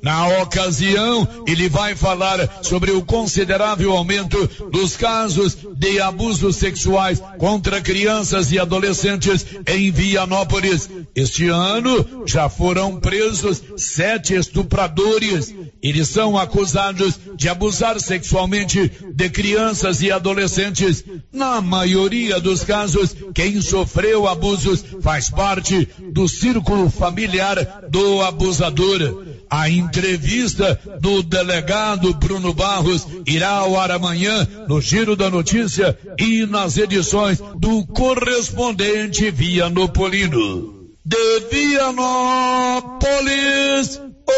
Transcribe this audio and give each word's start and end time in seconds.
Na 0.00 0.42
ocasião, 0.42 1.26
ele 1.46 1.68
vai 1.68 1.96
falar 1.96 2.62
sobre 2.62 2.92
o 2.92 3.02
considerável 3.02 3.92
aumento 3.92 4.46
dos 4.70 4.96
casos 4.96 5.56
de 5.76 6.00
abusos 6.00 6.56
sexuais 6.56 7.20
contra 7.36 7.80
crianças 7.80 8.52
e 8.52 8.58
adolescentes 8.60 9.44
em 9.66 9.90
Vianópolis. 9.90 10.88
Este 11.16 11.48
ano 11.48 12.24
já 12.26 12.48
foram 12.48 13.00
presos 13.00 13.60
sete 13.76 14.34
estupradores. 14.34 15.52
Eles 15.82 16.08
são 16.08 16.38
acusados 16.38 17.18
de 17.36 17.48
abusar 17.48 17.98
sexualmente 17.98 18.92
de 19.12 19.30
crianças 19.30 20.00
e 20.00 20.12
adolescentes. 20.12 21.04
Na 21.32 21.60
maioria 21.60 22.40
dos 22.40 22.62
casos, 22.62 23.16
quem 23.34 23.60
sofreu 23.60 24.28
abusos 24.28 24.84
faz 25.00 25.28
parte 25.28 25.88
do 26.12 26.28
círculo 26.28 26.88
familiar 26.88 27.88
do 27.90 28.22
abusador. 28.22 29.27
A 29.50 29.70
entrevista 29.70 30.78
do 31.00 31.22
delegado 31.22 32.12
Bruno 32.14 32.52
Barros 32.52 33.06
irá 33.26 33.50
ao 33.50 33.78
ar 33.78 33.90
amanhã 33.90 34.46
no 34.68 34.80
Giro 34.80 35.16
da 35.16 35.30
Notícia 35.30 35.98
e 36.18 36.44
nas 36.46 36.76
edições 36.76 37.40
do 37.56 37.86
correspondente 37.86 39.30
Vianopolino. 39.30 40.78
De 41.04 41.40
Vianópolis, 41.50 42.98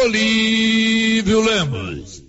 Olívio 0.03 1.41
Lemos. 1.41 2.20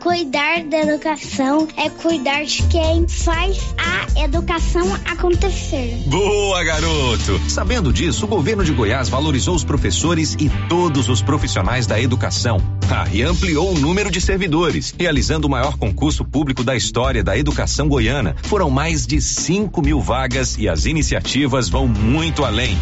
Cuidar 0.00 0.62
da 0.64 0.78
educação 0.78 1.66
é 1.76 1.90
cuidar 1.90 2.44
de 2.44 2.62
quem 2.68 3.08
faz 3.08 3.74
a 3.76 4.22
educação 4.24 4.86
acontecer. 5.04 6.04
Boa, 6.06 6.62
garoto! 6.62 7.40
Sabendo 7.48 7.92
disso, 7.92 8.24
o 8.24 8.28
governo 8.28 8.64
de 8.64 8.72
Goiás 8.72 9.08
valorizou 9.08 9.56
os 9.56 9.64
professores 9.64 10.36
e 10.38 10.48
todos 10.68 11.08
os 11.08 11.20
profissionais 11.20 11.86
da 11.86 12.00
educação. 12.00 12.58
Ah, 12.88 13.06
e 13.12 13.22
ampliou 13.22 13.74
o 13.74 13.78
número 13.78 14.08
de 14.10 14.20
servidores, 14.20 14.94
realizando 14.96 15.46
o 15.46 15.50
maior 15.50 15.76
concurso 15.76 16.24
público 16.24 16.62
da 16.62 16.76
história 16.76 17.24
da 17.24 17.36
educação 17.36 17.88
goiana. 17.88 18.36
Foram 18.44 18.70
mais 18.70 19.04
de 19.04 19.20
5 19.20 19.82
mil 19.82 20.00
vagas 20.00 20.56
e 20.56 20.68
as 20.68 20.86
iniciativas 20.86 21.68
vão 21.68 21.88
muito 21.88 22.44
além. 22.44 22.78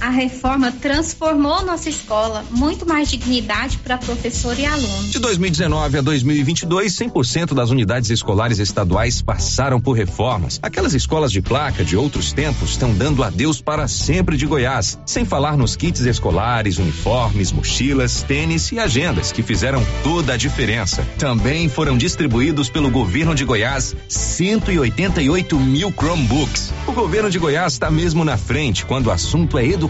A 0.00 0.08
reforma 0.08 0.72
transformou 0.72 1.62
nossa 1.62 1.90
escola, 1.90 2.42
muito 2.50 2.88
mais 2.88 3.10
dignidade 3.10 3.76
para 3.76 3.98
professor 3.98 4.58
e 4.58 4.64
aluno. 4.64 5.08
De 5.08 5.18
2019 5.18 5.98
a 5.98 6.00
2022, 6.00 6.96
100% 6.96 7.52
das 7.52 7.68
unidades 7.68 8.08
escolares 8.08 8.58
estaduais 8.58 9.20
passaram 9.20 9.78
por 9.78 9.92
reformas. 9.92 10.58
Aquelas 10.62 10.94
escolas 10.94 11.30
de 11.30 11.42
placa 11.42 11.84
de 11.84 11.98
outros 11.98 12.32
tempos 12.32 12.70
estão 12.70 12.94
dando 12.94 13.22
adeus 13.22 13.60
para 13.60 13.86
sempre 13.86 14.38
de 14.38 14.46
Goiás, 14.46 14.98
sem 15.04 15.26
falar 15.26 15.54
nos 15.58 15.76
kits 15.76 16.00
escolares, 16.00 16.78
uniformes, 16.78 17.52
mochilas, 17.52 18.22
tênis 18.22 18.72
e 18.72 18.78
agendas 18.78 19.30
que 19.30 19.42
fizeram 19.42 19.84
toda 20.02 20.32
a 20.32 20.36
diferença. 20.38 21.06
Também 21.18 21.68
foram 21.68 21.98
distribuídos 21.98 22.70
pelo 22.70 22.90
governo 22.90 23.34
de 23.34 23.44
Goiás 23.44 23.94
188 24.08 25.60
mil 25.60 25.92
Chromebooks. 25.92 26.72
O 26.86 26.92
governo 26.92 27.28
de 27.28 27.38
Goiás 27.38 27.74
está 27.74 27.90
mesmo 27.90 28.24
na 28.24 28.38
frente 28.38 28.86
quando 28.86 29.08
o 29.08 29.10
assunto 29.10 29.58
é 29.58 29.66
educação 29.66 29.89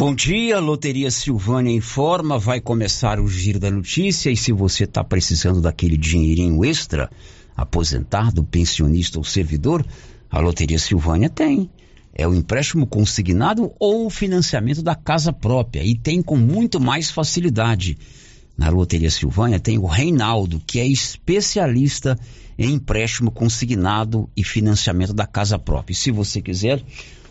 Bom 0.00 0.14
dia, 0.14 0.58
Loteria 0.58 1.10
Silvânia 1.10 1.70
informa, 1.70 2.38
vai 2.38 2.58
começar 2.58 3.20
o 3.20 3.28
giro 3.28 3.60
da 3.60 3.70
notícia 3.70 4.30
e 4.30 4.36
se 4.36 4.50
você 4.50 4.84
está 4.84 5.04
precisando 5.04 5.60
daquele 5.60 5.94
dinheirinho 5.94 6.64
extra, 6.64 7.10
aposentado, 7.54 8.42
pensionista 8.42 9.18
ou 9.18 9.24
servidor, 9.24 9.84
a 10.30 10.40
Loteria 10.40 10.78
Silvânia 10.78 11.28
tem. 11.28 11.68
É 12.14 12.26
o 12.26 12.34
empréstimo 12.34 12.86
consignado 12.86 13.72
ou 13.78 14.06
o 14.06 14.10
financiamento 14.10 14.82
da 14.82 14.94
casa 14.94 15.34
própria 15.34 15.84
e 15.84 15.94
tem 15.94 16.22
com 16.22 16.38
muito 16.38 16.80
mais 16.80 17.10
facilidade. 17.10 17.98
Na 18.56 18.70
Loteria 18.70 19.10
Silvânia 19.10 19.60
tem 19.60 19.76
o 19.76 19.84
Reinaldo, 19.84 20.62
que 20.66 20.80
é 20.80 20.86
especialista 20.86 22.18
em 22.58 22.72
empréstimo 22.72 23.30
consignado 23.30 24.30
e 24.34 24.42
financiamento 24.42 25.12
da 25.12 25.26
casa 25.26 25.58
própria. 25.58 25.92
E 25.92 25.96
se 25.96 26.10
você 26.10 26.40
quiser, 26.40 26.82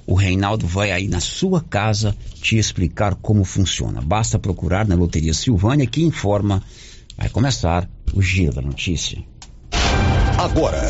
o 0.10 0.16
Reinaldo 0.16 0.66
vai 0.66 0.92
aí 0.92 1.08
na 1.08 1.20
sua 1.20 1.62
casa 1.62 2.18
te 2.42 2.58
explicar 2.58 3.14
como 3.14 3.44
funciona. 3.44 4.02
Basta 4.02 4.40
procurar 4.40 4.88
na 4.88 4.96
Loteria 4.96 5.36
Silvânia 5.36 5.86
que 5.86 6.02
informa. 6.02 6.64
Vai 7.16 7.30
começar 7.30 7.88
o 8.16 8.20
Giro 8.20 8.52
da 8.52 8.62
Notícia. 8.62 9.24
Agora, 10.36 10.82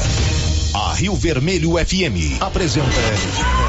a 0.73 0.93
Rio 0.93 1.15
Vermelho 1.15 1.71
FM 1.73 2.39
apresenta. 2.39 3.68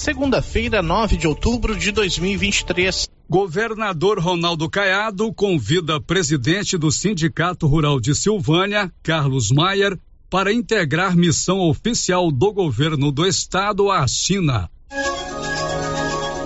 Segunda-feira, 0.00 0.80
9 0.80 1.18
de 1.18 1.28
outubro 1.28 1.76
de 1.76 1.92
2023. 1.92 3.06
Governador 3.28 4.18
Ronaldo 4.18 4.66
Caiado 4.66 5.30
convida 5.30 6.00
presidente 6.00 6.78
do 6.78 6.90
Sindicato 6.90 7.66
Rural 7.66 8.00
de 8.00 8.14
Silvânia, 8.14 8.90
Carlos 9.02 9.50
Maier, 9.50 9.98
para 10.30 10.54
integrar 10.54 11.14
missão 11.14 11.60
oficial 11.60 12.32
do 12.32 12.50
governo 12.50 13.12
do 13.12 13.26
estado 13.26 13.90
à 13.90 14.08
China. 14.08 14.70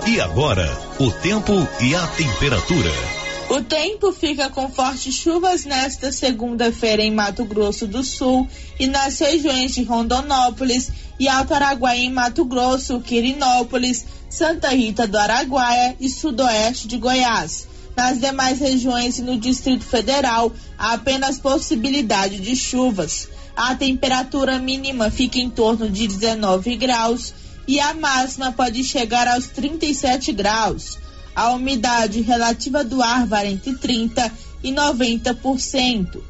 E 0.05 0.19
agora, 0.19 0.69
o 0.99 1.09
tempo 1.09 1.53
e 1.79 1.95
a 1.95 2.05
temperatura. 2.07 3.14
O 3.47 3.61
tempo 3.61 4.11
fica 4.11 4.49
com 4.49 4.69
fortes 4.69 5.13
chuvas 5.13 5.65
nesta 5.65 6.11
segunda-feira 6.11 7.03
em 7.03 7.11
Mato 7.11 7.45
Grosso 7.45 7.85
do 7.85 8.03
Sul 8.03 8.47
e 8.79 8.87
nas 8.87 9.19
regiões 9.19 9.75
de 9.75 9.83
Rondonópolis 9.83 10.89
e 11.19 11.27
Alto 11.27 11.53
Araguaia 11.53 11.99
em 11.99 12.11
Mato 12.11 12.43
Grosso, 12.43 12.99
Quirinópolis, 12.99 14.05
Santa 14.29 14.69
Rita 14.69 15.07
do 15.07 15.17
Araguaia 15.17 15.95
e 15.99 16.09
sudoeste 16.09 16.87
de 16.87 16.97
Goiás. 16.97 17.67
Nas 17.95 18.19
demais 18.19 18.59
regiões 18.59 19.19
e 19.19 19.21
no 19.21 19.37
Distrito 19.37 19.85
Federal, 19.85 20.51
há 20.75 20.93
apenas 20.93 21.37
possibilidade 21.37 22.39
de 22.39 22.55
chuvas. 22.55 23.29
A 23.55 23.75
temperatura 23.75 24.57
mínima 24.57 25.11
fica 25.11 25.37
em 25.37 25.51
torno 25.51 25.87
de 25.87 26.07
19 26.07 26.75
graus 26.77 27.31
e 27.67 27.79
a 27.79 27.93
máxima 27.93 28.51
pode 28.51 28.83
chegar 28.83 29.27
aos 29.27 29.47
37 29.47 30.33
graus. 30.33 31.04
A 31.35 31.51
umidade 31.51 32.21
relativa 32.21 32.83
do 32.83 33.01
ar 33.01 33.27
varia 33.27 33.51
entre 33.51 33.73
30% 33.73 34.31
e 34.63 34.71
90%. 34.71 36.21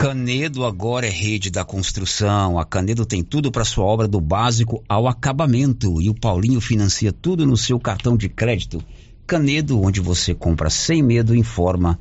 Canedo 0.00 0.64
agora 0.64 1.06
é 1.06 1.10
rede 1.10 1.50
da 1.50 1.62
construção. 1.62 2.58
A 2.58 2.64
Canedo 2.64 3.04
tem 3.04 3.22
tudo 3.22 3.52
para 3.52 3.66
sua 3.66 3.84
obra 3.84 4.08
do 4.08 4.18
básico 4.18 4.82
ao 4.88 5.06
acabamento. 5.06 6.00
E 6.00 6.08
o 6.08 6.14
Paulinho 6.14 6.60
financia 6.60 7.12
tudo 7.12 7.46
no 7.46 7.56
seu 7.56 7.78
cartão 7.78 8.16
de 8.16 8.28
crédito. 8.28 8.82
Canedo, 9.26 9.80
onde 9.80 10.00
você 10.00 10.34
compra 10.34 10.70
sem 10.70 11.02
medo, 11.02 11.36
informa. 11.36 12.00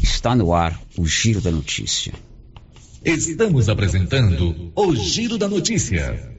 Está 0.00 0.34
no 0.34 0.54
ar 0.54 0.80
o 0.96 1.04
Giro 1.04 1.40
da 1.40 1.50
Notícia. 1.50 2.12
Estamos 3.04 3.68
apresentando 3.68 4.70
o 4.76 4.94
Giro 4.94 5.36
da 5.36 5.48
Notícia. 5.48 6.38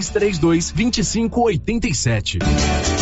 3332 0.00 0.72
2587. 0.74 3.01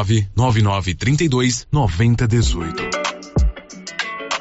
99932 0.35 1.67
9018. 1.71 3.20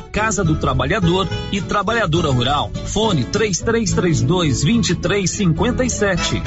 Casa 0.00 0.44
do 0.44 0.56
Trabalhador 0.56 1.28
e 1.52 1.60
Trabalhadora 1.60 2.30
Rural. 2.30 2.70
Fone 2.86 3.24
3332 3.24 4.62
2357. 4.62 6.42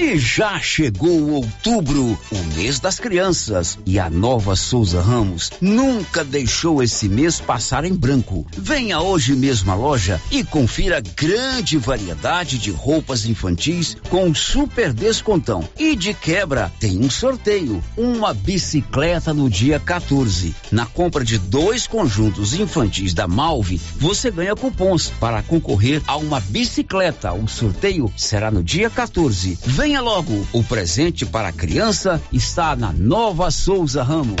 E 0.00 0.16
já 0.16 0.58
chegou 0.58 1.30
outubro, 1.30 2.18
o 2.32 2.38
mês 2.56 2.80
das 2.80 2.98
crianças, 2.98 3.78
e 3.84 3.98
a 3.98 4.08
nova 4.08 4.56
Souza 4.56 5.00
Ramos 5.02 5.50
nunca 5.60 6.24
deixou 6.24 6.82
esse 6.82 7.06
mês 7.06 7.38
passar 7.38 7.84
em 7.84 7.92
branco. 7.92 8.46
Venha 8.56 9.00
hoje 9.00 9.34
mesmo 9.34 9.70
à 9.70 9.74
loja 9.74 10.18
e 10.30 10.42
confira 10.42 11.02
grande 11.14 11.76
variedade 11.76 12.58
de 12.58 12.70
roupas 12.70 13.26
infantis 13.26 13.94
com 14.08 14.34
super 14.34 14.92
descontão. 14.94 15.68
E 15.78 15.94
de 15.94 16.14
quebra, 16.14 16.72
tem 16.80 16.98
um 16.98 17.10
sorteio, 17.10 17.84
uma 17.94 18.32
bicicleta 18.32 19.34
no 19.34 19.50
dia 19.50 19.78
14. 19.78 20.54
Na 20.72 20.86
compra 20.86 21.22
de 21.22 21.36
dois 21.36 21.86
conjuntos 21.86 22.29
infantis 22.38 23.14
da 23.14 23.26
Malve, 23.26 23.80
você 23.96 24.30
ganha 24.30 24.54
cupons 24.54 25.12
para 25.18 25.42
concorrer 25.42 26.02
a 26.06 26.16
uma 26.16 26.40
bicicleta. 26.40 27.32
O 27.32 27.48
sorteio 27.48 28.12
será 28.16 28.50
no 28.50 28.62
dia 28.62 28.88
14. 28.88 29.58
Venha 29.64 30.00
logo, 30.00 30.46
o 30.52 30.62
presente 30.62 31.26
para 31.26 31.48
a 31.48 31.52
criança 31.52 32.22
está 32.32 32.76
na 32.76 32.92
Nova 32.92 33.50
Souza 33.50 34.02
Ramos. 34.02 34.36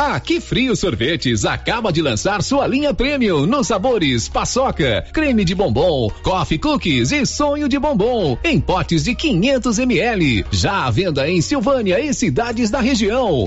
A 0.00 0.18
Que 0.18 0.40
Frio 0.40 0.74
Sorvetes 0.74 1.44
acaba 1.44 1.92
de 1.92 2.00
lançar 2.00 2.42
sua 2.42 2.66
linha 2.66 2.94
premium 2.94 3.44
nos 3.44 3.66
sabores 3.66 4.28
paçoca, 4.28 5.04
creme 5.12 5.44
de 5.44 5.54
bombom, 5.54 6.10
coffee 6.22 6.58
cookies 6.58 7.12
e 7.12 7.26
sonho 7.26 7.68
de 7.68 7.78
bombom 7.78 8.36
em 8.42 8.58
potes 8.58 9.04
de 9.04 9.14
500 9.14 9.78
ml. 9.78 10.46
Já 10.50 10.86
à 10.86 10.90
venda 10.90 11.28
em 11.28 11.42
Silvânia 11.42 12.00
e 12.00 12.14
cidades 12.14 12.70
da 12.70 12.80
região. 12.80 13.46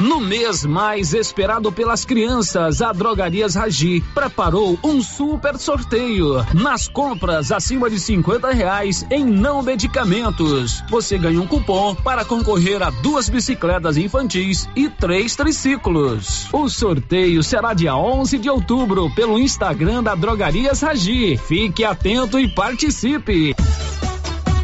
No 0.00 0.20
mês 0.20 0.64
mais 0.64 1.12
esperado 1.12 1.72
pelas 1.72 2.04
crianças, 2.04 2.80
a 2.80 2.92
Drogarias 2.92 3.56
Ragi 3.56 4.00
preparou 4.14 4.78
um 4.84 5.02
super 5.02 5.58
sorteio. 5.58 6.36
Nas 6.54 6.86
compras 6.86 7.50
acima 7.50 7.90
de 7.90 7.98
50 7.98 8.52
reais 8.52 9.04
em 9.10 9.24
não 9.24 9.60
medicamentos, 9.60 10.84
você 10.88 11.18
ganha 11.18 11.40
um 11.40 11.48
cupom 11.48 11.96
para 11.96 12.24
concorrer 12.24 12.80
a 12.80 12.90
duas 12.90 13.28
bicicletas 13.28 13.96
infantis 13.96 14.68
e 14.76 14.88
três 14.88 15.34
triciclos. 15.34 16.46
O 16.52 16.68
sorteio 16.68 17.42
será 17.42 17.74
dia 17.74 17.96
11 17.96 18.38
de 18.38 18.48
outubro 18.48 19.10
pelo 19.16 19.36
Instagram 19.36 20.04
da 20.04 20.14
Drogarias 20.14 20.80
Ragi. 20.80 21.36
Fique 21.36 21.84
atento 21.84 22.38
e 22.38 22.46
participe. 22.46 23.52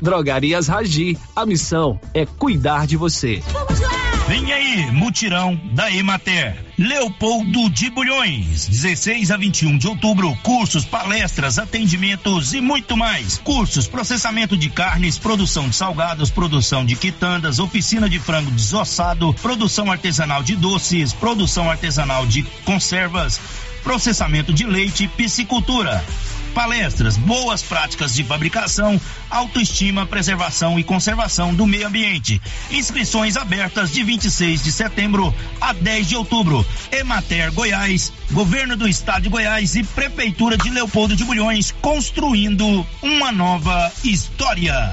Drogarias 0.00 0.68
Ragi, 0.68 1.18
a 1.34 1.44
missão 1.44 1.98
é 2.12 2.24
cuidar 2.24 2.86
de 2.86 2.96
você. 2.96 3.42
Vamos! 3.52 3.83
Vem 4.26 4.52
aí, 4.54 4.90
mutirão 4.90 5.60
da 5.72 5.92
Emater. 5.92 6.56
Leopoldo 6.78 7.68
de 7.68 7.90
Bulhões, 7.90 8.66
16 8.66 9.30
a 9.30 9.36
21 9.36 9.76
de 9.76 9.86
outubro, 9.86 10.34
cursos, 10.42 10.86
palestras, 10.86 11.58
atendimentos 11.58 12.54
e 12.54 12.60
muito 12.60 12.96
mais. 12.96 13.36
Cursos, 13.36 13.86
processamento 13.86 14.56
de 14.56 14.70
carnes, 14.70 15.18
produção 15.18 15.68
de 15.68 15.76
salgados, 15.76 16.30
produção 16.30 16.86
de 16.86 16.96
quitandas, 16.96 17.58
oficina 17.58 18.08
de 18.08 18.18
frango 18.18 18.50
desossado, 18.50 19.34
produção 19.34 19.92
artesanal 19.92 20.42
de 20.42 20.56
doces, 20.56 21.12
produção 21.12 21.70
artesanal 21.70 22.26
de 22.26 22.44
conservas, 22.64 23.38
processamento 23.82 24.54
de 24.54 24.64
leite, 24.64 25.06
piscicultura 25.06 26.02
palestras, 26.54 27.16
boas 27.16 27.62
práticas 27.62 28.14
de 28.14 28.22
fabricação, 28.22 28.98
autoestima, 29.28 30.06
preservação 30.06 30.78
e 30.78 30.84
conservação 30.84 31.52
do 31.52 31.66
meio 31.66 31.88
ambiente. 31.88 32.40
Inscrições 32.70 33.36
abertas 33.36 33.90
de 33.90 34.02
26 34.02 34.62
de 34.62 34.72
setembro 34.72 35.34
a 35.60 35.72
10 35.72 36.08
de 36.08 36.16
outubro. 36.16 36.64
Emater 36.92 37.52
Goiás, 37.52 38.12
Governo 38.30 38.76
do 38.76 38.88
Estado 38.88 39.24
de 39.24 39.28
Goiás 39.28 39.74
e 39.74 39.82
Prefeitura 39.82 40.56
de 40.56 40.70
Leopoldo 40.70 41.16
de 41.16 41.24
Bulhões 41.24 41.74
construindo 41.82 42.86
uma 43.02 43.32
nova 43.32 43.92
história. 44.04 44.92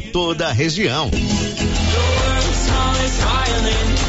toda 0.00 0.48
a 0.48 0.52
região. 0.52 1.10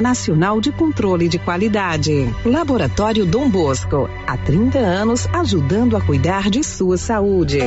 Nacional 0.00 0.60
de 0.60 0.70
Controle 0.72 1.28
de 1.28 1.38
Qualidade. 1.38 2.28
Laboratório 2.44 3.24
Dom 3.24 3.48
Bosco, 3.48 4.08
há 4.26 4.36
30 4.36 4.78
anos 4.78 5.26
ajudando 5.32 5.96
a 5.96 6.00
cuidar 6.00 6.50
de 6.50 6.62
sua 6.62 6.96
saúde. 6.96 7.60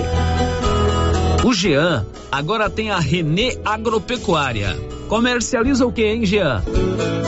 O 1.43 1.53
Jean 1.53 2.05
agora 2.31 2.69
tem 2.69 2.91
a 2.91 2.99
Renê 2.99 3.57
Agropecuária. 3.63 4.77
Comercializa 5.07 5.85
o 5.85 5.91
que, 5.91 6.03
hein, 6.03 6.25
Jean? 6.25 6.63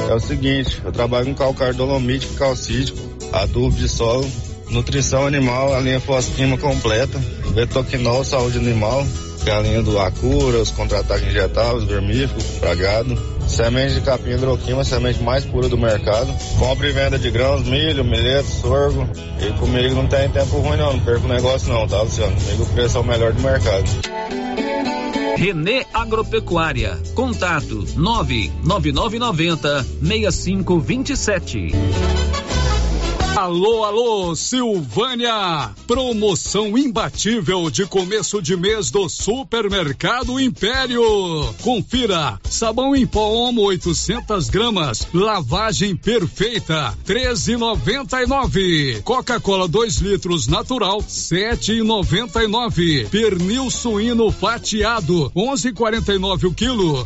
É 0.10 0.14
o 0.14 0.20
seguinte, 0.20 0.82
eu 0.84 0.92
trabalho 0.92 1.28
com 1.28 1.36
calcário 1.36 1.76
dolomítico, 1.76 2.34
calcítico, 2.36 3.00
adubo 3.32 3.76
de 3.76 3.88
solo, 3.88 4.28
nutrição 4.70 5.26
animal, 5.26 5.74
a 5.74 5.80
linha 5.80 6.00
fosquima 6.00 6.58
completa, 6.58 7.20
betoquinol, 7.54 8.24
saúde 8.24 8.58
animal, 8.58 9.06
que 9.44 9.50
é 9.50 9.54
a 9.54 9.62
linha 9.62 9.82
do 9.82 10.00
Acura, 10.00 10.60
os 10.60 10.72
contra-ataques 10.72 11.28
injetáveis, 11.28 11.86
vermífugo, 11.86 12.42
pragado, 12.60 13.39
semente 13.50 13.96
de 13.96 14.02
capim 14.02 14.32
hidroquima, 14.32 14.84
semente 14.84 15.22
mais 15.22 15.46
pura 15.46 15.68
do 15.68 15.78
mercado, 15.78 16.34
compra 16.58 16.88
e 16.88 16.92
venda 16.92 17.18
de 17.18 17.30
grãos, 17.30 17.64
milho, 17.64 18.04
milheto, 18.04 18.48
sorgo, 18.48 19.08
e 19.40 19.52
comigo 19.60 19.96
não 19.96 20.08
tem 20.08 20.30
tempo 20.30 20.58
ruim 20.60 20.78
não, 20.78 20.94
não 20.94 21.00
perco 21.00 21.28
negócio 21.28 21.72
não, 21.74 21.88
tá 21.88 22.02
Luciano? 22.02 22.36
Comigo 22.36 22.64
o 22.64 22.68
preço 22.68 22.98
é 22.98 23.02
o 23.02 23.04
melhor 23.04 23.34
do 23.34 23.42
mercado. 23.42 23.90
Renê 25.40 25.86
Agropecuária. 25.94 26.98
Contato 27.16 27.86
99990 27.96 29.86
6527. 30.02 31.72
Alô, 33.40 33.86
alô, 33.86 34.36
Silvânia! 34.36 35.72
Promoção 35.88 36.78
imbatível 36.78 37.70
de 37.70 37.86
começo 37.86 38.42
de 38.42 38.58
mês 38.58 38.92
do 38.92 39.08
Supermercado 39.08 40.38
Império. 40.38 41.02
Confira: 41.62 42.38
sabão 42.44 42.94
em 42.94 43.08
pó 43.08 43.30
Omo 43.30 43.62
800 43.62 44.50
gramas, 44.50 45.08
lavagem 45.14 45.96
perfeita, 45.96 46.94
13,99. 47.08 49.04
Coca-Cola 49.04 49.70
2 49.70 50.00
litros 50.00 50.46
natural, 50.46 51.00
7,99. 51.00 53.08
Pernil 53.08 53.72
suíno 53.72 54.30
fatiado, 54.32 55.32
11,49 55.34 56.44
o 56.44 56.54
quilo. 56.54 57.06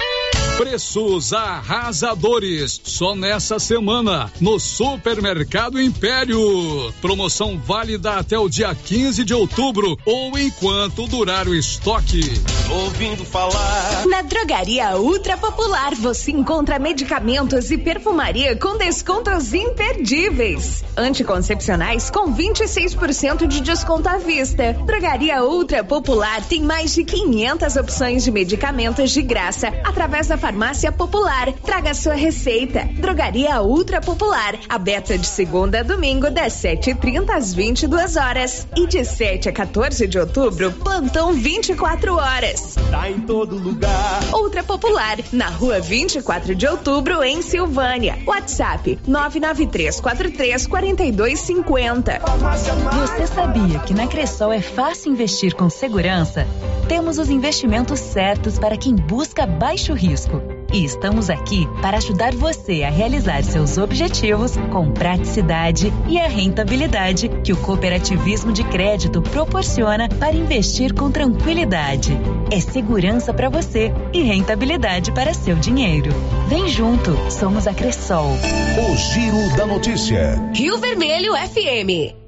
Preços 0.58 1.34
arrasadores. 1.34 2.80
Só 2.84 3.16
nessa 3.16 3.58
semana 3.58 4.32
no 4.40 4.60
Supermercado 4.60 5.82
Império. 5.82 6.94
Promoção 7.02 7.58
válida 7.58 8.14
até 8.14 8.38
o 8.38 8.48
dia 8.48 8.74
15 8.76 9.24
de 9.24 9.34
outubro 9.34 9.98
ou 10.06 10.38
enquanto 10.38 11.08
durar 11.08 11.48
o 11.48 11.56
estoque. 11.56 12.22
Ouvindo 12.70 13.26
falar. 13.26 14.06
Na 14.06 14.22
Drogaria 14.22 14.96
Ultra 14.96 15.38
Popular 15.38 15.96
você 15.96 16.32
encontra 16.32 16.78
medicamentos 16.78 17.72
e 17.72 17.78
perfumaria 17.78 18.56
com 18.56 18.78
descontos 18.78 19.54
imperdíveis. 19.54 20.84
Anticoncepcionais 20.96 22.12
com 22.12 22.32
26% 22.32 23.48
de 23.48 23.60
desconto 23.60 24.08
à 24.08 24.18
vista. 24.18 24.74
Drogaria 24.86 25.44
Ultra 25.44 25.84
Popular 25.84 26.44
tem 26.44 26.62
mais 26.62 26.94
de 26.94 27.04
500 27.04 27.76
opções 27.76 28.24
de 28.24 28.32
medicamentos 28.32 29.10
de 29.10 29.22
graça 29.24 29.70
através 29.84 30.28
da 30.28 30.38
Farmácia 30.44 30.92
Popular. 30.92 31.54
Traga 31.64 31.94
sua 31.94 32.16
receita. 32.16 32.84
Drogaria 33.00 33.62
Ultra 33.62 34.02
Popular. 34.02 34.60
Aberta 34.68 35.18
de 35.18 35.26
segunda 35.26 35.80
a 35.80 35.84
domingo, 35.84 36.30
das 36.30 36.52
7h30 36.62 37.30
às 37.30 37.54
22 37.54 38.18
horas. 38.18 38.68
E 38.76 38.86
de 38.86 39.06
7 39.06 39.48
a 39.48 39.54
14 39.54 40.06
de 40.06 40.20
outubro, 40.20 40.74
plantão 40.74 41.32
24 41.32 42.16
horas. 42.16 42.76
Tá 42.92 43.10
em 43.10 43.22
todo 43.22 43.58
lugar. 43.58 44.20
Ultra 44.34 44.62
Popular, 44.66 45.18
na 45.32 45.48
rua 45.48 45.80
24 45.80 46.54
de 46.54 46.68
outubro, 46.68 47.24
em 47.24 47.42
Silvânia. 47.42 48.20
WhatsApp 48.28 49.00
99343 49.08 50.68
4250. 50.68 52.20
Você 52.20 53.28
sabia 53.28 53.80
que 53.80 53.94
na 53.94 54.08
Cressol 54.08 54.52
é 54.52 54.62
fácil 54.62 55.14
investir 55.14 55.56
com 55.56 55.70
segurança? 55.70 56.46
Temos 56.90 57.18
os 57.18 57.30
investimentos 57.30 57.98
certos 58.02 58.60
para 58.60 58.76
quem 58.76 58.94
busca 58.94 59.46
baixo 59.46 59.94
risco. 59.94 60.33
E 60.74 60.84
estamos 60.84 61.30
aqui 61.30 61.70
para 61.84 61.98
ajudar 61.98 62.34
você 62.34 62.82
a 62.82 62.90
realizar 62.90 63.44
seus 63.44 63.78
objetivos 63.78 64.58
com 64.72 64.92
praticidade 64.92 65.94
e 66.10 66.20
a 66.20 66.28
rentabilidade 66.28 67.30
que 67.44 67.54
o 67.54 67.58
cooperativismo 67.58 68.52
de 68.52 68.64
crédito 68.64 69.22
proporciona 69.22 70.10
para 70.10 70.36
investir 70.36 70.92
com 70.92 71.12
tranquilidade. 71.12 72.18
É 72.52 72.60
segurança 72.60 73.32
para 73.32 73.50
você 73.50 73.94
e 74.12 74.24
rentabilidade 74.24 75.12
para 75.12 75.36
seu 75.36 75.56
dinheiro. 75.56 76.10
Vem 76.48 76.68
junto, 76.68 77.16
somos 77.32 77.68
a 77.68 77.74
Cressol. 77.76 78.32
O 78.32 78.98
Giro 78.98 79.56
da 79.56 79.68
Notícia. 79.68 80.42
Rio 80.56 80.80
Vermelho 80.80 81.34
FM. 81.36 82.23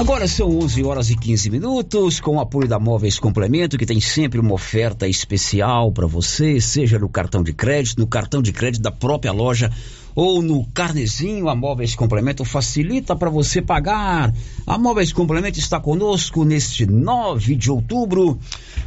Agora 0.00 0.26
são 0.26 0.48
11 0.60 0.82
horas 0.82 1.10
e 1.10 1.14
15 1.14 1.50
minutos, 1.50 2.20
com 2.20 2.36
o 2.36 2.40
apoio 2.40 2.66
da 2.66 2.78
Móveis 2.78 3.18
Complemento, 3.18 3.76
que 3.76 3.84
tem 3.84 4.00
sempre 4.00 4.40
uma 4.40 4.54
oferta 4.54 5.06
especial 5.06 5.92
para 5.92 6.06
você, 6.06 6.58
seja 6.58 6.98
no 6.98 7.06
cartão 7.06 7.42
de 7.42 7.52
crédito, 7.52 7.98
no 7.98 8.06
cartão 8.06 8.40
de 8.40 8.50
crédito 8.50 8.80
da 8.80 8.90
própria 8.90 9.30
loja 9.30 9.70
ou 10.14 10.40
no 10.40 10.64
carnezinho. 10.72 11.50
A 11.50 11.54
Móveis 11.54 11.94
Complemento 11.94 12.46
facilita 12.46 13.14
para 13.14 13.28
você 13.28 13.60
pagar. 13.60 14.32
A 14.66 14.78
Móveis 14.78 15.12
Complemento 15.12 15.58
está 15.58 15.78
conosco 15.78 16.46
neste 16.46 16.86
9 16.86 17.54
de 17.54 17.70
outubro, 17.70 18.38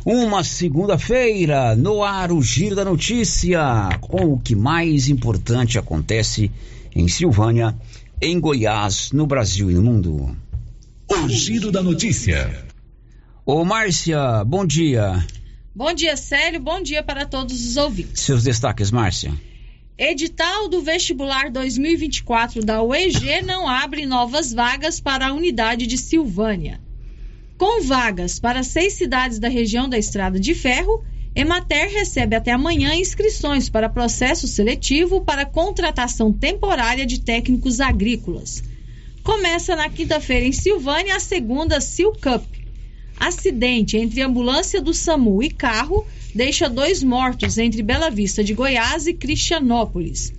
uma 0.03 0.43
segunda-feira, 0.43 1.75
no 1.75 2.03
ar 2.03 2.31
o 2.31 2.41
Giro 2.41 2.75
da 2.75 2.83
Notícia, 2.83 3.61
com 4.01 4.33
o 4.33 4.39
que 4.39 4.55
mais 4.55 5.09
importante 5.09 5.77
acontece 5.77 6.49
em 6.95 7.07
Silvânia, 7.07 7.77
em 8.19 8.39
Goiás, 8.39 9.11
no 9.11 9.27
Brasil 9.27 9.69
e 9.69 9.75
no 9.75 9.83
mundo. 9.83 10.35
O 11.09 11.29
Giro 11.29 11.71
da 11.71 11.83
Notícia. 11.83 12.65
Ô 13.45 13.63
Márcia, 13.65 14.43
bom 14.45 14.65
dia. 14.65 15.25
Bom 15.75 15.93
dia, 15.93 16.15
Célio. 16.15 16.59
Bom 16.59 16.81
dia 16.81 17.03
para 17.03 17.25
todos 17.25 17.65
os 17.65 17.77
ouvintes. 17.77 18.21
Seus 18.21 18.43
destaques, 18.43 18.89
Márcia. 18.89 19.33
Edital 19.97 20.69
do 20.69 20.81
vestibular 20.81 21.51
2024 21.51 22.63
da 22.63 22.81
UEG 22.81 23.41
não 23.43 23.67
abre 23.67 24.05
novas 24.05 24.53
vagas 24.53 24.99
para 24.99 25.27
a 25.27 25.33
unidade 25.33 25.85
de 25.85 25.97
Silvânia. 25.97 26.79
Com 27.57 27.83
vagas 27.83 28.39
para 28.39 28.63
seis 28.63 28.93
cidades 28.93 29.39
da 29.39 29.49
região 29.49 29.87
da 29.87 29.97
Estrada 29.97 30.39
de 30.39 30.55
Ferro, 30.55 31.03
Emater 31.35 31.91
recebe 31.91 32.35
até 32.35 32.51
amanhã 32.51 32.93
inscrições 32.95 33.69
para 33.69 33.89
processo 33.89 34.47
seletivo 34.47 35.21
para 35.21 35.45
contratação 35.45 36.31
temporária 36.31 37.05
de 37.05 37.21
técnicos 37.21 37.79
agrícolas. 37.79 38.63
Começa 39.23 39.73
na 39.73 39.89
quinta-feira 39.89 40.45
em 40.45 40.51
Silvânia 40.51 41.15
a 41.15 41.19
segunda 41.19 41.79
Sil 41.79 42.11
Cup. 42.11 42.43
Acidente 43.17 43.95
entre 43.95 44.21
ambulância 44.21 44.81
do 44.81 44.93
SAMU 44.93 45.41
e 45.41 45.49
carro 45.49 46.05
deixa 46.35 46.69
dois 46.69 47.01
mortos 47.01 47.57
entre 47.57 47.81
Bela 47.81 48.09
Vista 48.09 48.43
de 48.43 48.53
Goiás 48.53 49.07
e 49.07 49.13
Cristianópolis. 49.13 50.33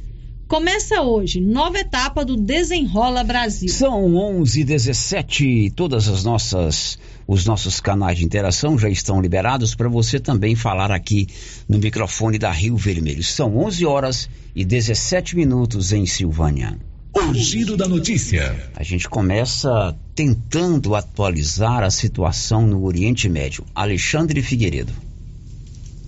Começa 0.47 1.01
hoje, 1.01 1.41
nova 1.41 1.79
etapa 1.79 2.27
do 2.27 2.37
Desenrola 2.37 3.25
Brasil. 3.25 3.71
São 3.71 4.15
11 4.15 4.61
h 4.61 4.67
17 4.67 5.73
todas 5.75 6.07
as 6.07 6.23
nossas 6.23 6.99
os 7.27 7.47
nossos 7.47 7.81
canais 7.81 8.19
de 8.19 8.25
interação 8.27 8.79
já 8.79 8.91
estão 8.91 9.19
liberados 9.19 9.75
para 9.75 9.89
você 9.89 10.21
também 10.21 10.55
falar 10.55 10.93
aqui 10.93 11.27
no 11.67 11.79
microfone 11.79 12.39
da 12.39 12.51
Rio 12.51 12.77
Vermelho. 12.77 13.25
São 13.25 13.57
11 13.57 13.87
horas 13.87 14.29
e 14.55 14.63
17 14.63 15.35
minutos 15.35 15.91
em 15.91 16.05
Silvânia. 16.05 16.79
O 17.29 17.35
Giro 17.35 17.75
da 17.75 17.89
Notícia. 17.89 18.71
A 18.77 18.83
gente 18.83 19.09
começa 19.09 19.97
tentando 20.15 20.95
atualizar 20.95 21.83
a 21.83 21.91
situação 21.91 22.67
no 22.67 22.85
Oriente 22.85 23.31
Médio. 23.31 23.65
Alexandre 23.75 24.43
Figueiredo. 24.43 24.93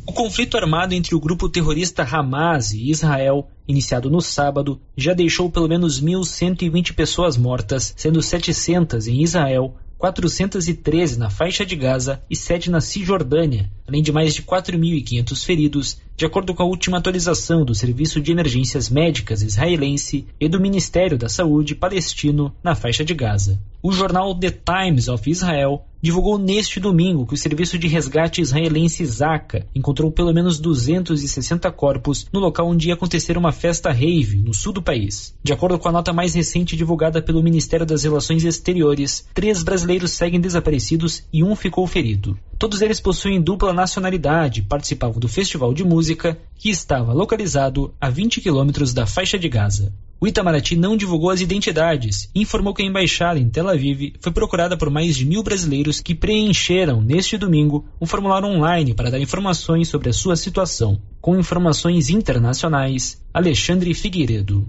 O 0.06 0.12
conflito 0.12 0.58
armado 0.58 0.94
entre 0.94 1.14
o 1.14 1.20
grupo 1.20 1.48
terrorista 1.48 2.02
Hamas 2.02 2.72
e 2.72 2.90
Israel, 2.90 3.48
iniciado 3.66 4.10
no 4.10 4.20
sábado, 4.20 4.78
já 4.94 5.14
deixou 5.14 5.50
pelo 5.50 5.68
menos 5.68 6.02
1.120 6.02 6.92
pessoas 6.92 7.36
mortas, 7.36 7.94
sendo 7.96 8.20
700 8.22 9.08
em 9.08 9.22
Israel, 9.22 9.74
413 9.98 11.18
na 11.18 11.30
faixa 11.30 11.64
de 11.64 11.74
Gaza 11.74 12.22
e 12.28 12.36
7 12.36 12.70
na 12.70 12.82
Cisjordânia, 12.82 13.70
além 13.88 14.02
de 14.02 14.12
mais 14.12 14.34
de 14.34 14.42
4.500 14.42 15.44
feridos, 15.44 15.98
de 16.16 16.24
acordo 16.24 16.54
com 16.54 16.62
a 16.62 16.66
última 16.66 16.96
atualização 16.96 17.62
do 17.62 17.74
Serviço 17.74 18.22
de 18.22 18.32
Emergências 18.32 18.88
Médicas 18.88 19.42
israelense 19.42 20.26
e 20.40 20.48
do 20.48 20.58
Ministério 20.58 21.18
da 21.18 21.28
Saúde 21.28 21.74
palestino 21.74 22.54
na 22.62 22.74
faixa 22.74 23.04
de 23.04 23.12
Gaza. 23.12 23.60
O 23.88 23.92
jornal 23.92 24.34
The 24.34 24.50
Times 24.50 25.06
of 25.06 25.30
Israel 25.30 25.84
divulgou 26.02 26.38
neste 26.38 26.80
domingo 26.80 27.24
que 27.24 27.34
o 27.34 27.36
serviço 27.36 27.78
de 27.78 27.86
resgate 27.86 28.40
israelense 28.40 29.06
Zaka 29.06 29.64
encontrou 29.72 30.10
pelo 30.10 30.34
menos 30.34 30.58
260 30.58 31.70
corpos 31.70 32.26
no 32.32 32.40
local 32.40 32.68
onde 32.68 32.88
ia 32.88 32.94
acontecer 32.94 33.38
uma 33.38 33.52
festa 33.52 33.92
rave 33.92 34.38
no 34.38 34.52
sul 34.52 34.72
do 34.72 34.82
país. 34.82 35.36
De 35.40 35.52
acordo 35.52 35.78
com 35.78 35.88
a 35.88 35.92
nota 35.92 36.12
mais 36.12 36.34
recente 36.34 36.74
divulgada 36.74 37.22
pelo 37.22 37.40
Ministério 37.44 37.86
das 37.86 38.02
Relações 38.02 38.44
Exteriores, 38.44 39.24
três 39.32 39.62
brasileiros 39.62 40.10
seguem 40.10 40.40
desaparecidos 40.40 41.22
e 41.32 41.44
um 41.44 41.54
ficou 41.54 41.86
ferido. 41.86 42.36
Todos 42.58 42.82
eles 42.82 42.98
possuem 42.98 43.40
dupla 43.40 43.72
nacionalidade, 43.72 44.62
participavam 44.62 45.20
do 45.20 45.28
festival 45.28 45.72
de 45.72 45.84
música 45.84 46.36
que 46.56 46.70
estava 46.70 47.12
localizado 47.12 47.94
a 48.00 48.10
20 48.10 48.40
quilômetros 48.40 48.92
da 48.92 49.06
faixa 49.06 49.38
de 49.38 49.48
Gaza. 49.48 49.92
O 50.18 50.26
Itamaraty 50.26 50.76
não 50.76 50.96
divulgou 50.96 51.28
as 51.28 51.42
identidades 51.42 52.30
e 52.34 52.40
informou 52.40 52.72
que 52.72 52.82
a 52.82 52.86
embaixada 52.86 53.38
em 53.38 53.50
Tel 53.50 53.68
Aviv 53.68 54.14
foi 54.18 54.32
procurada 54.32 54.74
por 54.74 54.88
mais 54.88 55.14
de 55.14 55.26
mil 55.26 55.42
brasileiros 55.42 56.00
que 56.00 56.14
preencheram, 56.14 57.02
neste 57.02 57.36
domingo, 57.36 57.84
um 58.00 58.06
formulário 58.06 58.48
online 58.48 58.94
para 58.94 59.10
dar 59.10 59.20
informações 59.20 59.88
sobre 59.88 60.08
a 60.08 60.14
sua 60.14 60.34
situação. 60.34 60.98
Com 61.20 61.38
informações 61.38 62.08
internacionais, 62.08 63.20
Alexandre 63.32 63.92
Figueiredo. 63.92 64.66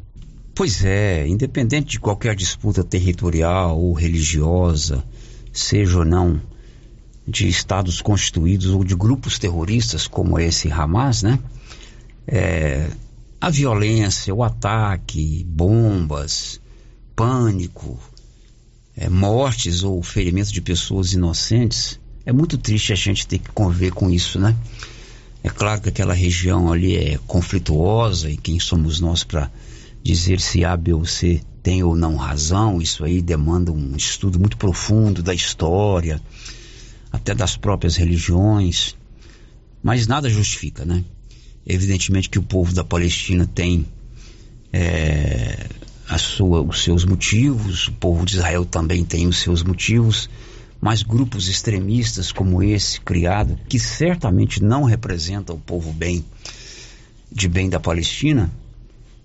Pois 0.53 0.83
é, 0.83 1.25
independente 1.25 1.91
de 1.91 1.99
qualquer 1.99 2.35
disputa 2.35 2.83
territorial 2.83 3.79
ou 3.79 3.93
religiosa, 3.93 5.01
seja 5.53 5.99
ou 5.99 6.05
não 6.05 6.41
de 7.25 7.47
estados 7.47 8.01
constituídos 8.01 8.71
ou 8.71 8.83
de 8.83 8.95
grupos 8.95 9.39
terroristas 9.39 10.07
como 10.07 10.39
esse 10.39 10.71
Hamas, 10.71 11.23
né? 11.23 11.39
É, 12.25 12.89
a 13.39 13.49
violência, 13.49 14.33
o 14.33 14.43
ataque, 14.43 15.43
bombas, 15.47 16.59
pânico, 17.15 17.99
é, 18.95 19.09
mortes 19.09 19.83
ou 19.83 20.01
ferimentos 20.01 20.51
de 20.51 20.61
pessoas 20.61 21.13
inocentes, 21.13 21.99
é 22.25 22.33
muito 22.33 22.57
triste 22.57 22.91
a 22.91 22.95
gente 22.95 23.27
ter 23.27 23.37
que 23.39 23.49
conviver 23.51 23.91
com 23.91 24.09
isso, 24.09 24.39
né? 24.39 24.55
É 25.43 25.49
claro 25.49 25.81
que 25.81 25.89
aquela 25.89 26.13
região 26.13 26.71
ali 26.71 26.97
é 26.97 27.17
conflituosa 27.27 28.29
e 28.29 28.35
quem 28.35 28.59
somos 28.59 28.99
nós 28.99 29.23
para 29.23 29.51
dizer 30.03 30.41
se 30.41 30.65
A, 30.65 30.75
B 30.75 30.93
ou 30.93 31.05
C 31.05 31.41
tem 31.61 31.83
ou 31.83 31.95
não 31.95 32.15
razão, 32.15 32.81
isso 32.81 33.03
aí 33.03 33.21
demanda 33.21 33.71
um 33.71 33.95
estudo 33.95 34.39
muito 34.39 34.57
profundo 34.57 35.21
da 35.21 35.33
história, 35.33 36.21
até 37.11 37.35
das 37.35 37.55
próprias 37.55 37.95
religiões, 37.95 38.95
mas 39.83 40.07
nada 40.07 40.29
justifica, 40.29 40.85
né? 40.85 41.03
Evidentemente 41.69 42.29
que 42.29 42.39
o 42.39 42.43
povo 42.43 42.73
da 42.73 42.83
Palestina 42.83 43.45
tem 43.45 43.85
é, 44.71 45.67
a 46.07 46.17
sua, 46.17 46.61
os 46.61 46.81
seus 46.81 47.03
motivos, 47.03 47.89
o 47.89 47.91
povo 47.91 48.25
de 48.25 48.37
Israel 48.37 48.63
também 48.63 49.03
tem 49.03 49.27
os 49.27 49.39
seus 49.39 49.63
motivos, 49.63 50.29
mas 50.79 51.03
grupos 51.03 51.49
extremistas 51.49 52.31
como 52.31 52.63
esse 52.63 53.01
criado, 53.01 53.59
que 53.67 53.77
certamente 53.77 54.63
não 54.63 54.83
representa 54.83 55.51
o 55.51 55.59
povo 55.59 55.91
bem 55.91 56.23
de 57.29 57.49
bem 57.49 57.69
da 57.69 57.81
Palestina, 57.81 58.49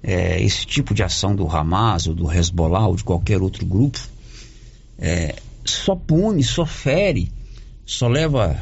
é, 0.03 0.43
esse 0.43 0.67
tipo 0.67 0.93
de 0.93 1.05
ação 1.05 1.37
do 1.37 1.49
Hamas 1.49 2.09
ou 2.09 2.15
do 2.15 2.31
Hezbollah 2.31 2.89
ou 2.89 2.97
de 2.97 3.05
qualquer 3.05 3.41
outro 3.41 3.65
grupo, 3.65 4.01
é, 4.99 5.37
só 5.65 5.95
pune, 5.95 6.43
só 6.43 6.67
fere, 6.67 7.31
só 7.87 8.09
leva 8.09 8.61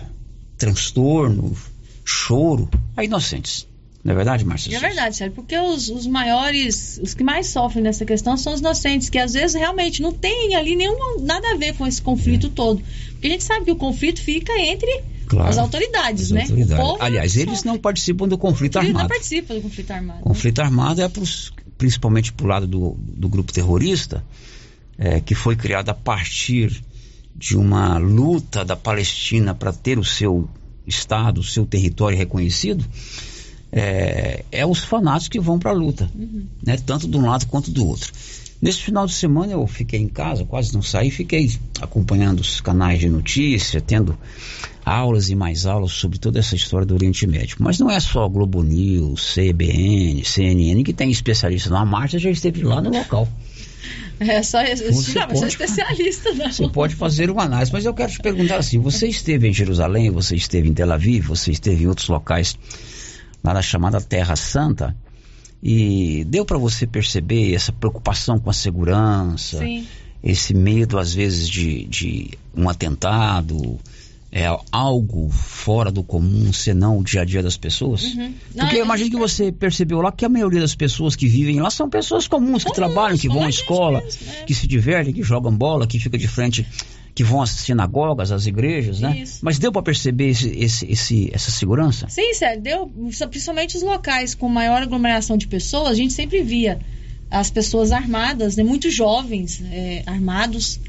transtorno, 0.58 1.56
choro 2.04 2.68
a 2.94 3.02
inocentes. 3.02 3.69
Não 4.02 4.12
é 4.12 4.16
verdade, 4.16 4.44
Márcia? 4.44 4.74
É 4.74 4.80
verdade, 4.80 5.16
Sérgio, 5.16 5.34
porque 5.34 5.58
os, 5.58 5.88
os 5.90 6.06
maiores, 6.06 6.98
os 7.02 7.12
que 7.12 7.22
mais 7.22 7.48
sofrem 7.48 7.82
nessa 7.84 8.04
questão 8.06 8.36
são 8.36 8.54
os 8.54 8.60
inocentes, 8.60 9.10
que 9.10 9.18
às 9.18 9.34
vezes 9.34 9.54
realmente 9.54 10.00
não 10.00 10.12
tem 10.12 10.54
ali 10.54 10.74
nenhum, 10.74 11.20
nada 11.20 11.52
a 11.52 11.56
ver 11.56 11.74
com 11.74 11.86
esse 11.86 12.00
conflito 12.00 12.46
é. 12.46 12.50
todo. 12.50 12.82
Porque 13.12 13.26
a 13.26 13.30
gente 13.30 13.44
sabe 13.44 13.66
que 13.66 13.72
o 13.72 13.76
conflito 13.76 14.20
fica 14.20 14.58
entre 14.58 15.02
Claro. 15.30 15.48
As 15.48 15.58
autoridades, 15.58 16.24
As 16.24 16.30
né? 16.32 16.42
autoridades. 16.42 16.84
O 16.84 16.96
Aliás, 17.00 17.36
eles 17.36 17.62
não 17.62 17.78
participam 17.78 18.26
do 18.26 18.36
conflito 18.36 18.78
ele 18.78 18.88
não 18.88 19.02
armado. 19.02 19.08
participa 19.10 19.54
do 19.54 19.60
conflito 19.60 19.90
armado. 19.92 20.20
conflito 20.22 20.58
armado 20.58 21.00
é 21.00 21.08
pros, 21.08 21.52
principalmente 21.78 22.32
pro 22.32 22.48
lado 22.48 22.66
do, 22.66 22.96
do 22.98 23.28
grupo 23.28 23.52
terrorista, 23.52 24.24
é, 24.98 25.20
que 25.20 25.36
foi 25.36 25.54
criado 25.54 25.88
a 25.88 25.94
partir 25.94 26.82
de 27.36 27.56
uma 27.56 27.96
luta 27.96 28.64
da 28.64 28.74
Palestina 28.74 29.54
para 29.54 29.72
ter 29.72 30.00
o 30.00 30.04
seu 30.04 30.48
estado, 30.84 31.38
o 31.38 31.44
seu 31.44 31.64
território 31.64 32.18
reconhecido. 32.18 32.84
É, 33.72 34.44
é 34.50 34.66
os 34.66 34.80
fanáticos 34.80 35.28
que 35.28 35.38
vão 35.40 35.59
para 35.59 35.70
a 35.70 35.74
luta, 35.74 36.11
né? 36.64 36.76
tanto 36.85 37.06
de 37.06 37.16
um 37.16 37.24
lado 37.26 37.46
quanto 37.46 37.70
do 37.70 37.87
outro. 37.87 38.12
Nesse 38.61 38.83
final 38.83 39.06
de 39.06 39.14
semana 39.14 39.52
eu 39.52 39.66
fiquei 39.66 40.00
em 40.00 40.09
casa, 40.09 40.44
quase 40.44 40.74
não 40.74 40.83
saí, 40.83 41.11
fiquei 41.11 41.50
acompanhando 41.80 42.40
os 42.40 42.61
canais 42.61 42.98
de 43.00 43.09
notícia, 43.09 43.80
tendo 43.80 44.18
aulas 44.85 45.30
e 45.30 45.35
mais 45.35 45.64
aulas 45.66 45.92
sobre 45.92 46.18
toda 46.18 46.38
essa 46.38 46.54
história 46.54 46.85
do 46.87 46.94
Oriente 46.94 47.26
Médio. 47.26 47.56
Mas 47.61 47.78
não 47.78 47.90
é 47.90 47.98
só 48.00 48.28
Globo 48.28 48.62
News, 48.62 49.35
CBN, 49.35 50.22
CNN 50.24 50.83
que 50.85 50.92
tem 50.92 51.11
especialista 51.11 51.70
na 51.70 51.85
marcha, 51.87 52.18
já 52.18 52.30
esteve 52.30 52.62
lá 52.62 52.83
no 52.83 52.90
local. 52.90 53.26
É 54.18 54.42
só. 54.42 54.59
Você 54.62 55.18
Não, 55.18 55.28
pode- 55.28 55.46
especialista, 55.46 56.35
não. 56.35 56.52
Você 56.52 56.68
pode 56.68 56.94
fazer 56.94 57.30
uma 57.30 57.44
análise, 57.44 57.72
mas 57.72 57.87
eu 57.87 57.94
quero 57.94 58.12
te 58.12 58.20
perguntar 58.20 58.56
assim: 58.59 58.78
você 58.78 59.06
esteve 59.09 59.48
em 59.48 59.52
Jerusalém, 59.54 60.11
você 60.11 60.37
esteve 60.37 60.68
em 60.68 60.74
Tel 60.74 60.92
Aviv, 60.92 61.28
você 61.28 61.50
esteve 61.50 61.85
em 61.85 61.87
outros 61.87 62.09
locais 62.09 62.54
lá 63.42 63.55
na 63.55 63.62
chamada 63.62 64.00
Terra 64.00 64.37
Santa 64.37 64.96
e 65.62 66.24
deu 66.24 66.44
para 66.44 66.59
você 66.59 66.87
perceber 66.87 67.55
essa 67.55 67.72
preocupação 67.72 68.38
com 68.38 68.48
a 68.48 68.53
segurança, 68.53 69.59
Sim. 69.59 69.87
esse 70.22 70.55
medo 70.55 70.98
às 70.98 71.12
vezes 71.12 71.48
de, 71.48 71.85
de 71.85 72.31
um 72.55 72.68
atentado, 72.68 73.79
é 74.33 74.46
algo 74.70 75.29
fora 75.29 75.90
do 75.90 76.03
comum, 76.05 76.53
senão 76.53 76.98
o 76.98 77.05
dia 77.05 77.22
a 77.22 77.24
dia 77.24 77.42
das 77.42 77.57
pessoas? 77.57 78.05
Uhum. 78.05 78.33
Não, 78.55 78.64
Porque 78.64 78.76
eu 78.76 78.85
imagino 78.85 79.11
que 79.11 79.16
você 79.16 79.50
percebeu 79.50 80.00
lá 80.00 80.12
que 80.12 80.24
a 80.24 80.29
maioria 80.29 80.61
das 80.61 80.74
pessoas 80.74 81.16
que 81.16 81.26
vivem 81.26 81.61
lá 81.61 81.68
são 81.68 81.90
pessoas 81.90 82.29
comuns, 82.29 82.62
que 82.62 82.72
trabalham, 82.72 83.18
que 83.18 83.29
vão 83.29 83.42
à 83.42 83.48
escola, 83.48 84.00
né? 84.00 84.44
que 84.46 84.55
se 84.55 84.68
divertem, 84.68 85.12
que 85.12 85.22
jogam 85.22 85.55
bola, 85.55 85.87
que 85.87 85.98
ficam 85.98 86.18
de 86.18 86.29
frente, 86.29 86.64
que 87.20 87.24
vão 87.24 87.42
às 87.42 87.50
sinagogas, 87.50 88.33
às 88.33 88.46
igrejas, 88.46 88.98
né? 88.98 89.18
Isso. 89.22 89.40
Mas 89.42 89.59
deu 89.59 89.70
para 89.70 89.83
perceber 89.83 90.30
esse, 90.30 90.48
esse, 90.56 90.87
esse- 90.90 91.30
essa 91.35 91.50
segurança? 91.50 92.09
Sim, 92.09 92.33
sério, 92.33 92.62
deu, 92.62 92.90
principalmente 93.28 93.76
os 93.76 93.83
locais 93.83 94.35
com 94.35 94.48
maior 94.48 94.80
aglomeração 94.80 95.37
de 95.37 95.46
pessoas, 95.46 95.88
a 95.88 95.94
gente 95.94 96.14
sempre 96.14 96.42
via 96.42 96.80
as 97.30 97.50
pessoas 97.50 97.92
armadas, 97.92 98.56
né, 98.56 98.64
muito 98.64 98.90
jovens 98.90 99.62
é, 99.70 100.02
armados, 100.06 100.80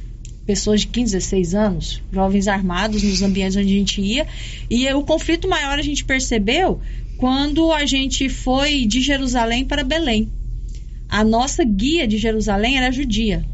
pessoas 0.46 0.80
de 0.82 0.88
15, 0.88 1.12
16 1.17 1.54
anos, 1.54 2.02
jovens 2.13 2.48
armados 2.48 3.04
nos 3.04 3.22
ambientes 3.22 3.58
onde 3.58 3.67
a 3.67 3.78
gente 3.78 4.00
ia. 4.00 4.26
E 4.70 4.88
o 4.94 5.04
conflito 5.04 5.50
maior 5.50 5.78
a 5.78 5.82
gente 5.82 6.06
percebeu 6.06 6.80
quando 7.17 7.74
a 7.74 7.86
gente 7.86 8.30
foi 8.30 8.86
de 8.86 9.02
Jerusalém 9.02 9.65
para 9.65 9.84
Belém. 9.84 10.32
A 11.10 11.26
nossa 11.26 11.65
guia 11.65 12.08
de 12.08 12.17
Jerusalém 12.17 12.78
era 12.78 12.89
judia. 12.89 13.46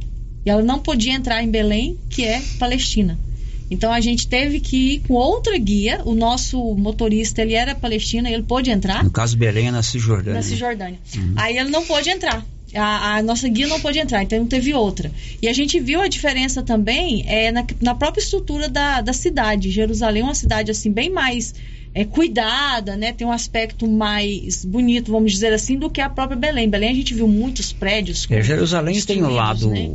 E 0.47 0.49
ela 0.49 0.63
não 0.63 0.79
podia 0.79 1.11
entrar 1.11 1.43
em 1.43 1.51
Belém, 1.51 1.97
que 2.09 2.23
é 2.23 2.41
Palestina. 2.57 3.19
Então 3.69 3.91
a 3.91 3.99
gente 3.99 4.29
teve 4.29 4.61
que 4.61 4.93
ir 4.93 4.99
com 4.99 5.13
outra 5.13 5.57
guia. 5.57 5.99
O 6.05 6.15
nosso 6.15 6.73
motorista 6.73 7.41
ele 7.41 7.53
era 7.53 7.75
palestino, 7.75 8.29
ele 8.29 8.43
pôde 8.43 8.71
entrar 8.71 9.03
No 9.03 9.11
caso, 9.11 9.35
Belém 9.35 9.67
é 9.67 9.71
na 9.71 9.83
Cisjordânia. 9.83 10.35
na 10.35 10.41
Cisjordânia. 10.41 10.97
Aí 11.35 11.57
ele 11.57 11.69
não 11.69 11.85
pôde 11.85 12.09
entrar. 12.09 12.45
A, 12.73 13.17
a 13.17 13.21
nossa 13.21 13.49
guia 13.49 13.67
não 13.67 13.81
pôde 13.81 13.99
entrar, 13.99 14.23
então 14.23 14.39
não 14.39 14.47
teve 14.47 14.73
outra. 14.73 15.11
E 15.41 15.49
a 15.49 15.53
gente 15.53 15.81
viu 15.81 15.99
a 15.99 16.07
diferença 16.07 16.63
também 16.63 17.25
é, 17.27 17.51
na, 17.51 17.65
na 17.81 17.93
própria 17.93 18.21
estrutura 18.21 18.69
da, 18.69 19.01
da 19.01 19.11
cidade. 19.11 19.69
Jerusalém 19.69 20.21
é 20.21 20.25
uma 20.25 20.35
cidade 20.35 20.71
assim 20.71 20.93
bem 20.93 21.09
mais 21.09 21.53
é, 21.93 22.05
cuidada, 22.05 22.95
né? 22.95 23.11
Tem 23.11 23.27
um 23.27 23.33
aspecto 23.33 23.85
mais 23.85 24.63
bonito, 24.63 25.11
vamos 25.11 25.33
dizer 25.33 25.51
assim, 25.51 25.77
do 25.77 25.89
que 25.89 25.99
a 25.99 26.09
própria 26.09 26.37
Belém. 26.37 26.69
Belém 26.69 26.91
a 26.91 26.95
gente 26.95 27.13
viu 27.13 27.27
muitos 27.27 27.73
prédios. 27.73 28.25
É, 28.29 28.41
Jerusalém 28.41 29.01
tem 29.01 29.21
o 29.21 29.29
lado 29.29 29.69
né? 29.69 29.91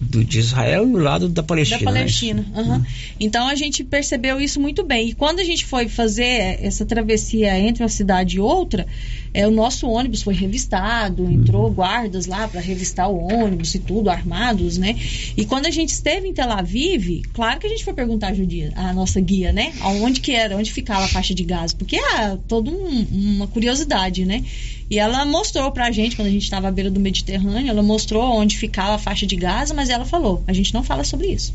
Do, 0.00 0.24
de 0.24 0.38
Israel 0.38 0.88
e 0.88 0.94
o 0.94 0.98
lado 0.98 1.28
da 1.28 1.42
Palestina. 1.42 1.84
Da 1.84 1.92
né? 1.92 1.98
Palestina. 2.00 2.46
aham. 2.54 2.86
Então 3.18 3.46
a 3.48 3.54
gente 3.54 3.84
percebeu 3.84 4.40
isso 4.40 4.60
muito 4.60 4.84
bem. 4.84 5.10
E 5.10 5.14
quando 5.14 5.40
a 5.40 5.44
gente 5.44 5.64
foi 5.64 5.88
fazer 5.88 6.58
essa 6.62 6.84
travessia 6.84 7.58
entre 7.58 7.82
uma 7.82 7.88
cidade 7.88 8.36
e 8.36 8.40
outra, 8.40 8.86
é, 9.34 9.46
o 9.46 9.50
nosso 9.50 9.88
ônibus 9.88 10.22
foi 10.22 10.32
revistado, 10.34 11.28
entrou 11.28 11.68
guardas 11.70 12.26
lá 12.26 12.46
para 12.46 12.60
revistar 12.60 13.10
o 13.10 13.18
ônibus 13.18 13.74
e 13.74 13.80
tudo, 13.80 14.08
armados, 14.08 14.78
né? 14.78 14.96
E 15.36 15.44
quando 15.44 15.66
a 15.66 15.70
gente 15.70 15.88
esteve 15.90 16.28
em 16.28 16.32
Tel 16.32 16.50
Aviv, 16.50 17.22
claro 17.34 17.58
que 17.58 17.66
a 17.66 17.70
gente 17.70 17.84
foi 17.84 17.92
perguntar 17.92 18.28
a, 18.28 18.34
judia, 18.34 18.72
a 18.76 18.92
nossa 18.92 19.20
guia, 19.20 19.52
né? 19.52 19.72
Aonde 19.80 20.20
que 20.20 20.32
era, 20.32 20.56
onde 20.56 20.72
ficava 20.72 21.04
a 21.04 21.08
faixa 21.08 21.34
de 21.34 21.42
gás, 21.44 21.74
porque 21.74 21.96
é 21.96 22.38
toda 22.48 22.70
um- 22.70 23.06
uma 23.10 23.46
curiosidade, 23.48 24.24
né? 24.24 24.44
E 24.88 24.98
ela 24.98 25.24
mostrou 25.24 25.70
pra 25.72 25.90
gente, 25.90 26.14
quando 26.14 26.28
a 26.28 26.30
gente 26.30 26.44
estava 26.44 26.68
à 26.68 26.70
beira 26.70 26.90
do 26.90 27.00
Mediterrâneo, 27.00 27.68
ela 27.70 27.82
mostrou 27.82 28.22
onde 28.22 28.56
ficava 28.56 28.94
a 28.94 28.98
faixa 28.98 29.26
de 29.26 29.34
gás, 29.34 29.72
mas 29.72 29.90
ela 29.90 30.04
falou: 30.04 30.44
a 30.46 30.52
gente 30.52 30.72
não 30.72 30.84
fala 30.84 31.02
sobre 31.02 31.26
isso. 31.28 31.52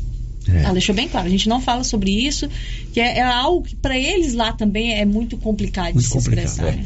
É. 0.48 0.64
Ela 0.64 0.72
deixou 0.72 0.94
bem 0.94 1.06
claro, 1.08 1.26
a 1.26 1.30
gente 1.30 1.48
não 1.48 1.60
fala 1.60 1.84
sobre 1.84 2.10
isso, 2.10 2.48
que 2.92 2.98
é, 3.00 3.18
é 3.18 3.22
algo 3.22 3.62
que 3.62 3.76
para 3.76 3.96
eles 3.98 4.34
lá 4.34 4.52
também 4.52 4.94
é 4.94 5.04
muito 5.04 5.36
complicado 5.36 5.92
Muito 5.94 6.00
de 6.00 6.06
se 6.08 6.12
complicado, 6.12 6.44
expressar. 6.46 6.68
é. 6.72 6.76
né? 6.76 6.84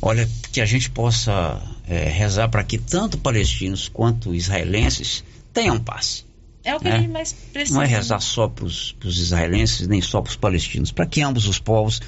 Olha, 0.00 0.28
que 0.52 0.60
a 0.60 0.66
gente 0.66 0.90
possa 0.90 1.60
é, 1.88 2.08
rezar 2.08 2.48
para 2.48 2.62
que 2.62 2.78
tanto 2.78 3.18
palestinos 3.18 3.88
quanto 3.88 4.34
israelenses 4.34 5.24
tenham 5.52 5.78
paz. 5.78 6.24
É 6.64 6.74
o 6.74 6.80
que 6.80 6.88
É. 6.88 6.92
a 6.92 6.96
gente 6.98 7.10
mais 7.10 7.32
precisa. 7.32 7.78
Não 7.78 7.82
é 7.84 7.86
rezar 7.86 8.20
só 8.20 8.46
para 8.48 8.64
os 8.64 8.94
israelenses, 9.04 9.88
nem 9.88 10.00
só 10.00 10.20
para 10.20 10.30
os 10.30 10.36
palestinos, 10.36 10.92
para 10.92 11.06
que 11.06 11.22
ambos 11.22 11.46
os 11.48 11.58
povos, 11.58 12.00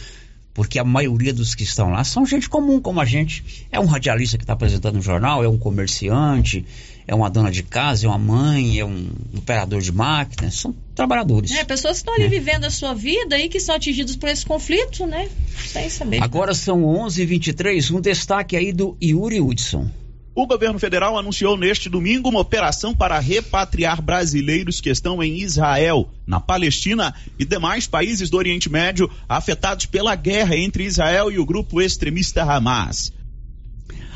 porque 0.52 0.78
a 0.78 0.84
maioria 0.84 1.32
dos 1.32 1.54
que 1.54 1.62
estão 1.62 1.90
lá 1.90 2.04
são 2.04 2.26
gente 2.26 2.48
comum 2.48 2.80
como 2.80 3.00
a 3.00 3.04
gente. 3.04 3.66
É 3.72 3.80
um 3.80 3.86
radialista 3.86 4.36
que 4.36 4.44
está 4.44 4.52
apresentando 4.52 4.98
um 4.98 5.02
jornal, 5.02 5.42
é 5.42 5.48
um 5.48 5.58
comerciante, 5.58 6.64
é 7.10 7.14
uma 7.14 7.28
dona 7.28 7.50
de 7.50 7.64
casa, 7.64 8.06
é 8.06 8.08
uma 8.08 8.16
mãe, 8.16 8.78
é 8.78 8.84
um 8.84 9.10
operador 9.36 9.80
de 9.80 9.90
máquinas, 9.90 10.54
são 10.54 10.72
trabalhadores. 10.94 11.50
É, 11.50 11.64
pessoas 11.64 11.94
que 11.94 12.08
estão 12.08 12.14
ali 12.14 12.28
vivendo 12.28 12.66
a 12.66 12.70
sua 12.70 12.94
vida 12.94 13.36
e 13.36 13.48
que 13.48 13.58
são 13.58 13.74
atingidos 13.74 14.14
por 14.14 14.28
esse 14.28 14.46
conflito, 14.46 15.04
né? 15.08 15.28
Sem 15.66 15.90
saber. 15.90 16.22
Agora 16.22 16.54
são 16.54 16.82
11h23, 16.82 17.92
um 17.92 18.00
destaque 18.00 18.56
aí 18.56 18.72
do 18.72 18.96
Yuri 19.02 19.40
Hudson. 19.40 19.90
O 20.36 20.46
governo 20.46 20.78
federal 20.78 21.18
anunciou 21.18 21.56
neste 21.56 21.88
domingo 21.88 22.28
uma 22.28 22.38
operação 22.38 22.94
para 22.94 23.18
repatriar 23.18 24.00
brasileiros 24.00 24.80
que 24.80 24.88
estão 24.88 25.20
em 25.20 25.40
Israel, 25.40 26.08
na 26.24 26.38
Palestina 26.38 27.12
e 27.36 27.44
demais 27.44 27.88
países 27.88 28.30
do 28.30 28.36
Oriente 28.36 28.70
Médio 28.70 29.10
afetados 29.28 29.84
pela 29.84 30.14
guerra 30.14 30.56
entre 30.56 30.84
Israel 30.84 31.28
e 31.32 31.40
o 31.40 31.44
grupo 31.44 31.80
extremista 31.80 32.44
Hamas. 32.44 33.12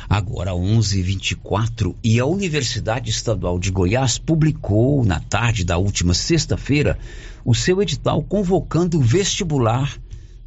Agora 0.09 0.51
11h24 0.51 1.95
e 2.03 2.19
a 2.19 2.25
Universidade 2.25 3.09
Estadual 3.09 3.57
de 3.57 3.71
Goiás 3.71 4.17
publicou 4.17 5.03
na 5.03 5.19
tarde 5.19 5.63
da 5.63 5.77
última 5.77 6.13
sexta-feira 6.13 6.97
o 7.43 7.55
seu 7.55 7.81
edital 7.81 8.21
convocando 8.23 8.99
o 8.99 9.01
vestibular 9.01 9.97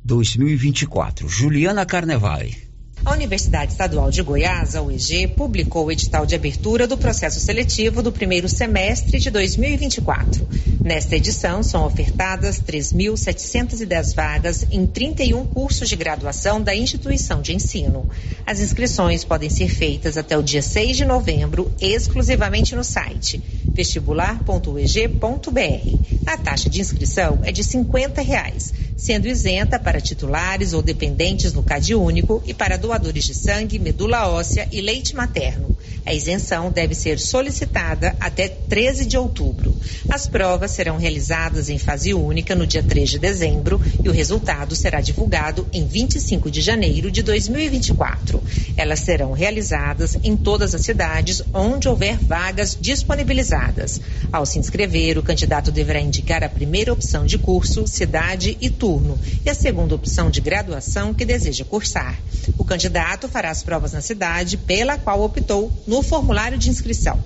2024. 0.04 1.28
Juliana 1.28 1.84
Carnevale. 1.84 2.67
A 3.04 3.12
Universidade 3.12 3.72
Estadual 3.72 4.10
de 4.10 4.22
Goiás, 4.22 4.74
a 4.74 4.82
UEG, 4.82 5.28
publicou 5.28 5.86
o 5.86 5.92
edital 5.92 6.26
de 6.26 6.34
abertura 6.34 6.86
do 6.86 6.98
processo 6.98 7.40
seletivo 7.40 8.02
do 8.02 8.12
primeiro 8.12 8.48
semestre 8.48 9.18
de 9.18 9.30
2024. 9.30 10.46
Nesta 10.82 11.16
edição, 11.16 11.62
são 11.62 11.86
ofertadas 11.86 12.60
3.710 12.60 14.14
vagas 14.14 14.66
em 14.70 14.86
31 14.86 15.46
cursos 15.46 15.88
de 15.88 15.96
graduação 15.96 16.60
da 16.60 16.74
instituição 16.74 17.40
de 17.40 17.54
ensino. 17.54 18.08
As 18.46 18.60
inscrições 18.60 19.24
podem 19.24 19.48
ser 19.48 19.68
feitas 19.68 20.16
até 20.16 20.36
o 20.36 20.42
dia 20.42 20.62
6 20.62 20.96
de 20.96 21.04
novembro, 21.04 21.72
exclusivamente 21.80 22.74
no 22.74 22.84
site 22.84 23.42
vestibular.ueg.br. 23.78 25.98
A 26.26 26.36
taxa 26.36 26.68
de 26.68 26.80
inscrição 26.80 27.38
é 27.44 27.52
de 27.52 27.62
50 27.62 28.20
reais, 28.20 28.74
sendo 28.96 29.28
isenta 29.28 29.78
para 29.78 30.00
titulares 30.00 30.72
ou 30.72 30.82
dependentes 30.82 31.52
no 31.52 31.62
CAD 31.62 31.94
único 31.94 32.42
e 32.44 32.52
para 32.52 32.76
doadores 32.88 33.24
de 33.24 33.34
sangue, 33.34 33.78
medula 33.78 34.26
óssea 34.28 34.66
e 34.72 34.80
leite 34.80 35.14
materno. 35.14 35.76
A 36.06 36.14
isenção 36.14 36.70
deve 36.70 36.94
ser 36.94 37.18
solicitada 37.18 38.16
até 38.18 38.48
13 38.48 39.04
de 39.04 39.18
outubro. 39.18 39.76
As 40.08 40.26
provas 40.26 40.70
serão 40.70 40.96
realizadas 40.96 41.68
em 41.68 41.76
fase 41.76 42.14
única 42.14 42.54
no 42.54 42.66
dia 42.66 42.82
3 42.82 43.10
de 43.10 43.18
dezembro 43.18 43.78
e 44.02 44.08
o 44.08 44.12
resultado 44.12 44.74
será 44.74 45.02
divulgado 45.02 45.66
em 45.70 45.86
25 45.86 46.50
de 46.50 46.62
janeiro 46.62 47.10
de 47.10 47.22
2024. 47.22 48.42
Elas 48.74 49.00
serão 49.00 49.32
realizadas 49.32 50.16
em 50.24 50.34
todas 50.34 50.74
as 50.74 50.80
cidades 50.80 51.42
onde 51.52 51.90
houver 51.90 52.16
vagas 52.16 52.74
disponibilizadas. 52.80 54.00
Ao 54.32 54.46
se 54.46 54.58
inscrever, 54.58 55.18
o 55.18 55.22
candidato 55.22 55.70
deverá 55.70 56.00
indicar 56.00 56.42
a 56.42 56.48
primeira 56.48 56.90
opção 56.90 57.26
de 57.26 57.36
curso, 57.36 57.86
cidade 57.86 58.56
e 58.62 58.70
turno 58.70 59.18
e 59.44 59.50
a 59.50 59.54
segunda 59.54 59.94
opção 59.94 60.30
de 60.30 60.40
graduação 60.40 61.12
que 61.12 61.26
deseja 61.26 61.66
cursar. 61.66 62.18
O 62.56 62.64
candidato 62.78 63.28
fará 63.28 63.50
as 63.50 63.64
provas 63.64 63.92
na 63.92 64.00
cidade 64.00 64.56
pela 64.56 64.96
qual 64.96 65.20
optou 65.20 65.72
no 65.84 66.00
formulário 66.00 66.56
de 66.56 66.70
inscrição. 66.70 67.18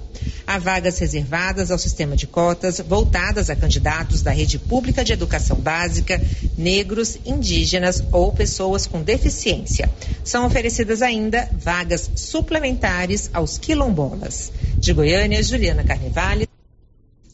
Há 0.46 0.58
vagas 0.58 0.98
reservadas 0.98 1.70
ao 1.70 1.76
sistema 1.76 2.16
de 2.16 2.26
cotas 2.26 2.80
voltadas 2.80 3.50
a 3.50 3.54
candidatos 3.54 4.22
da 4.22 4.30
rede 4.30 4.58
pública 4.58 5.04
de 5.04 5.12
educação 5.12 5.58
básica, 5.58 6.18
negros, 6.56 7.18
indígenas 7.26 8.02
ou 8.10 8.32
pessoas 8.32 8.86
com 8.86 9.02
deficiência. 9.02 9.90
São 10.24 10.46
oferecidas 10.46 11.02
ainda 11.02 11.46
vagas 11.52 12.10
suplementares 12.16 13.28
aos 13.34 13.58
quilombolas. 13.58 14.50
De 14.78 14.94
Goiânia, 14.94 15.42
Juliana 15.42 15.84
Carnevale. 15.84 16.48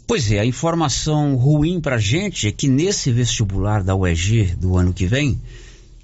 Pois 0.08 0.32
é, 0.32 0.40
a 0.40 0.44
informação 0.44 1.36
ruim 1.36 1.80
para 1.80 1.98
gente 1.98 2.48
é 2.48 2.52
que 2.52 2.66
nesse 2.66 3.12
vestibular 3.12 3.84
da 3.84 3.94
UEG 3.94 4.56
do 4.56 4.76
ano 4.76 4.92
que 4.92 5.06
vem, 5.06 5.38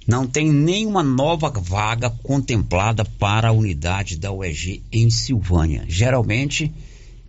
não 0.07 0.27
tem 0.27 0.51
nenhuma 0.51 1.01
nova 1.01 1.49
vaga 1.49 2.09
contemplada 2.09 3.03
para 3.03 3.49
a 3.49 3.51
unidade 3.51 4.17
da 4.17 4.31
UEG 4.31 4.83
em 4.91 5.09
Silvânia. 5.09 5.83
Geralmente, 5.87 6.71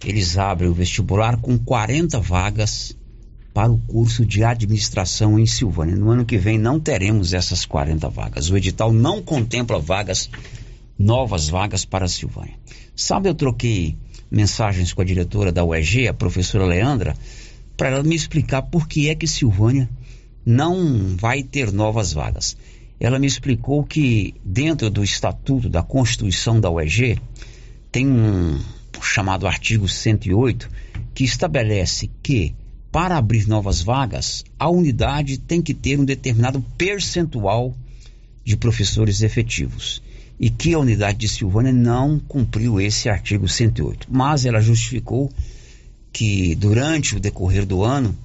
eles 0.04 0.36
abrem 0.36 0.68
o 0.68 0.74
vestibular 0.74 1.38
com 1.38 1.58
40 1.58 2.20
vagas 2.20 2.94
para 3.54 3.72
o 3.72 3.78
curso 3.78 4.26
de 4.26 4.44
administração 4.44 5.38
em 5.38 5.46
Silvânia. 5.46 5.96
No 5.96 6.10
ano 6.10 6.26
que 6.26 6.36
vem 6.36 6.58
não 6.58 6.78
teremos 6.78 7.32
essas 7.32 7.64
40 7.64 8.06
vagas. 8.10 8.50
O 8.50 8.56
edital 8.56 8.92
não 8.92 9.22
contempla 9.22 9.78
vagas, 9.78 10.28
novas 10.98 11.48
vagas 11.48 11.82
para 11.82 12.06
Silvânia. 12.06 12.54
Sabe, 12.94 13.30
eu 13.30 13.34
troquei 13.34 13.96
mensagens 14.30 14.92
com 14.92 15.00
a 15.00 15.04
diretora 15.04 15.50
da 15.50 15.64
UEG, 15.64 16.08
a 16.08 16.12
professora 16.12 16.66
Leandra, 16.66 17.16
para 17.76 17.88
ela 17.88 18.02
me 18.02 18.14
explicar 18.14 18.60
por 18.62 18.86
que 18.86 19.08
é 19.08 19.14
que 19.14 19.26
Silvânia 19.26 19.88
não 20.46 21.16
vai 21.16 21.42
ter 21.42 21.72
novas 21.72 22.12
vagas. 22.12 22.56
Ela 23.00 23.18
me 23.18 23.26
explicou 23.26 23.82
que 23.82 24.32
dentro 24.44 24.88
do 24.88 25.02
estatuto 25.02 25.68
da 25.68 25.82
Constituição 25.82 26.60
da 26.60 26.70
UEG 26.70 27.20
tem 27.90 28.06
um 28.06 28.60
chamado 29.02 29.46
artigo 29.46 29.88
108 29.88 30.70
que 31.12 31.24
estabelece 31.24 32.08
que 32.22 32.54
para 32.92 33.18
abrir 33.18 33.46
novas 33.46 33.82
vagas, 33.82 34.44
a 34.58 34.70
unidade 34.70 35.36
tem 35.36 35.60
que 35.60 35.74
ter 35.74 35.98
um 35.98 36.04
determinado 36.04 36.64
percentual 36.78 37.76
de 38.42 38.56
professores 38.56 39.20
efetivos 39.20 40.02
e 40.38 40.48
que 40.48 40.72
a 40.72 40.78
unidade 40.78 41.18
de 41.18 41.28
Silvânia 41.28 41.72
não 41.72 42.18
cumpriu 42.18 42.80
esse 42.80 43.08
artigo 43.08 43.48
108. 43.48 44.06
Mas 44.10 44.46
ela 44.46 44.60
justificou 44.60 45.30
que 46.12 46.54
durante 46.54 47.16
o 47.16 47.20
decorrer 47.20 47.66
do 47.66 47.82
ano, 47.82 48.16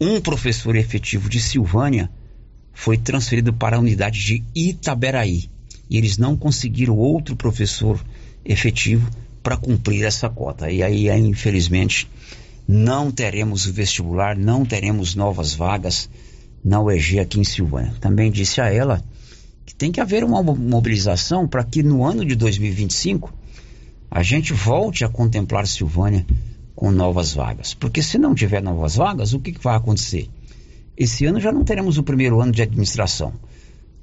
um 0.00 0.20
professor 0.20 0.76
efetivo 0.76 1.28
de 1.28 1.40
Silvânia 1.40 2.10
foi 2.72 2.98
transferido 2.98 3.52
para 3.52 3.76
a 3.76 3.80
unidade 3.80 4.22
de 4.22 4.44
Itaberaí 4.54 5.48
e 5.88 5.96
eles 5.96 6.18
não 6.18 6.36
conseguiram 6.36 6.96
outro 6.96 7.34
professor 7.34 8.04
efetivo 8.44 9.08
para 9.42 9.56
cumprir 9.56 10.04
essa 10.04 10.28
cota. 10.28 10.70
E 10.70 10.82
aí, 10.82 11.08
infelizmente, 11.08 12.08
não 12.68 13.10
teremos 13.10 13.66
o 13.66 13.72
vestibular, 13.72 14.36
não 14.36 14.64
teremos 14.64 15.14
novas 15.14 15.54
vagas 15.54 16.10
na 16.64 16.80
UEG 16.80 17.20
aqui 17.20 17.40
em 17.40 17.44
Silvânia. 17.44 17.94
Também 18.00 18.30
disse 18.30 18.60
a 18.60 18.68
ela 18.68 19.02
que 19.64 19.74
tem 19.74 19.90
que 19.90 20.00
haver 20.00 20.24
uma 20.24 20.42
mobilização 20.42 21.46
para 21.46 21.64
que 21.64 21.82
no 21.82 22.04
ano 22.04 22.24
de 22.24 22.34
2025 22.34 23.32
a 24.10 24.22
gente 24.22 24.52
volte 24.52 25.04
a 25.04 25.08
contemplar 25.08 25.66
Silvânia 25.66 26.26
com 26.76 26.92
novas 26.92 27.32
vagas. 27.32 27.72
Porque 27.72 28.02
se 28.02 28.18
não 28.18 28.34
tiver 28.34 28.62
novas 28.62 28.94
vagas, 28.96 29.32
o 29.32 29.40
que, 29.40 29.50
que 29.50 29.64
vai 29.64 29.74
acontecer? 29.74 30.28
Esse 30.96 31.24
ano 31.24 31.40
já 31.40 31.50
não 31.50 31.64
teremos 31.64 31.96
o 31.96 32.02
primeiro 32.02 32.40
ano 32.40 32.52
de 32.52 32.62
administração. 32.62 33.32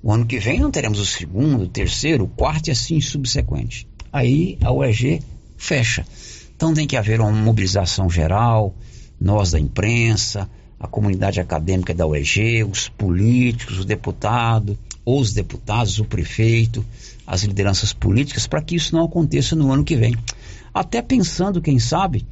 O 0.01 0.11
ano 0.11 0.25
que 0.25 0.39
vem 0.39 0.59
não 0.59 0.71
teremos 0.71 0.99
o 0.99 1.05
segundo, 1.05 1.63
o 1.63 1.67
terceiro, 1.67 2.25
o 2.25 2.27
quarto 2.27 2.67
e 2.67 2.71
assim 2.71 2.99
subsequente. 2.99 3.87
Aí 4.11 4.57
a 4.61 4.71
UEG 4.71 5.21
fecha. 5.55 6.05
Então 6.55 6.73
tem 6.73 6.87
que 6.87 6.97
haver 6.97 7.21
uma 7.21 7.31
mobilização 7.31 8.09
geral, 8.09 8.75
nós 9.19 9.51
da 9.51 9.59
imprensa, 9.59 10.49
a 10.79 10.87
comunidade 10.87 11.39
acadêmica 11.39 11.93
da 11.93 12.05
UEG, 12.05 12.63
os 12.63 12.89
políticos, 12.89 13.79
o 13.79 13.85
deputado, 13.85 14.77
ou 15.05 15.19
os 15.19 15.31
deputados, 15.31 15.99
o 15.99 16.05
prefeito, 16.05 16.83
as 17.25 17.43
lideranças 17.43 17.93
políticas, 17.93 18.47
para 18.47 18.61
que 18.61 18.75
isso 18.75 18.95
não 18.95 19.05
aconteça 19.05 19.55
no 19.55 19.71
ano 19.71 19.83
que 19.83 19.95
vem. 19.95 20.15
Até 20.73 21.01
pensando, 21.01 21.61
quem 21.61 21.79
sabe, 21.79 22.25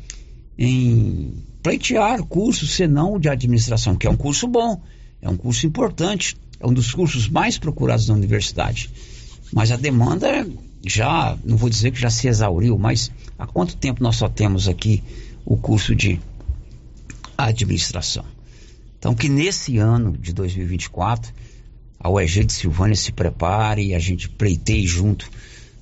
em 0.57 1.33
pleitear 1.61 2.23
curso, 2.23 2.65
senão 2.67 3.19
de 3.19 3.29
administração, 3.29 3.95
que 3.95 4.07
é 4.07 4.09
um 4.09 4.17
curso 4.17 4.47
bom, 4.47 4.81
é 5.21 5.29
um 5.29 5.37
curso 5.37 5.65
importante, 5.67 6.35
é 6.59 6.67
um 6.67 6.73
dos 6.73 6.93
cursos 6.93 7.29
mais 7.29 7.57
procurados 7.57 8.07
na 8.07 8.13
universidade. 8.13 8.89
Mas 9.53 9.71
a 9.71 9.75
demanda 9.75 10.47
já, 10.85 11.37
não 11.43 11.57
vou 11.57 11.69
dizer 11.69 11.91
que 11.91 11.99
já 11.99 12.09
se 12.09 12.27
exauriu, 12.27 12.77
mas 12.77 13.11
há 13.37 13.45
quanto 13.45 13.75
tempo 13.75 14.01
nós 14.01 14.15
só 14.15 14.27
temos 14.27 14.67
aqui 14.67 15.03
o 15.45 15.57
curso 15.57 15.95
de 15.95 16.19
administração? 17.37 18.25
Então, 18.97 19.13
que 19.13 19.27
nesse 19.27 19.77
ano 19.77 20.15
de 20.17 20.33
2024, 20.33 21.33
a 21.99 22.09
UEG 22.09 22.45
de 22.45 22.53
Silvânia 22.53 22.95
se 22.95 23.11
prepare 23.11 23.87
e 23.87 23.95
a 23.95 23.99
gente 23.99 24.29
pleiteie 24.29 24.85
junto 24.85 25.29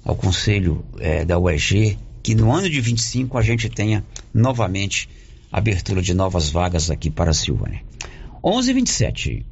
ao 0.04 0.16
Conselho 0.16 0.84
é, 1.00 1.24
da 1.24 1.38
UEG, 1.38 1.98
que 2.22 2.36
no 2.36 2.52
ano 2.52 2.70
de 2.70 2.82
25 2.82 3.38
a 3.38 3.42
gente 3.42 3.70
tenha 3.70 4.04
novamente 4.34 5.10
abertura 5.52 6.02
de 6.02 6.14
novas 6.14 6.50
vagas 6.50 6.90
aqui 6.90 7.10
para 7.10 7.32
a 7.32 7.34
Silvânia. 7.34 7.82
11:27. 8.44 9.46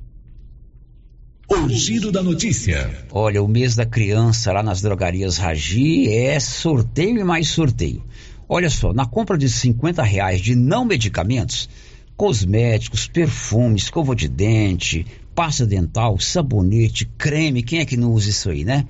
O 1.50 1.70
giro 1.70 2.12
da 2.12 2.22
notícia. 2.22 3.06
Olha, 3.10 3.42
o 3.42 3.48
mês 3.48 3.74
da 3.76 3.86
criança 3.86 4.52
lá 4.52 4.62
nas 4.62 4.82
drogarias 4.82 5.38
Ragi 5.38 6.10
é 6.10 6.40
sorteio 6.40 7.18
e 7.18 7.24
mais 7.24 7.48
sorteio. 7.48 8.04
Olha 8.50 8.70
só, 8.70 8.94
na 8.94 9.06
compra 9.06 9.38
de 9.38 9.50
50 9.50 10.04
reais 10.04 10.42
de 10.42 10.56
não 10.56 10.84
medicamentos, 10.84 11.70
cosméticos, 12.18 13.08
perfumes, 13.08 13.84
escova 13.84 14.16
de 14.16 14.28
dente, 14.28 15.06
pasta 15.34 15.66
dental, 15.66 16.20
sabonete, 16.20 17.06
creme, 17.18 17.64
quem 17.64 17.80
é 17.80 17.86
que 17.86 17.96
não 17.96 18.12
usa 18.12 18.30
isso 18.30 18.50
aí, 18.50 18.66
né? 18.66 18.86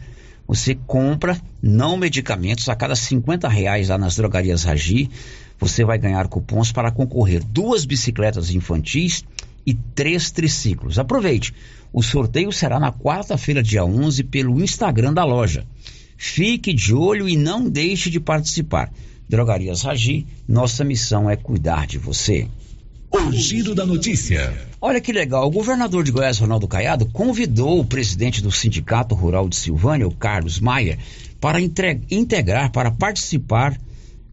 Você 0.47 0.75
compra 0.87 1.39
não 1.61 1.97
medicamentos 1.97 2.69
a 2.69 2.75
cada 2.75 2.95
50 2.95 3.49
reais 3.49 3.89
lá 3.89 3.97
nas 3.97 4.15
drogarias 4.15 4.63
Ragi, 4.63 5.09
você 5.59 5.83
vai 5.83 5.97
ganhar 5.97 6.27
cupons 6.27 6.71
para 6.71 6.91
concorrer 6.91 7.43
duas 7.43 7.83
bicicletas 7.83 8.51
infantis 8.51 9.25
e 9.65 9.73
três 9.73 10.31
triciclos. 10.31 10.97
Aproveite! 10.97 11.53
O 11.91 12.01
sorteio 12.01 12.51
será 12.51 12.79
na 12.79 12.91
quarta-feira, 12.91 13.61
dia 13.61 13.83
11, 13.83 14.23
pelo 14.25 14.61
Instagram 14.61 15.13
da 15.13 15.25
loja. 15.25 15.65
Fique 16.15 16.73
de 16.73 16.93
olho 16.93 17.27
e 17.27 17.35
não 17.35 17.69
deixe 17.69 18.09
de 18.09 18.19
participar. 18.19 18.91
Drogarias 19.27 19.81
Ragi, 19.81 20.25
nossa 20.47 20.83
missão 20.83 21.29
é 21.29 21.35
cuidar 21.35 21.85
de 21.85 21.97
você. 21.97 22.47
O 23.11 23.31
giro 23.31 23.73
da 23.73 23.85
notícia. 23.85 24.53
Olha 24.81 24.99
que 24.99 25.13
legal, 25.13 25.47
o 25.47 25.51
governador 25.51 26.03
de 26.03 26.11
Goiás, 26.11 26.37
Ronaldo 26.37 26.67
Caiado, 26.67 27.05
convidou 27.05 27.79
o 27.79 27.85
presidente 27.85 28.41
do 28.41 28.51
Sindicato 28.51 29.15
Rural 29.15 29.47
de 29.47 29.55
Silvânia, 29.55 30.07
o 30.07 30.13
Carlos 30.13 30.59
Maia, 30.59 30.99
para 31.39 31.59
integrar, 31.59 32.71
para 32.71 32.91
participar 32.91 33.79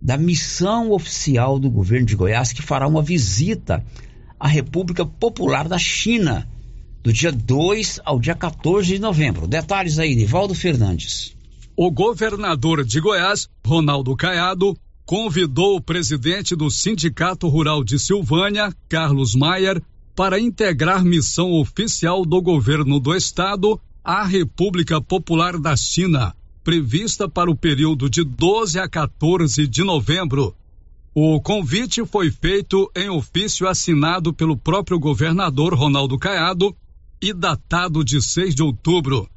da 0.02 0.18
missão 0.18 0.90
oficial 0.90 1.58
do 1.58 1.70
governo 1.70 2.06
de 2.06 2.16
Goiás, 2.16 2.52
que 2.52 2.62
fará 2.62 2.86
uma 2.86 3.02
visita 3.02 3.84
à 4.38 4.48
República 4.48 5.06
Popular 5.06 5.66
da 5.68 5.78
China, 5.78 6.46
do 7.02 7.12
dia 7.12 7.32
2 7.32 8.00
ao 8.04 8.18
dia 8.18 8.34
14 8.34 8.88
de 8.94 8.98
novembro. 8.98 9.46
Detalhes 9.46 9.98
aí, 9.98 10.14
Nivaldo 10.14 10.54
Fernandes. 10.54 11.34
O 11.76 11.90
governador 11.90 12.84
de 12.84 13.00
Goiás, 13.00 13.48
Ronaldo 13.66 14.14
Caiado, 14.14 14.76
convidou 15.04 15.76
o 15.76 15.80
presidente 15.80 16.56
do 16.56 16.70
Sindicato 16.70 17.48
Rural 17.48 17.84
de 17.84 17.98
Silvânia, 17.98 18.74
Carlos 18.88 19.34
Maier, 19.34 19.82
para 20.14 20.40
integrar 20.40 21.04
missão 21.04 21.52
oficial 21.52 22.24
do 22.24 22.40
governo 22.40 22.98
do 23.00 23.14
estado 23.14 23.80
à 24.02 24.24
República 24.24 25.00
Popular 25.00 25.58
da 25.58 25.76
China 25.76 26.34
prevista 26.64 27.28
para 27.28 27.50
o 27.50 27.54
período 27.54 28.08
de 28.08 28.24
12 28.24 28.78
a 28.78 28.88
14 28.88 29.68
de 29.68 29.84
novembro. 29.84 30.56
O 31.14 31.40
convite 31.40 32.04
foi 32.06 32.30
feito 32.30 32.90
em 32.96 33.10
ofício 33.10 33.68
assinado 33.68 34.32
pelo 34.32 34.56
próprio 34.56 34.98
governador 34.98 35.74
Ronaldo 35.74 36.18
Caiado 36.18 36.74
e 37.20 37.32
datado 37.34 38.02
de 38.02 38.20
6 38.20 38.54
de 38.54 38.62
outubro. 38.62 39.28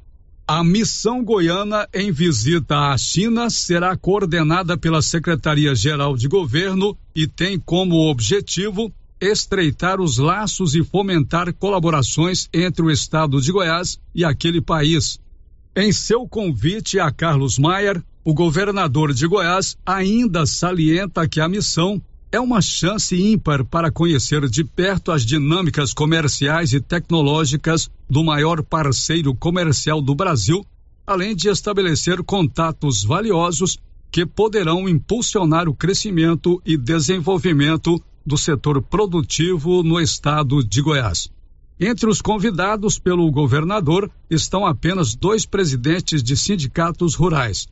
A 0.50 0.64
missão 0.64 1.22
goiana 1.22 1.86
em 1.92 2.10
visita 2.10 2.74
à 2.74 2.96
China 2.96 3.50
será 3.50 3.94
coordenada 3.94 4.78
pela 4.78 5.02
Secretaria-Geral 5.02 6.16
de 6.16 6.26
Governo 6.26 6.96
e 7.14 7.26
tem 7.26 7.60
como 7.60 8.08
objetivo 8.08 8.90
estreitar 9.20 10.00
os 10.00 10.16
laços 10.16 10.74
e 10.74 10.82
fomentar 10.82 11.52
colaborações 11.52 12.48
entre 12.50 12.82
o 12.82 12.90
estado 12.90 13.42
de 13.42 13.52
Goiás 13.52 14.00
e 14.14 14.24
aquele 14.24 14.62
país. 14.62 15.20
Em 15.76 15.92
seu 15.92 16.26
convite 16.26 16.98
a 16.98 17.10
Carlos 17.10 17.58
Maier, 17.58 18.02
o 18.24 18.32
governador 18.32 19.12
de 19.12 19.26
Goiás 19.26 19.76
ainda 19.84 20.46
salienta 20.46 21.28
que 21.28 21.42
a 21.42 21.48
missão 21.48 22.00
é 22.30 22.38
uma 22.38 22.60
chance 22.60 23.16
ímpar 23.16 23.64
para 23.64 23.90
conhecer 23.90 24.48
de 24.48 24.62
perto 24.62 25.10
as 25.10 25.24
dinâmicas 25.24 25.94
comerciais 25.94 26.74
e 26.74 26.80
tecnológicas 26.80 27.90
do 28.08 28.22
maior 28.22 28.62
parceiro 28.62 29.34
comercial 29.34 30.02
do 30.02 30.14
Brasil, 30.14 30.64
além 31.06 31.34
de 31.34 31.48
estabelecer 31.48 32.22
contatos 32.22 33.02
valiosos 33.02 33.78
que 34.10 34.26
poderão 34.26 34.88
impulsionar 34.88 35.68
o 35.68 35.74
crescimento 35.74 36.60
e 36.66 36.76
desenvolvimento 36.76 38.02
do 38.26 38.36
setor 38.36 38.82
produtivo 38.82 39.82
no 39.82 39.98
estado 39.98 40.62
de 40.62 40.82
Goiás. 40.82 41.30
Entre 41.80 42.10
os 42.10 42.20
convidados 42.20 42.98
pelo 42.98 43.30
governador 43.30 44.10
estão 44.28 44.66
apenas 44.66 45.14
dois 45.14 45.46
presidentes 45.46 46.22
de 46.22 46.36
sindicatos 46.36 47.14
rurais, 47.14 47.68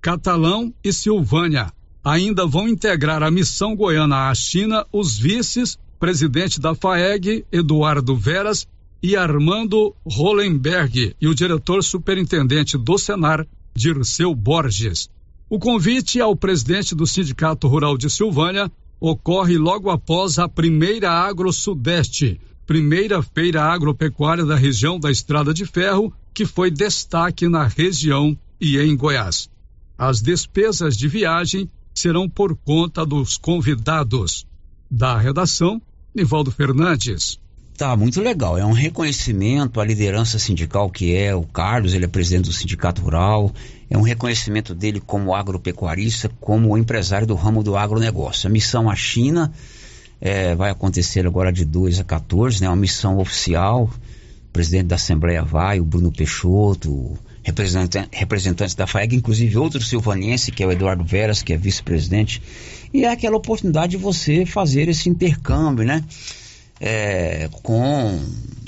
Catalão 0.00 0.72
e 0.84 0.92
Silvânia. 0.92 1.72
Ainda 2.08 2.46
vão 2.46 2.66
integrar 2.66 3.22
a 3.22 3.30
missão 3.30 3.76
goiana 3.76 4.30
à 4.30 4.34
China 4.34 4.86
os 4.90 5.18
vices, 5.18 5.78
presidente 6.00 6.58
da 6.58 6.74
FAEG, 6.74 7.44
Eduardo 7.52 8.16
Veras, 8.16 8.66
e 9.02 9.14
Armando 9.14 9.94
Hollenberg, 10.06 11.14
e 11.20 11.28
o 11.28 11.34
diretor 11.34 11.84
superintendente 11.84 12.78
do 12.78 12.96
Senar, 12.96 13.46
Dirceu 13.74 14.34
Borges. 14.34 15.10
O 15.50 15.58
convite 15.58 16.18
ao 16.18 16.34
presidente 16.34 16.94
do 16.94 17.06
Sindicato 17.06 17.68
Rural 17.68 17.98
de 17.98 18.08
Silvânia 18.08 18.72
ocorre 18.98 19.58
logo 19.58 19.90
após 19.90 20.38
a 20.38 20.48
primeira 20.48 21.10
Agro 21.10 21.52
Sudeste, 21.52 22.40
primeira 22.66 23.20
feira 23.20 23.64
agropecuária 23.64 24.46
da 24.46 24.56
região 24.56 24.98
da 24.98 25.10
Estrada 25.10 25.52
de 25.52 25.66
Ferro, 25.66 26.10
que 26.32 26.46
foi 26.46 26.70
destaque 26.70 27.46
na 27.48 27.66
região 27.66 28.34
e 28.58 28.78
em 28.78 28.96
Goiás. 28.96 29.50
As 29.98 30.22
despesas 30.22 30.96
de 30.96 31.06
viagem 31.06 31.68
serão 31.98 32.28
por 32.28 32.56
conta 32.56 33.04
dos 33.04 33.36
convidados. 33.36 34.46
Da 34.90 35.18
redação, 35.18 35.82
Nivaldo 36.14 36.50
Fernandes. 36.50 37.38
Tá 37.76 37.96
muito 37.96 38.20
legal. 38.20 38.56
É 38.56 38.64
um 38.64 38.72
reconhecimento 38.72 39.80
à 39.80 39.84
liderança 39.84 40.38
sindical 40.38 40.90
que 40.90 41.14
é 41.14 41.34
o 41.34 41.42
Carlos, 41.42 41.94
ele 41.94 42.06
é 42.06 42.08
presidente 42.08 42.46
do 42.46 42.52
Sindicato 42.52 43.02
Rural. 43.02 43.52
É 43.90 43.96
um 43.96 44.02
reconhecimento 44.02 44.74
dele 44.74 45.00
como 45.00 45.34
agropecuarista, 45.34 46.30
como 46.40 46.76
empresário 46.78 47.26
do 47.26 47.34
ramo 47.34 47.62
do 47.62 47.76
agronegócio. 47.76 48.48
A 48.48 48.50
missão 48.50 48.88
à 48.88 48.96
China 48.96 49.52
é, 50.20 50.54
vai 50.54 50.70
acontecer 50.70 51.26
agora 51.26 51.52
de 51.52 51.64
2 51.64 52.00
a 52.00 52.04
14, 52.04 52.60
né? 52.60 52.68
Uma 52.68 52.76
missão 52.76 53.18
oficial. 53.18 53.90
O 54.48 54.52
presidente 54.52 54.86
da 54.86 54.96
Assembleia 54.96 55.44
vai, 55.44 55.78
o 55.78 55.84
Bruno 55.84 56.10
Peixoto, 56.10 57.16
representante, 57.48 58.08
representantes 58.12 58.74
da 58.74 58.86
FAEG, 58.86 59.16
inclusive 59.16 59.56
outro 59.58 59.82
silvanense, 59.82 60.52
que 60.52 60.62
é 60.62 60.66
o 60.66 60.72
Eduardo 60.72 61.04
Veras, 61.04 61.42
que 61.42 61.52
é 61.52 61.56
vice-presidente. 61.56 62.42
E 62.92 63.04
é 63.04 63.10
aquela 63.10 63.36
oportunidade 63.36 63.92
de 63.92 63.96
você 63.96 64.44
fazer 64.44 64.88
esse 64.88 65.08
intercâmbio, 65.08 65.84
né? 65.84 66.04
É, 66.80 67.48
com 67.62 68.20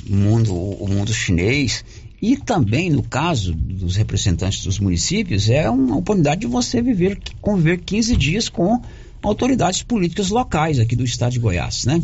o 0.08 0.14
mundo, 0.14 0.54
o 0.54 0.88
mundo 0.88 1.12
chinês 1.12 1.84
e 2.20 2.36
também, 2.36 2.90
no 2.90 3.02
caso 3.02 3.54
dos 3.54 3.96
representantes 3.96 4.64
dos 4.64 4.78
municípios, 4.78 5.48
é 5.48 5.70
uma 5.70 5.96
oportunidade 5.96 6.42
de 6.42 6.46
você 6.46 6.82
viver, 6.82 7.18
conviver 7.40 7.78
15 7.78 8.16
dias 8.16 8.48
com 8.48 8.82
autoridades 9.22 9.82
políticas 9.82 10.28
locais 10.28 10.78
aqui 10.78 10.94
do 10.94 11.04
estado 11.04 11.32
de 11.32 11.38
Goiás, 11.38 11.84
né? 11.86 12.02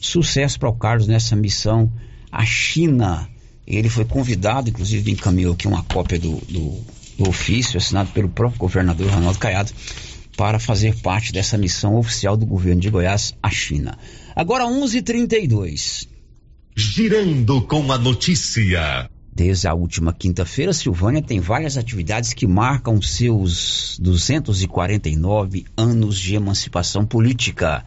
Sucesso 0.00 0.58
para 0.58 0.68
o 0.70 0.74
Carlos 0.74 1.06
nessa 1.06 1.36
missão 1.36 1.92
à 2.32 2.44
China. 2.44 3.28
Ele 3.76 3.88
foi 3.88 4.04
convidado, 4.04 4.68
inclusive 4.68 5.12
encaminhou 5.12 5.54
aqui 5.54 5.68
uma 5.68 5.84
cópia 5.84 6.18
do, 6.18 6.36
do, 6.48 6.84
do 7.16 7.28
ofício 7.28 7.78
assinado 7.78 8.10
pelo 8.10 8.28
próprio 8.28 8.58
governador 8.58 9.08
Ronaldo 9.08 9.38
Caiado 9.38 9.72
para 10.36 10.58
fazer 10.58 10.96
parte 10.96 11.32
dessa 11.32 11.56
missão 11.56 11.94
oficial 11.94 12.36
do 12.36 12.44
governo 12.44 12.80
de 12.80 12.90
Goiás 12.90 13.32
à 13.40 13.48
China. 13.48 13.96
Agora 14.34 14.64
11:32. 14.64 16.08
Girando 16.74 17.62
com 17.62 17.92
a 17.92 17.98
notícia. 17.98 19.08
Desde 19.32 19.68
a 19.68 19.74
última 19.74 20.12
quinta-feira, 20.12 20.72
Silvânia 20.72 21.22
tem 21.22 21.38
várias 21.38 21.76
atividades 21.76 22.32
que 22.32 22.48
marcam 22.48 23.00
seus 23.00 23.96
249 24.00 25.64
anos 25.76 26.18
de 26.18 26.34
emancipação 26.34 27.06
política. 27.06 27.84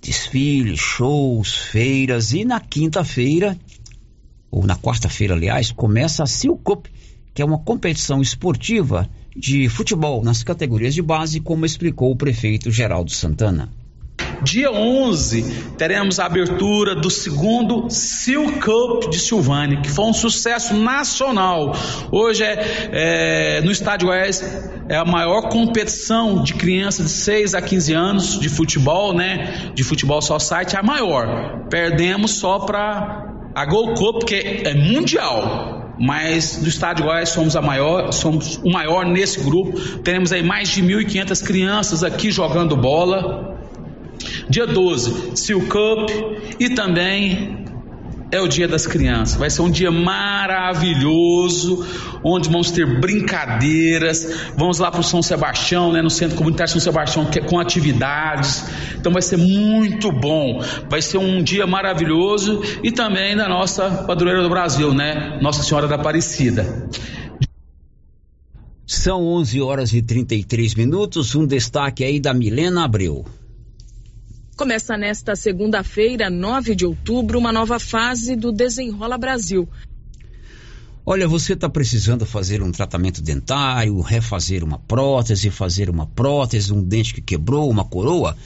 Desfiles, 0.00 0.80
shows, 0.80 1.54
feiras 1.54 2.32
e 2.32 2.44
na 2.44 2.58
quinta-feira, 2.60 3.58
ou 4.50 4.66
na 4.66 4.76
quarta-feira, 4.76 5.34
aliás, 5.34 5.70
começa 5.70 6.22
a 6.22 6.26
Silcup, 6.26 6.88
que 7.34 7.42
é 7.42 7.44
uma 7.44 7.58
competição 7.58 8.20
esportiva 8.20 9.08
de 9.36 9.68
futebol 9.68 10.22
nas 10.22 10.42
categorias 10.42 10.94
de 10.94 11.02
base, 11.02 11.40
como 11.40 11.64
explicou 11.64 12.10
o 12.10 12.16
prefeito 12.16 12.70
Geraldo 12.70 13.10
Santana. 13.10 13.70
Dia 14.42 14.70
11, 14.70 15.74
teremos 15.76 16.20
a 16.20 16.26
abertura 16.26 16.94
do 16.94 17.10
segundo 17.10 17.90
Silk 17.90 18.60
Cup 18.60 19.10
de 19.10 19.18
Silvânia, 19.18 19.80
que 19.80 19.90
foi 19.90 20.04
um 20.04 20.12
sucesso 20.12 20.74
nacional. 20.74 21.72
Hoje 22.12 22.44
é, 22.44 22.88
é, 22.92 23.60
no 23.62 23.72
Estádio 23.72 24.06
Goiás 24.06 24.40
é 24.88 24.96
a 24.96 25.04
maior 25.04 25.48
competição 25.48 26.42
de 26.42 26.54
crianças 26.54 27.06
de 27.06 27.12
6 27.12 27.54
a 27.54 27.62
15 27.62 27.92
anos 27.94 28.38
de 28.38 28.48
futebol, 28.48 29.12
né? 29.12 29.72
De 29.74 29.82
futebol 29.82 30.22
só 30.22 30.38
site, 30.38 30.76
é 30.76 30.78
a 30.78 30.82
maior. 30.84 31.66
Perdemos 31.68 32.34
só 32.34 32.60
para 32.60 33.27
a 33.58 33.64
Gold 33.64 33.98
Cup, 33.98 34.24
que 34.24 34.62
é 34.64 34.74
mundial 34.74 35.74
mas 36.00 36.58
do 36.58 36.68
Estádio 36.68 37.06
Goiás 37.06 37.30
somos 37.30 37.56
a 37.56 37.60
maior, 37.60 38.12
somos 38.12 38.56
o 38.58 38.70
maior 38.70 39.04
nesse 39.04 39.40
grupo. 39.40 39.80
Teremos 39.98 40.30
aí 40.30 40.44
mais 40.44 40.68
de 40.68 40.80
1.500 40.80 41.44
crianças 41.44 42.04
aqui 42.04 42.30
jogando 42.30 42.76
bola. 42.76 43.58
Dia 44.48 44.64
12, 44.64 45.36
Seal 45.36 45.60
Cup 45.62 46.08
e 46.60 46.70
também 46.70 47.64
é 48.30 48.40
o 48.40 48.48
Dia 48.48 48.68
das 48.68 48.86
Crianças. 48.86 49.36
Vai 49.36 49.50
ser 49.50 49.62
um 49.62 49.70
dia 49.70 49.90
maravilhoso, 49.90 51.84
onde 52.22 52.48
vamos 52.48 52.70
ter 52.70 53.00
brincadeiras. 53.00 54.50
Vamos 54.56 54.78
lá 54.78 54.90
para 54.90 55.00
o 55.00 55.04
São 55.04 55.22
Sebastião, 55.22 55.92
né, 55.92 56.02
no 56.02 56.10
Centro 56.10 56.36
Comunitário 56.36 56.70
São 56.70 56.80
Sebastião, 56.80 57.28
é 57.34 57.40
com 57.40 57.58
atividades. 57.58 58.64
Então 58.98 59.12
vai 59.12 59.22
ser 59.22 59.36
muito 59.36 60.12
bom. 60.12 60.62
Vai 60.88 61.00
ser 61.00 61.18
um 61.18 61.42
dia 61.42 61.66
maravilhoso 61.66 62.62
e 62.82 62.90
também 62.90 63.36
da 63.36 63.48
nossa 63.48 63.90
padroeira 64.06 64.42
do 64.42 64.48
Brasil, 64.48 64.92
né, 64.92 65.38
Nossa 65.40 65.62
Senhora 65.62 65.86
da 65.86 65.94
Aparecida. 65.94 66.88
São 68.86 69.26
11 69.26 69.60
horas 69.60 69.92
e 69.92 70.00
33 70.00 70.74
minutos. 70.74 71.34
Um 71.34 71.46
destaque 71.46 72.02
aí 72.02 72.18
da 72.18 72.32
Milena 72.32 72.84
Abreu. 72.84 73.24
Começa 74.58 74.98
nesta 74.98 75.36
segunda-feira, 75.36 76.28
9 76.28 76.74
de 76.74 76.84
outubro, 76.84 77.38
uma 77.38 77.52
nova 77.52 77.78
fase 77.78 78.34
do 78.34 78.50
Desenrola 78.50 79.16
Brasil. 79.16 79.68
Olha, 81.06 81.28
você 81.28 81.52
está 81.52 81.68
precisando 81.68 82.26
fazer 82.26 82.60
um 82.60 82.72
tratamento 82.72 83.22
dentário, 83.22 84.00
refazer 84.00 84.64
uma 84.64 84.76
prótese, 84.76 85.48
fazer 85.48 85.88
uma 85.88 86.08
prótese, 86.08 86.72
um 86.72 86.82
dente 86.82 87.14
que 87.14 87.20
quebrou, 87.20 87.70
uma 87.70 87.84
coroa? 87.84 88.36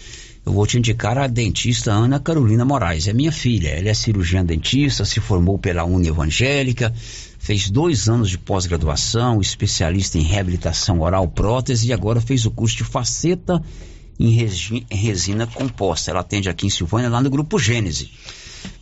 Eu 0.45 0.53
vou 0.53 0.67
te 0.67 0.77
indicar 0.77 1.17
a 1.17 1.27
dentista 1.27 1.91
Ana 1.91 2.21
Carolina 2.21 2.63
Moraes. 2.63 3.09
É 3.09 3.15
minha 3.15 3.33
filha. 3.33 3.71
Ela 3.71 3.89
é 3.89 3.95
cirurgiã 3.95 4.45
dentista, 4.45 5.07
se 5.07 5.19
formou 5.19 5.59
pela 5.59 5.85
Uni 5.85 6.09
Evangélica, 6.09 6.93
fez 7.39 7.71
dois 7.71 8.07
anos 8.11 8.29
de 8.29 8.37
pós-graduação, 8.37 9.41
especialista 9.41 10.19
em 10.19 10.23
reabilitação 10.23 11.01
oral 11.01 11.27
prótese 11.27 11.89
e 11.89 11.93
agora 11.95 12.21
fez 12.21 12.45
o 12.45 12.51
curso 12.51 12.77
de 12.77 12.85
faceta 12.85 13.63
em 14.23 14.87
resina 14.91 15.47
composta. 15.47 16.11
Ela 16.11 16.21
atende 16.21 16.49
aqui 16.49 16.67
em 16.67 16.71
Silvânia, 16.71 17.11
lá 17.11 17.21
no 17.21 17.29
Grupo 17.29 17.59
Gênese. 17.59 18.11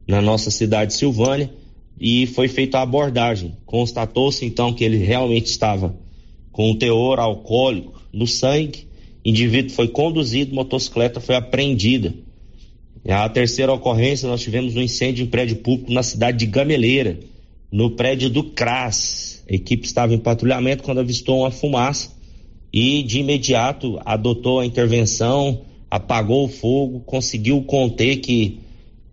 na 0.07 0.20
nossa 0.20 0.51
cidade 0.51 0.92
de 0.92 0.98
Silvânia. 0.98 1.51
e 1.98 2.26
foi 2.28 2.48
feita 2.48 2.78
a 2.78 2.82
abordagem. 2.82 3.55
Constatou-se 3.66 4.44
então 4.44 4.72
que 4.72 4.82
ele 4.82 4.96
realmente 4.96 5.46
estava 5.46 5.94
com 6.51 6.70
um 6.70 6.74
teor 6.74 7.18
alcoólico 7.18 8.01
no 8.11 8.26
sangue. 8.26 8.86
O 9.24 9.28
indivíduo 9.28 9.74
foi 9.74 9.88
conduzido, 9.88 10.55
motocicleta 10.55 11.20
foi 11.20 11.34
apreendida. 11.34 12.14
A 13.09 13.28
terceira 13.28 13.72
ocorrência, 13.72 14.28
nós 14.28 14.42
tivemos 14.42 14.76
um 14.76 14.80
incêndio 14.80 15.24
em 15.24 15.28
prédio 15.28 15.57
público 15.57 15.92
na 15.92 16.03
cidade 16.03 16.38
de 16.38 16.46
Gameleira, 16.46 17.18
no 17.72 17.90
prédio 17.92 18.28
do 18.28 18.44
CRAS. 18.44 19.42
A 19.51 19.55
equipe 19.55 19.86
estava 19.86 20.12
em 20.12 20.18
patrulhamento 20.18 20.82
quando 20.82 21.01
avistou 21.01 21.40
uma 21.40 21.51
fumaça 21.51 22.11
e 22.72 23.03
de 23.03 23.20
imediato 23.20 23.98
adotou 24.05 24.61
a 24.61 24.66
intervenção, 24.66 25.62
apagou 25.90 26.44
o 26.44 26.48
fogo, 26.48 27.01
conseguiu 27.01 27.62
conter 27.62 28.16
que 28.16 28.59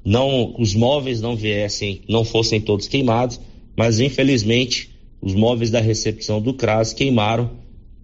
não 0.06 0.54
os 0.58 0.76
móveis 0.76 1.22
não 1.22 1.36
viessem, 1.36 2.02
não 2.08 2.24
fossem 2.24 2.62
todos 2.62 2.88
queimados, 2.88 3.40
mas 3.76 4.00
infelizmente 4.00 4.92
os 5.22 5.34
móveis 5.34 5.72
da 5.72 5.80
recepção 5.80 6.42
do 6.42 6.54
CRAS 6.54 6.94
queimaram, 6.94 7.52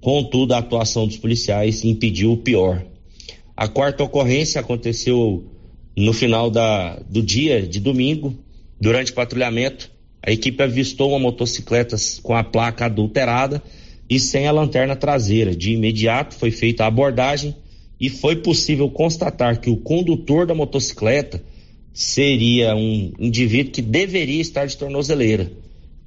contudo 0.01 0.53
a 0.53 0.57
atuação 0.57 1.07
dos 1.07 1.17
policiais 1.17 1.83
impediu 1.83 2.31
o 2.31 2.37
pior. 2.37 2.83
A 3.55 3.67
quarta 3.67 4.03
ocorrência 4.03 4.59
aconteceu 4.59 5.43
no 5.95 6.13
final 6.13 6.49
da, 6.49 6.95
do 7.09 7.21
dia 7.21 7.61
de 7.61 7.79
domingo, 7.79 8.35
durante 8.79 9.13
patrulhamento, 9.13 9.91
a 10.25 10.31
equipe 10.31 10.63
avistou 10.63 11.09
uma 11.09 11.19
motocicleta 11.19 11.95
com 12.21 12.35
a 12.35 12.43
placa 12.43 12.85
adulterada 12.85 13.61
e 14.09 14.19
sem 14.19 14.47
a 14.47 14.51
lanterna 14.51 14.95
traseira. 14.95 15.55
De 15.55 15.71
imediato 15.71 16.35
foi 16.35 16.49
feita 16.49 16.83
a 16.83 16.87
abordagem 16.87 17.55
e 17.99 18.09
foi 18.09 18.37
possível 18.37 18.89
constatar 18.89 19.59
que 19.59 19.69
o 19.69 19.77
condutor 19.77 20.45
da 20.45 20.55
motocicleta 20.55 21.43
seria 21.93 22.75
um 22.75 23.13
indivíduo 23.19 23.71
que 23.71 23.81
deveria 23.81 24.41
estar 24.41 24.65
de 24.65 24.77
tornozeleira. 24.77 25.51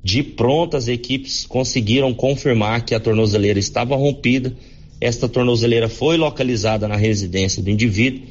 De 0.02 0.22
pronto, 0.22 0.76
as 0.76 0.88
equipes 0.88 1.44
conseguiram 1.46 2.12
confirmar 2.14 2.84
que 2.84 2.94
a 2.94 3.00
tornozeleira 3.00 3.58
estava 3.58 3.96
rompida. 3.96 4.56
Esta 5.00 5.28
tornozeleira 5.28 5.88
foi 5.88 6.16
localizada 6.16 6.88
na 6.88 6.96
residência 6.96 7.62
do 7.62 7.70
indivíduo, 7.70 8.22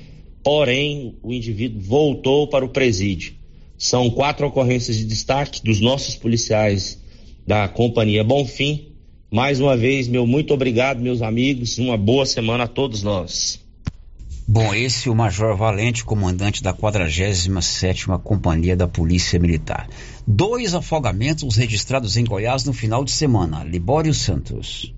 porém, 0.45 1.17
o 1.23 1.33
indivíduo 1.33 1.81
voltou 1.81 2.47
para 2.47 2.63
o 2.63 2.69
presídio. 2.69 3.33
São 3.79 4.11
quatro 4.11 4.45
ocorrências 4.45 4.95
de 4.95 5.03
destaque 5.03 5.63
dos 5.63 5.81
nossos 5.81 6.15
policiais 6.15 7.01
da 7.47 7.67
Companhia 7.67 8.23
Bonfim. 8.23 8.89
Mais 9.31 9.59
uma 9.59 9.75
vez, 9.75 10.07
meu 10.07 10.27
muito 10.27 10.53
obrigado, 10.53 11.01
meus 11.01 11.23
amigos. 11.23 11.79
Uma 11.79 11.97
boa 11.97 12.27
semana 12.27 12.65
a 12.65 12.67
todos 12.67 13.01
nós. 13.01 13.59
Bom, 14.47 14.71
esse 14.75 15.07
é 15.09 15.11
o 15.11 15.15
Major 15.15 15.57
Valente, 15.57 16.05
comandante 16.05 16.61
da 16.61 16.71
47ª 16.71 18.21
Companhia 18.21 18.77
da 18.77 18.87
Polícia 18.87 19.39
Militar. 19.39 19.89
Dois 20.27 20.75
afogamentos 20.75 21.55
registrados 21.55 22.17
em 22.17 22.23
Goiás 22.23 22.63
no 22.65 22.71
final 22.71 23.03
de 23.03 23.11
semana. 23.11 23.63
Libório 23.63 24.13
Santos. 24.13 24.93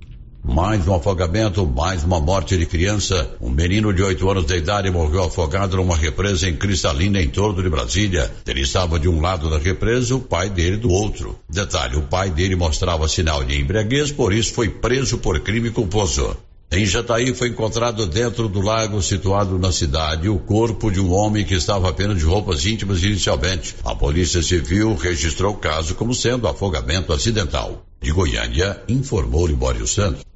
Mais 0.48 0.88
um 0.88 0.96
afogamento, 0.96 1.68
mais 1.68 2.06
uma 2.06 2.22
morte 2.22 2.58
de 2.58 2.66
criança. 2.66 3.36
Um 3.42 3.50
menino 3.50 3.94
de 3.94 4.02
8 4.02 4.30
anos 4.30 4.46
de 4.46 4.56
idade 4.56 4.90
morreu 4.90 5.26
afogado 5.26 5.76
numa 5.76 5.96
represa 5.96 6.48
em 6.48 6.56
Cristalina, 6.56 7.22
em 7.22 7.28
torno 7.28 7.62
de 7.62 7.70
Brasília. 7.70 8.32
Ele 8.48 8.62
estava 8.62 8.98
de 8.98 9.10
um 9.10 9.20
lado 9.20 9.50
da 9.50 9.58
represa, 9.58 10.16
o 10.16 10.22
pai 10.22 10.50
dele 10.50 10.78
do 10.78 10.90
outro. 10.90 11.38
Detalhe: 11.50 11.98
o 11.98 12.04
pai 12.04 12.30
dele 12.30 12.56
mostrava 12.56 13.10
sinal 13.10 13.44
de 13.44 13.60
embriaguez, 13.60 14.10
por 14.12 14.34
isso 14.34 14.54
foi 14.54 14.70
preso 14.70 15.18
por 15.18 15.38
crime 15.42 15.70
culposo. 15.70 16.36
Em 16.72 16.86
Jataí 16.86 17.34
foi 17.34 17.50
encontrado 17.50 18.06
dentro 18.06 18.48
do 18.48 18.62
lago 18.62 19.02
situado 19.02 19.60
na 19.60 19.72
cidade 19.72 20.28
o 20.28 20.40
corpo 20.40 20.90
de 20.90 21.00
um 21.00 21.14
homem 21.14 21.46
que 21.46 21.56
estava 21.56 21.90
apenas 21.90 22.18
de 22.18 22.26
roupas 22.26 22.66
íntimas 22.66 23.04
inicialmente. 23.04 23.76
A 23.84 23.94
Polícia 23.94 24.42
Civil 24.42 24.96
registrou 24.96 25.54
o 25.54 25.58
caso 25.58 25.96
como 25.96 26.14
sendo 26.14 26.48
afogamento 26.48 27.14
acidental. 27.14 27.86
De 28.02 28.12
Goiânia, 28.12 28.82
informou 28.88 29.48
Libório 29.48 29.88
Santos. 29.88 30.28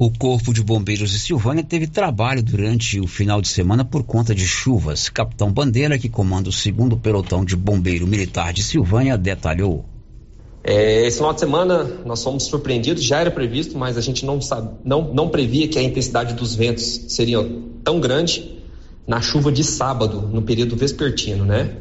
O 0.00 0.12
Corpo 0.12 0.54
de 0.54 0.62
Bombeiros 0.62 1.10
de 1.10 1.18
Silvânia 1.18 1.64
teve 1.64 1.88
trabalho 1.88 2.40
durante 2.40 3.00
o 3.00 3.06
final 3.08 3.42
de 3.42 3.48
semana 3.48 3.84
por 3.84 4.04
conta 4.04 4.32
de 4.32 4.46
chuvas. 4.46 5.08
Capitão 5.08 5.52
Bandeira, 5.52 5.98
que 5.98 6.08
comanda 6.08 6.48
o 6.48 6.52
segundo 6.52 6.96
pelotão 6.96 7.44
de 7.44 7.56
bombeiro 7.56 8.06
militar 8.06 8.52
de 8.52 8.62
Silvânia, 8.62 9.18
detalhou. 9.18 9.84
É, 10.62 11.04
esse 11.04 11.16
final 11.16 11.34
de 11.34 11.40
semana 11.40 11.82
nós 12.06 12.22
fomos 12.22 12.44
surpreendidos, 12.44 13.02
já 13.02 13.18
era 13.18 13.30
previsto, 13.32 13.76
mas 13.76 13.98
a 13.98 14.00
gente 14.00 14.24
não, 14.24 14.40
sabe, 14.40 14.70
não, 14.84 15.12
não 15.12 15.30
previa 15.30 15.66
que 15.66 15.80
a 15.80 15.82
intensidade 15.82 16.34
dos 16.34 16.54
ventos 16.54 17.06
seria 17.08 17.38
tão 17.82 17.98
grande 17.98 18.56
na 19.04 19.20
chuva 19.20 19.50
de 19.50 19.64
sábado, 19.64 20.20
no 20.20 20.42
período 20.42 20.76
vespertino, 20.76 21.44
né? 21.44 21.74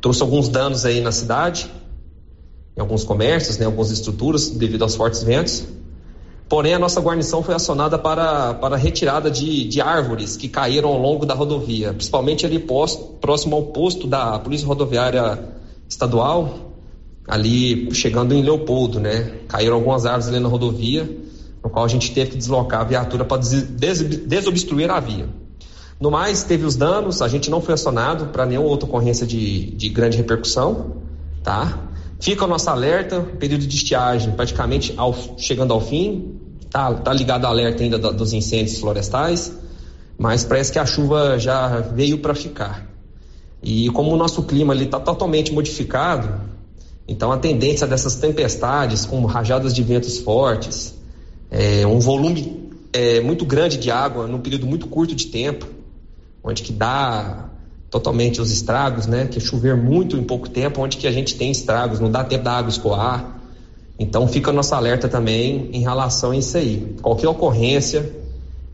Trouxe 0.00 0.20
alguns 0.20 0.48
danos 0.48 0.84
aí 0.84 1.00
na 1.00 1.12
cidade, 1.12 1.70
em 2.76 2.80
alguns 2.80 3.04
comércios, 3.04 3.56
né, 3.56 3.66
algumas 3.66 3.92
estruturas, 3.92 4.50
devido 4.50 4.82
aos 4.82 4.96
fortes 4.96 5.22
ventos. 5.22 5.62
Porém, 6.48 6.74
a 6.74 6.78
nossa 6.78 7.00
guarnição 7.00 7.42
foi 7.42 7.54
acionada 7.54 7.98
para, 7.98 8.54
para 8.54 8.76
retirada 8.76 9.30
de, 9.30 9.64
de 9.66 9.80
árvores 9.80 10.36
que 10.36 10.48
caíram 10.48 10.90
ao 10.90 10.98
longo 10.98 11.24
da 11.24 11.34
rodovia, 11.34 11.94
principalmente 11.94 12.44
ali 12.44 12.58
posto, 12.58 13.14
próximo 13.20 13.56
ao 13.56 13.62
posto 13.64 14.06
da 14.06 14.38
Polícia 14.38 14.66
Rodoviária 14.66 15.38
Estadual, 15.88 16.72
ali 17.26 17.92
chegando 17.94 18.34
em 18.34 18.42
Leopoldo, 18.42 19.00
né? 19.00 19.40
Caíram 19.48 19.76
algumas 19.76 20.04
árvores 20.04 20.28
ali 20.28 20.40
na 20.40 20.48
rodovia, 20.48 21.08
no 21.64 21.70
qual 21.70 21.84
a 21.84 21.88
gente 21.88 22.12
teve 22.12 22.32
que 22.32 22.36
deslocar 22.36 22.80
a 22.82 22.84
viatura 22.84 23.24
para 23.24 23.40
des 23.40 24.02
desobstruir 24.26 24.90
a 24.90 25.00
via. 25.00 25.28
No 26.00 26.10
mais, 26.10 26.42
teve 26.42 26.64
os 26.64 26.74
danos, 26.74 27.22
a 27.22 27.28
gente 27.28 27.48
não 27.48 27.60
foi 27.60 27.74
acionado 27.74 28.26
para 28.26 28.44
nenhuma 28.44 28.68
outra 28.68 28.88
ocorrência 28.88 29.24
de, 29.24 29.70
de 29.70 29.88
grande 29.88 30.16
repercussão, 30.16 30.96
tá? 31.44 31.78
Fica 32.22 32.44
o 32.44 32.46
nosso 32.46 32.70
alerta, 32.70 33.20
período 33.20 33.66
de 33.66 33.74
estiagem 33.74 34.30
praticamente 34.30 34.94
ao, 34.96 35.12
chegando 35.36 35.74
ao 35.74 35.80
fim, 35.80 36.36
tá, 36.70 36.94
tá 36.94 37.12
ligado 37.12 37.46
alerta 37.46 37.82
ainda 37.82 37.98
dos 37.98 38.32
incêndios 38.32 38.78
florestais, 38.78 39.52
mas 40.16 40.44
parece 40.44 40.70
que 40.70 40.78
a 40.78 40.86
chuva 40.86 41.36
já 41.36 41.80
veio 41.80 42.18
para 42.18 42.32
ficar. 42.32 42.88
E 43.60 43.90
como 43.90 44.12
o 44.12 44.16
nosso 44.16 44.44
clima 44.44 44.72
está 44.76 45.00
totalmente 45.00 45.52
modificado, 45.52 46.40
então, 47.08 47.32
a 47.32 47.38
tendência 47.38 47.88
dessas 47.88 48.14
tempestades, 48.14 49.04
com 49.04 49.24
rajadas 49.24 49.74
de 49.74 49.82
ventos 49.82 50.18
fortes, 50.18 50.94
é, 51.50 51.84
um 51.84 51.98
volume 51.98 52.70
é, 52.92 53.20
muito 53.20 53.44
grande 53.44 53.76
de 53.76 53.90
água 53.90 54.28
num 54.28 54.38
período 54.38 54.64
muito 54.64 54.86
curto 54.86 55.12
de 55.12 55.26
tempo, 55.26 55.66
onde 56.44 56.62
que 56.62 56.72
dá 56.72 57.50
totalmente 57.92 58.40
os 58.40 58.50
estragos, 58.50 59.06
né? 59.06 59.26
Que 59.26 59.38
chover 59.38 59.76
muito 59.76 60.16
em 60.16 60.24
pouco 60.24 60.48
tempo, 60.48 60.80
onde 60.80 60.96
que 60.96 61.06
a 61.06 61.12
gente 61.12 61.36
tem 61.36 61.50
estragos, 61.50 62.00
não 62.00 62.10
dá 62.10 62.24
tempo 62.24 62.42
da 62.42 62.52
água 62.52 62.70
escoar. 62.70 63.36
Então, 63.98 64.26
fica 64.26 64.50
o 64.50 64.52
nosso 64.52 64.74
alerta 64.74 65.10
também 65.10 65.68
em 65.74 65.82
relação 65.82 66.30
a 66.30 66.36
isso 66.36 66.56
aí. 66.56 66.96
Qualquer 67.02 67.28
ocorrência, 67.28 68.10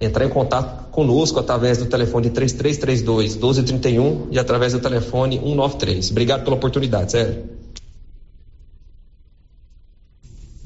entrar 0.00 0.24
em 0.24 0.28
contato 0.28 0.88
conosco 0.92 1.40
através 1.40 1.78
do 1.78 1.86
telefone 1.86 2.30
3332 2.30 3.34
1231 3.34 4.28
e 4.30 4.38
através 4.38 4.72
do 4.72 4.78
telefone 4.78 5.36
193. 5.36 6.12
Obrigado 6.12 6.44
pela 6.44 6.54
oportunidade, 6.54 7.10
sério. 7.10 7.57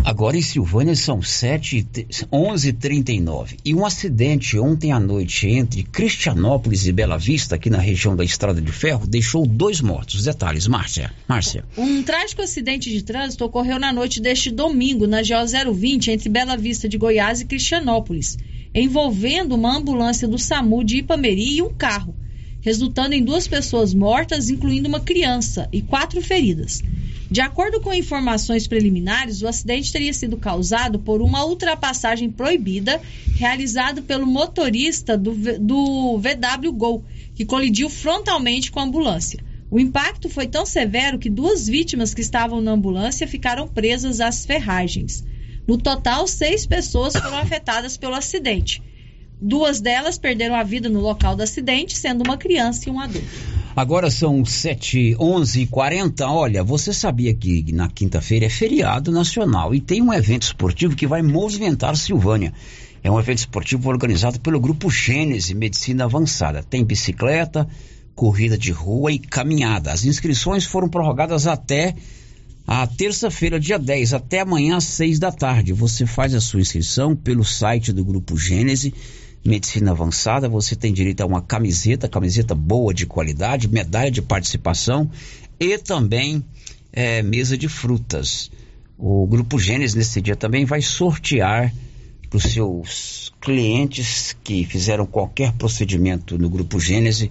Agora 0.05 0.37
em 0.37 0.43
Silvânia 0.43 0.97
são 0.97 1.23
7, 1.23 1.87
11h39. 2.33 3.59
E 3.65 3.73
um 3.73 3.87
acidente 3.87 4.59
ontem 4.59 4.91
à 4.91 4.99
noite 4.99 5.47
entre 5.47 5.85
Cristianópolis 5.85 6.87
e 6.87 6.93
Bela 6.93 7.17
Vista, 7.17 7.55
aqui 7.55 7.71
na 7.71 7.79
região 7.79 8.17
da 8.17 8.25
Estrada 8.25 8.61
de 8.61 8.73
Ferro, 8.73 9.07
deixou 9.07 9.47
dois 9.47 9.81
mortos. 9.81 10.25
Detalhes, 10.25 10.67
Márcia. 10.67 11.13
Márcia. 11.29 11.65
Um 11.79 12.03
trágico 12.03 12.43
acidente 12.43 12.91
de 12.91 13.03
trânsito 13.05 13.45
ocorreu 13.45 13.79
na 13.79 13.93
noite 13.93 14.21
deste 14.21 14.51
domingo 14.51 15.07
na 15.07 15.23
GO 15.23 15.73
020 15.73 16.11
entre 16.11 16.29
Bela 16.29 16.57
Vista 16.57 16.89
de 16.89 16.99
Goiás 16.99 17.41
e 17.41 17.45
Cristianópolis, 17.45 18.37
envolvendo 18.75 19.55
uma 19.55 19.77
ambulância 19.77 20.27
do 20.27 20.39
SAMU 20.39 20.83
de 20.83 20.99
Ipameri 20.99 21.59
e 21.59 21.63
um 21.63 21.73
carro, 21.73 22.13
resultando 22.61 23.15
em 23.15 23.23
duas 23.23 23.47
pessoas 23.47 23.95
mortas, 23.95 24.51
incluindo 24.51 24.89
uma 24.89 25.01
criança, 25.01 25.69
e 25.73 25.81
quatro 25.81 26.21
feridas. 26.21 26.83
De 27.33 27.41
acordo 27.41 27.81
com 27.81 27.95
informações 27.95 28.67
preliminares, 28.67 29.41
o 29.41 29.49
acidente 29.49 29.91
teria 29.91 30.13
sido 30.13 30.37
causado 30.37 30.99
por 30.99 31.23
uma 31.23 31.47
ultrapassagem 31.47 32.31
proibida 32.31 33.01
realizada 33.37 34.03
pelo 34.03 34.27
motorista 34.27 35.17
do, 35.17 35.33
do 35.59 36.19
VW 36.19 36.71
Gol, 36.75 37.03
que 37.35 37.47
colidiu 37.47 37.89
frontalmente 37.89 38.71
com 38.71 38.81
a 38.81 38.83
ambulância. 38.83 39.43
O 39.71 39.81
impacto 39.81 40.29
foi 40.29 40.47
tão 40.47 40.67
severo 40.67 41.19
que 41.19 41.31
duas 41.31 41.67
vítimas 41.67 42.13
que 42.13 42.21
estavam 42.21 42.61
na 42.61 42.73
ambulância 42.73 43.27
ficaram 43.27 43.67
presas 43.67 44.21
às 44.21 44.45
ferragens. 44.45 45.25
No 45.67 45.79
total, 45.79 46.29
seis 46.29 46.67
pessoas 46.67 47.15
foram 47.15 47.39
afetadas 47.39 47.97
pelo 47.97 48.15
acidente. 48.15 48.83
Duas 49.41 49.81
delas 49.81 50.19
perderam 50.19 50.55
a 50.55 50.63
vida 50.63 50.91
no 50.91 51.01
local 51.01 51.35
do 51.35 51.43
acidente, 51.43 51.97
sendo 51.97 52.25
uma 52.25 52.37
criança 52.37 52.91
e 52.91 52.93
um 52.93 53.01
adulto. 53.01 53.62
Agora 53.75 54.11
são 54.11 54.45
7, 54.45 55.17
11 55.19 55.67
40 55.67 56.29
Olha, 56.29 56.63
você 56.63 56.93
sabia 56.93 57.33
que 57.33 57.73
na 57.73 57.89
quinta-feira 57.89 58.45
é 58.45 58.51
feriado 58.51 59.11
nacional 59.11 59.75
e 59.75 59.81
tem 59.81 60.03
um 60.03 60.13
evento 60.13 60.43
esportivo 60.43 60.95
que 60.95 61.07
vai 61.07 61.23
movimentar 61.23 61.97
Silvânia. 61.97 62.53
É 63.03 63.11
um 63.11 63.19
evento 63.19 63.39
esportivo 63.39 63.89
organizado 63.89 64.39
pelo 64.41 64.61
Grupo 64.61 64.91
Gênese 64.91 65.55
Medicina 65.55 66.05
Avançada. 66.05 66.63
Tem 66.63 66.85
bicicleta, 66.85 67.67
corrida 68.15 68.59
de 68.59 68.71
rua 68.71 69.11
e 69.11 69.19
caminhada. 69.19 69.91
As 69.91 70.05
inscrições 70.05 70.67
foram 70.67 70.89
prorrogadas 70.89 71.47
até 71.47 71.95
a 72.67 72.87
terça-feira, 72.87 73.59
dia 73.59 73.79
10, 73.79 74.13
até 74.13 74.41
amanhã 74.41 74.77
às 74.77 74.85
6 74.85 75.19
da 75.19 75.33
tarde. 75.33 75.73
Você 75.73 76.05
faz 76.05 76.35
a 76.35 76.41
sua 76.41 76.61
inscrição 76.61 77.17
pelo 77.17 77.43
site 77.43 77.91
do 77.91 78.05
Grupo 78.05 78.37
Gênese, 78.37 78.93
Medicina 79.45 79.91
Avançada. 79.91 80.49
Você 80.49 80.77
tem 80.77 80.93
direito 80.93 81.21
a 81.21 81.27
uma 81.27 81.43
camiseta, 81.43 82.09
camiseta 82.09 82.55
boa 82.55 82.93
de 82.93 83.07
qualidade, 83.07 83.69
medalha 83.69 84.11
de 84.11 84.23
participação 84.23 85.11
e 85.59 85.79
também 85.79 86.45
é, 86.93 87.23
mesa 87.23 87.57
de 87.57 87.69
frutas. 87.69 88.51
O 88.99 89.27
Grupo 89.27 89.59
Gênesis 89.59 89.95
nesse 89.95 90.21
dia 90.21 90.37
também 90.37 90.65
vai 90.65 90.81
sortear 90.81 91.73
para 92.29 92.37
os 92.37 92.45
seus 92.45 93.33
clientes 93.41 94.37
que 94.43 94.65
fizeram 94.65 95.05
qualquer 95.05 95.53
procedimento 95.53 96.39
no 96.39 96.49
Grupo 96.49 96.79
Gênesis 96.79 97.29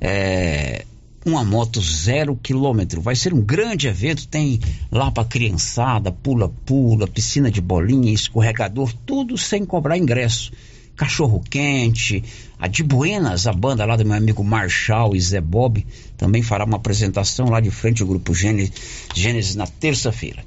é, 0.00 0.84
uma 1.24 1.44
moto 1.44 1.80
zero 1.80 2.36
quilômetro. 2.36 3.00
Vai 3.00 3.14
ser 3.14 3.34
um 3.34 3.40
grande 3.40 3.86
evento, 3.86 4.26
tem 4.26 4.60
lá 4.90 5.10
para 5.10 5.24
criançada, 5.24 6.10
pula-pula, 6.10 7.06
piscina 7.06 7.50
de 7.50 7.60
bolinha, 7.60 8.12
escorregador, 8.12 8.92
tudo 9.04 9.36
sem 9.36 9.64
cobrar 9.64 9.98
ingresso. 9.98 10.52
Cachorro 11.00 11.42
quente, 11.48 12.22
a 12.58 12.68
de 12.68 12.82
Buenas, 12.82 13.46
a 13.46 13.54
banda 13.54 13.86
lá 13.86 13.96
do 13.96 14.04
meu 14.04 14.18
amigo 14.18 14.44
Marshall 14.44 15.16
e 15.16 15.20
Zé 15.20 15.40
Bob, 15.40 15.86
também 16.14 16.42
fará 16.42 16.66
uma 16.66 16.76
apresentação 16.76 17.48
lá 17.48 17.58
de 17.58 17.70
frente 17.70 18.02
ao 18.02 18.08
Grupo 18.08 18.34
Gênesis, 18.34 19.54
na 19.54 19.66
terça-feira. 19.66 20.44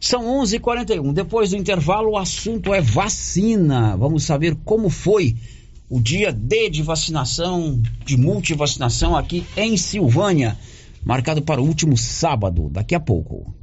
São 0.00 0.24
11:41. 0.40 0.54
h 0.54 0.60
41 0.60 1.12
Depois 1.12 1.50
do 1.50 1.56
intervalo, 1.56 2.10
o 2.10 2.18
assunto 2.18 2.74
é 2.74 2.80
vacina. 2.80 3.96
Vamos 3.96 4.24
saber 4.24 4.56
como 4.64 4.90
foi 4.90 5.36
o 5.88 6.00
dia 6.00 6.32
D 6.32 6.68
de 6.68 6.82
vacinação, 6.82 7.80
de 8.04 8.16
multivacinação 8.16 9.16
aqui 9.16 9.46
em 9.56 9.76
Silvânia, 9.76 10.58
marcado 11.04 11.42
para 11.42 11.62
o 11.62 11.64
último 11.64 11.96
sábado, 11.96 12.68
daqui 12.68 12.96
a 12.96 13.00
pouco. 13.00 13.54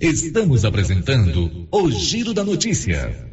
Estamos 0.00 0.64
apresentando 0.64 1.68
o 1.70 1.88
Giro 1.92 2.34
da 2.34 2.42
Notícia. 2.42 3.32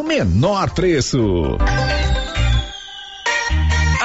menor 0.03 0.73
preço. 0.73 1.57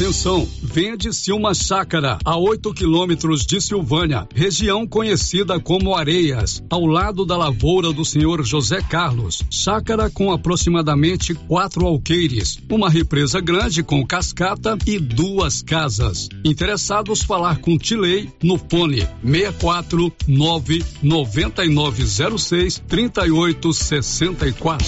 Atenção, 0.00 0.48
vende-se 0.62 1.30
uma 1.30 1.52
chácara 1.52 2.16
a 2.24 2.34
8 2.34 2.72
quilômetros 2.72 3.44
de 3.44 3.60
Silvânia, 3.60 4.26
região 4.34 4.86
conhecida 4.86 5.60
como 5.60 5.94
Areias, 5.94 6.62
ao 6.70 6.86
lado 6.86 7.26
da 7.26 7.36
lavoura 7.36 7.92
do 7.92 8.02
senhor 8.02 8.42
José 8.42 8.80
Carlos. 8.80 9.42
Chácara 9.50 10.08
com 10.08 10.32
aproximadamente 10.32 11.34
quatro 11.34 11.86
alqueires, 11.86 12.58
uma 12.70 12.88
represa 12.88 13.42
grande 13.42 13.82
com 13.82 14.02
cascata 14.06 14.78
e 14.86 14.98
duas 14.98 15.60
casas. 15.60 16.30
Interessados 16.42 17.22
falar 17.22 17.58
com 17.58 17.76
Tilei 17.76 18.32
no 18.42 18.56
fone 18.56 19.06
64 19.22 20.10
9906 20.26 22.82
3864. 22.88 24.86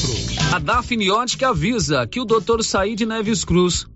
A 0.54 0.58
Dafniótica 0.58 1.50
avisa 1.50 2.06
que 2.06 2.18
o 2.18 2.24
Dr. 2.24 2.62
Said 2.62 3.04
Neves 3.04 3.44
Cruz 3.44 3.91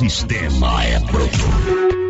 Sistema 0.00 0.82
é 0.82 0.98
pronto. 0.98 2.09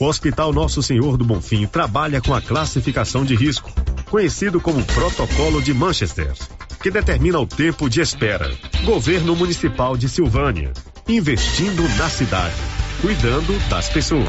O 0.00 0.06
Hospital 0.06 0.52
Nosso 0.52 0.80
Senhor 0.80 1.16
do 1.16 1.24
Bonfim 1.24 1.66
trabalha 1.66 2.20
com 2.20 2.32
a 2.32 2.40
classificação 2.40 3.24
de 3.24 3.34
risco, 3.34 3.72
conhecido 4.08 4.60
como 4.60 4.84
Protocolo 4.84 5.60
de 5.60 5.74
Manchester, 5.74 6.32
que 6.80 6.88
determina 6.88 7.40
o 7.40 7.46
tempo 7.46 7.90
de 7.90 8.00
espera. 8.00 8.48
Governo 8.84 9.34
Municipal 9.34 9.96
de 9.96 10.08
Silvânia, 10.08 10.72
investindo 11.08 11.82
na 11.96 12.08
cidade, 12.08 12.54
cuidando 13.02 13.58
das 13.68 13.88
pessoas. 13.88 14.28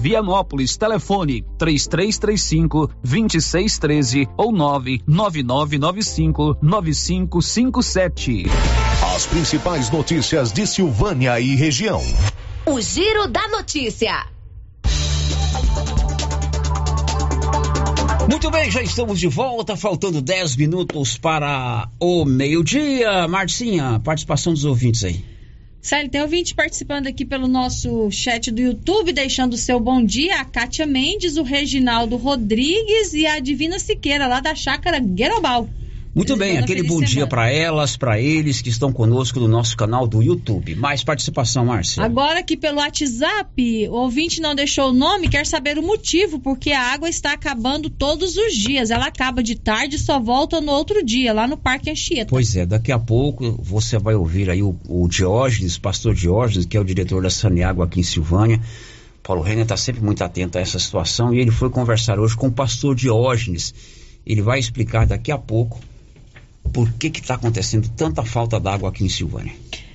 Vianópolis. 0.01 0.75
Telefone 0.75 1.45
3335 1.57 2.89
2613 3.03 4.27
ou 4.35 4.51
99995 4.51 6.57
9557. 6.61 8.45
As 9.15 9.25
principais 9.27 9.89
notícias 9.91 10.51
de 10.51 10.65
Silvânia 10.65 11.39
e 11.39 11.55
região. 11.55 12.01
O 12.65 12.81
Giro 12.81 13.27
da 13.27 13.47
Notícia. 13.49 14.25
Muito 18.29 18.49
bem, 18.49 18.71
já 18.71 18.81
estamos 18.81 19.19
de 19.19 19.27
volta, 19.27 19.75
faltando 19.75 20.21
10 20.21 20.55
minutos 20.55 21.17
para 21.17 21.89
o 21.99 22.25
meio-dia. 22.25 23.27
Marcinha, 23.27 23.99
participação 23.99 24.53
dos 24.53 24.65
ouvintes 24.65 25.03
aí. 25.03 25.30
Célio, 25.81 26.11
tem 26.11 26.21
ouvinte 26.21 26.53
participando 26.53 27.07
aqui 27.07 27.25
pelo 27.25 27.47
nosso 27.47 28.11
chat 28.11 28.51
do 28.51 28.61
YouTube, 28.61 29.11
deixando 29.11 29.53
o 29.53 29.57
seu 29.57 29.79
bom 29.79 30.05
dia. 30.05 30.39
A 30.39 30.45
Kátia 30.45 30.85
Mendes, 30.85 31.37
o 31.37 31.43
Reginaldo 31.43 32.17
Rodrigues 32.17 33.13
e 33.13 33.25
a 33.25 33.39
Divina 33.39 33.79
Siqueira, 33.79 34.27
lá 34.27 34.39
da 34.39 34.53
chácara 34.53 34.99
Guerobal. 34.99 35.67
Muito 36.13 36.35
bem, 36.35 36.57
aquele 36.57 36.83
bom 36.83 36.99
dia 36.99 37.25
para 37.25 37.49
elas, 37.49 37.95
para 37.95 38.19
eles 38.19 38.61
que 38.61 38.67
estão 38.67 38.91
conosco 38.91 39.39
no 39.39 39.47
nosso 39.47 39.77
canal 39.77 40.05
do 40.05 40.21
YouTube. 40.21 40.75
Mais 40.75 41.05
participação, 41.05 41.65
Márcia. 41.65 42.03
Agora 42.03 42.41
aqui 42.41 42.57
pelo 42.57 42.79
WhatsApp, 42.79 43.87
o 43.87 43.93
ouvinte 43.93 44.41
não 44.41 44.53
deixou 44.53 44.89
o 44.89 44.93
nome, 44.93 45.29
quer 45.29 45.45
saber 45.45 45.77
o 45.77 45.81
motivo, 45.81 46.37
porque 46.37 46.73
a 46.73 46.81
água 46.81 47.07
está 47.07 47.31
acabando 47.31 47.89
todos 47.89 48.35
os 48.35 48.53
dias. 48.53 48.91
Ela 48.91 49.05
acaba 49.05 49.41
de 49.41 49.55
tarde 49.55 49.95
e 49.95 49.99
só 49.99 50.19
volta 50.19 50.59
no 50.59 50.73
outro 50.73 51.01
dia, 51.01 51.31
lá 51.31 51.47
no 51.47 51.55
Parque 51.55 51.89
Anchieta. 51.89 52.29
Pois 52.29 52.57
é, 52.57 52.65
daqui 52.65 52.91
a 52.91 52.99
pouco 52.99 53.57
você 53.63 53.97
vai 53.97 54.13
ouvir 54.13 54.49
aí 54.49 54.61
o, 54.61 54.75
o 54.89 55.07
Diógenes, 55.07 55.77
pastor 55.77 56.13
Diógenes, 56.13 56.65
que 56.65 56.75
é 56.75 56.79
o 56.79 56.83
diretor 56.83 57.23
da 57.23 57.29
Saneágua 57.29 57.85
aqui 57.85 58.01
em 58.01 58.03
Silvânia. 58.03 58.59
Paulo 59.23 59.41
Renner 59.41 59.63
está 59.63 59.77
sempre 59.77 60.03
muito 60.03 60.21
atento 60.25 60.57
a 60.57 60.61
essa 60.61 60.77
situação 60.77 61.33
e 61.33 61.39
ele 61.39 61.51
foi 61.51 61.69
conversar 61.69 62.19
hoje 62.19 62.35
com 62.35 62.47
o 62.47 62.51
pastor 62.51 62.95
Diógenes. 62.95 63.73
Ele 64.25 64.41
vai 64.41 64.59
explicar 64.59 65.05
daqui 65.05 65.31
a 65.31 65.37
pouco 65.37 65.79
por 66.71 66.91
que 66.93 67.07
está 67.07 67.35
acontecendo 67.35 67.89
tanta 67.89 68.23
falta 68.23 68.59
d'água 68.59 68.89
aqui 68.89 69.03
em 69.03 69.09
Silvânia. 69.09 69.53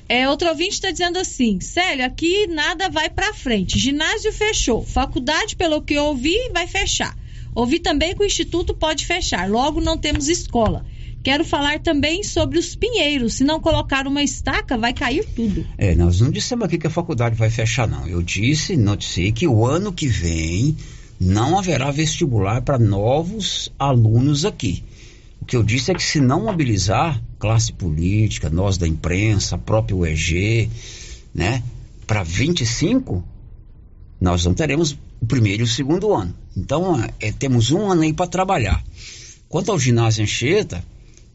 É, 0.08 0.28
outro 0.28 0.48
ouvinte 0.48 0.74
está 0.74 0.90
dizendo 0.90 1.18
assim, 1.18 1.58
Célio, 1.60 2.04
aqui 2.04 2.46
nada 2.46 2.88
vai 2.88 3.10
para 3.10 3.34
frente. 3.34 3.78
Ginásio 3.78 4.32
fechou, 4.32 4.84
faculdade, 4.84 5.56
pelo 5.56 5.82
que 5.82 5.94
eu 5.94 6.04
ouvi, 6.04 6.36
vai 6.52 6.66
fechar. 6.66 7.16
Ouvi 7.54 7.80
também 7.80 8.14
que 8.14 8.22
o 8.22 8.26
instituto 8.26 8.74
pode 8.74 9.04
fechar, 9.04 9.50
logo 9.50 9.80
não 9.80 9.98
temos 9.98 10.28
escola. 10.28 10.84
Quero 11.24 11.44
falar 11.44 11.80
também 11.80 12.22
sobre 12.22 12.56
os 12.56 12.76
pinheiros. 12.76 13.34
Se 13.34 13.42
não 13.42 13.58
colocar 13.58 14.06
uma 14.06 14.22
estaca, 14.22 14.78
vai 14.78 14.92
cair 14.92 15.26
tudo. 15.34 15.66
É, 15.76 15.92
nós 15.92 16.20
não 16.20 16.30
dissemos 16.30 16.64
aqui 16.64 16.78
que 16.78 16.86
a 16.86 16.90
faculdade 16.90 17.34
vai 17.34 17.50
fechar, 17.50 17.88
não. 17.88 18.06
Eu 18.06 18.22
disse, 18.22 18.76
noticiei 18.76 19.32
que 19.32 19.48
o 19.48 19.66
ano 19.66 19.92
que 19.92 20.06
vem 20.06 20.76
não 21.18 21.58
haverá 21.58 21.90
vestibular 21.90 22.62
para 22.62 22.78
novos 22.78 23.72
alunos 23.76 24.44
aqui. 24.44 24.84
O 25.46 25.48
que 25.48 25.56
eu 25.56 25.62
disse 25.62 25.92
é 25.92 25.94
que 25.94 26.02
se 26.02 26.20
não 26.20 26.42
mobilizar 26.42 27.22
classe 27.38 27.72
política, 27.72 28.50
nós 28.50 28.76
da 28.76 28.88
imprensa, 28.88 29.56
próprio 29.56 29.98
UEG, 29.98 30.68
né, 31.32 31.62
para 32.04 32.24
25, 32.24 33.24
nós 34.20 34.44
não 34.44 34.52
teremos 34.52 34.98
o 35.20 35.24
primeiro 35.24 35.62
e 35.62 35.64
o 35.64 35.68
segundo 35.68 36.12
ano. 36.12 36.34
Então, 36.56 37.00
é, 37.20 37.30
temos 37.30 37.70
um 37.70 37.88
ano 37.88 38.02
aí 38.02 38.12
para 38.12 38.26
trabalhar. 38.26 38.82
Quanto 39.48 39.70
ao 39.70 39.78
ginásio 39.78 40.24
Anchieta, 40.24 40.84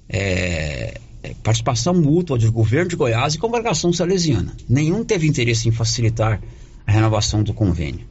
é, 0.10 1.00
é, 1.24 1.34
participação 1.42 1.94
mútua 1.94 2.38
do 2.38 2.52
governo 2.52 2.90
de 2.90 2.98
Goiás 2.98 3.36
e 3.36 3.38
congregação 3.38 3.94
salesiana. 3.94 4.54
Nenhum 4.68 5.06
teve 5.06 5.26
interesse 5.26 5.70
em 5.70 5.72
facilitar 5.72 6.42
a 6.86 6.92
renovação 6.92 7.44
do 7.44 7.54
convênio. 7.54 8.06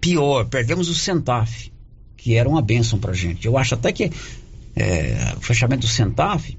Pior, 0.00 0.46
perdemos 0.46 0.88
o 0.88 0.94
Centaf, 0.94 1.70
que 2.16 2.36
era 2.36 2.48
uma 2.48 2.62
bênção 2.62 2.98
para 2.98 3.12
gente. 3.12 3.46
Eu 3.46 3.58
acho 3.58 3.74
até 3.74 3.92
que 3.92 4.10
é, 4.74 5.34
o 5.36 5.40
fechamento 5.40 5.82
do 5.82 5.88
Centaf, 5.88 6.56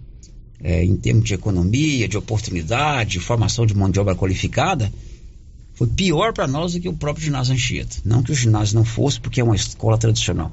é, 0.64 0.84
em 0.84 0.96
termos 0.96 1.26
de 1.26 1.34
economia, 1.34 2.08
de 2.08 2.18
oportunidade, 2.18 3.12
de 3.12 3.20
formação 3.20 3.66
de 3.66 3.76
mão 3.76 3.90
de 3.90 4.00
obra 4.00 4.16
qualificada, 4.16 4.92
foi 5.74 5.88
pior 5.88 6.34
para 6.34 6.48
nós 6.48 6.74
do 6.74 6.80
que 6.80 6.88
o 6.88 6.94
próprio 6.94 7.26
ginásio 7.26 7.54
Anchieta. 7.54 7.98
Não 8.06 8.22
que 8.22 8.32
o 8.32 8.36
ginásio 8.36 8.76
não 8.76 8.86
fosse, 8.86 9.20
porque 9.20 9.42
é 9.42 9.44
uma 9.44 9.56
escola 9.56 9.98
tradicional. 9.98 10.52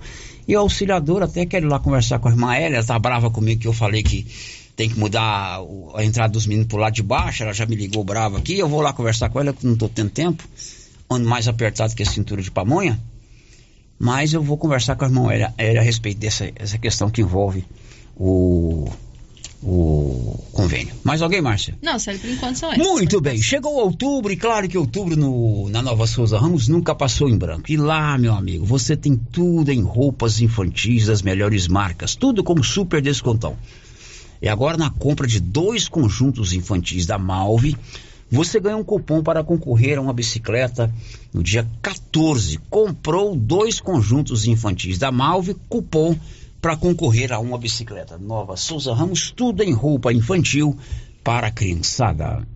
E 0.48 0.56
o 0.56 0.60
auxiliador 0.60 1.22
até 1.22 1.44
quer 1.44 1.62
ir 1.62 1.66
lá 1.66 1.78
conversar 1.78 2.18
com 2.18 2.28
a 2.28 2.30
irmã 2.30 2.56
Elia, 2.56 2.78
ela 2.78 2.84
tá 2.84 2.98
brava 2.98 3.30
comigo 3.30 3.60
que 3.60 3.68
eu 3.68 3.72
falei 3.72 4.02
que 4.02 4.26
tem 4.74 4.88
que 4.88 4.98
mudar 4.98 5.60
a 5.94 6.04
entrada 6.04 6.32
dos 6.32 6.46
meninos 6.46 6.68
pro 6.68 6.78
lado 6.78 6.94
de 6.94 7.02
baixo, 7.02 7.42
ela 7.42 7.52
já 7.52 7.66
me 7.66 7.76
ligou 7.76 8.02
brava 8.02 8.38
aqui, 8.38 8.58
eu 8.58 8.68
vou 8.68 8.80
lá 8.80 8.94
conversar 8.94 9.28
com 9.28 9.38
ela, 9.38 9.52
que 9.52 9.66
não 9.66 9.76
tô 9.76 9.88
tendo 9.88 10.08
tempo, 10.08 10.42
ando 11.08 11.28
mais 11.28 11.46
apertado 11.46 11.94
que 11.94 12.02
a 12.02 12.06
cintura 12.06 12.40
de 12.40 12.50
pamonha, 12.50 12.98
mas 14.00 14.32
eu 14.32 14.42
vou 14.42 14.56
conversar 14.56 14.96
com 14.96 15.04
a 15.04 15.08
irmã 15.08 15.30
Elia 15.30 15.52
a 15.58 15.84
respeito 15.84 16.18
dessa 16.18 16.50
essa 16.56 16.78
questão 16.78 17.10
que 17.10 17.20
envolve 17.20 17.66
o 18.16 18.88
o 19.62 20.42
convênio. 20.52 20.94
Mais 21.04 21.20
alguém, 21.20 21.42
Márcia? 21.42 21.76
Não, 21.82 21.98
sério, 21.98 22.18
por 22.18 22.30
enquanto 22.30 22.56
são 22.56 22.72
essas. 22.72 22.82
Muito 22.82 23.20
bem, 23.20 23.42
chegou 23.42 23.74
outubro 23.74 24.32
e 24.32 24.36
claro 24.36 24.66
que 24.66 24.78
outubro 24.78 25.14
no, 25.18 25.68
na 25.68 25.82
Nova 25.82 26.06
Souza 26.06 26.38
Ramos 26.38 26.66
nunca 26.66 26.94
passou 26.94 27.28
em 27.28 27.36
branco. 27.36 27.70
E 27.70 27.76
lá, 27.76 28.16
meu 28.16 28.32
amigo, 28.32 28.64
você 28.64 28.96
tem 28.96 29.14
tudo 29.16 29.70
em 29.70 29.82
roupas 29.82 30.40
infantis 30.40 31.06
das 31.06 31.20
melhores 31.20 31.68
marcas, 31.68 32.14
tudo 32.14 32.42
com 32.42 32.62
super 32.62 33.02
descontão. 33.02 33.54
E 34.40 34.48
agora 34.48 34.78
na 34.78 34.88
compra 34.88 35.26
de 35.26 35.38
dois 35.38 35.86
conjuntos 35.86 36.54
infantis 36.54 37.04
da 37.04 37.18
Malve, 37.18 37.76
você 38.30 38.60
ganha 38.60 38.76
um 38.76 38.84
cupom 38.84 39.22
para 39.22 39.42
concorrer 39.42 39.98
a 39.98 40.00
uma 40.00 40.12
bicicleta 40.12 40.92
no 41.32 41.42
dia 41.42 41.68
14. 41.82 42.58
Comprou 42.70 43.34
dois 43.34 43.80
conjuntos 43.80 44.46
infantis 44.46 44.98
da 44.98 45.10
Malve, 45.10 45.56
cupom 45.68 46.16
para 46.60 46.76
concorrer 46.76 47.32
a 47.32 47.40
uma 47.40 47.58
bicicleta 47.58 48.16
nova. 48.18 48.56
Souza 48.56 48.94
Ramos, 48.94 49.32
tudo 49.32 49.62
em 49.62 49.72
roupa 49.72 50.12
infantil 50.12 50.76
para 51.24 51.48
a 51.48 51.50
criançada. 51.50 52.46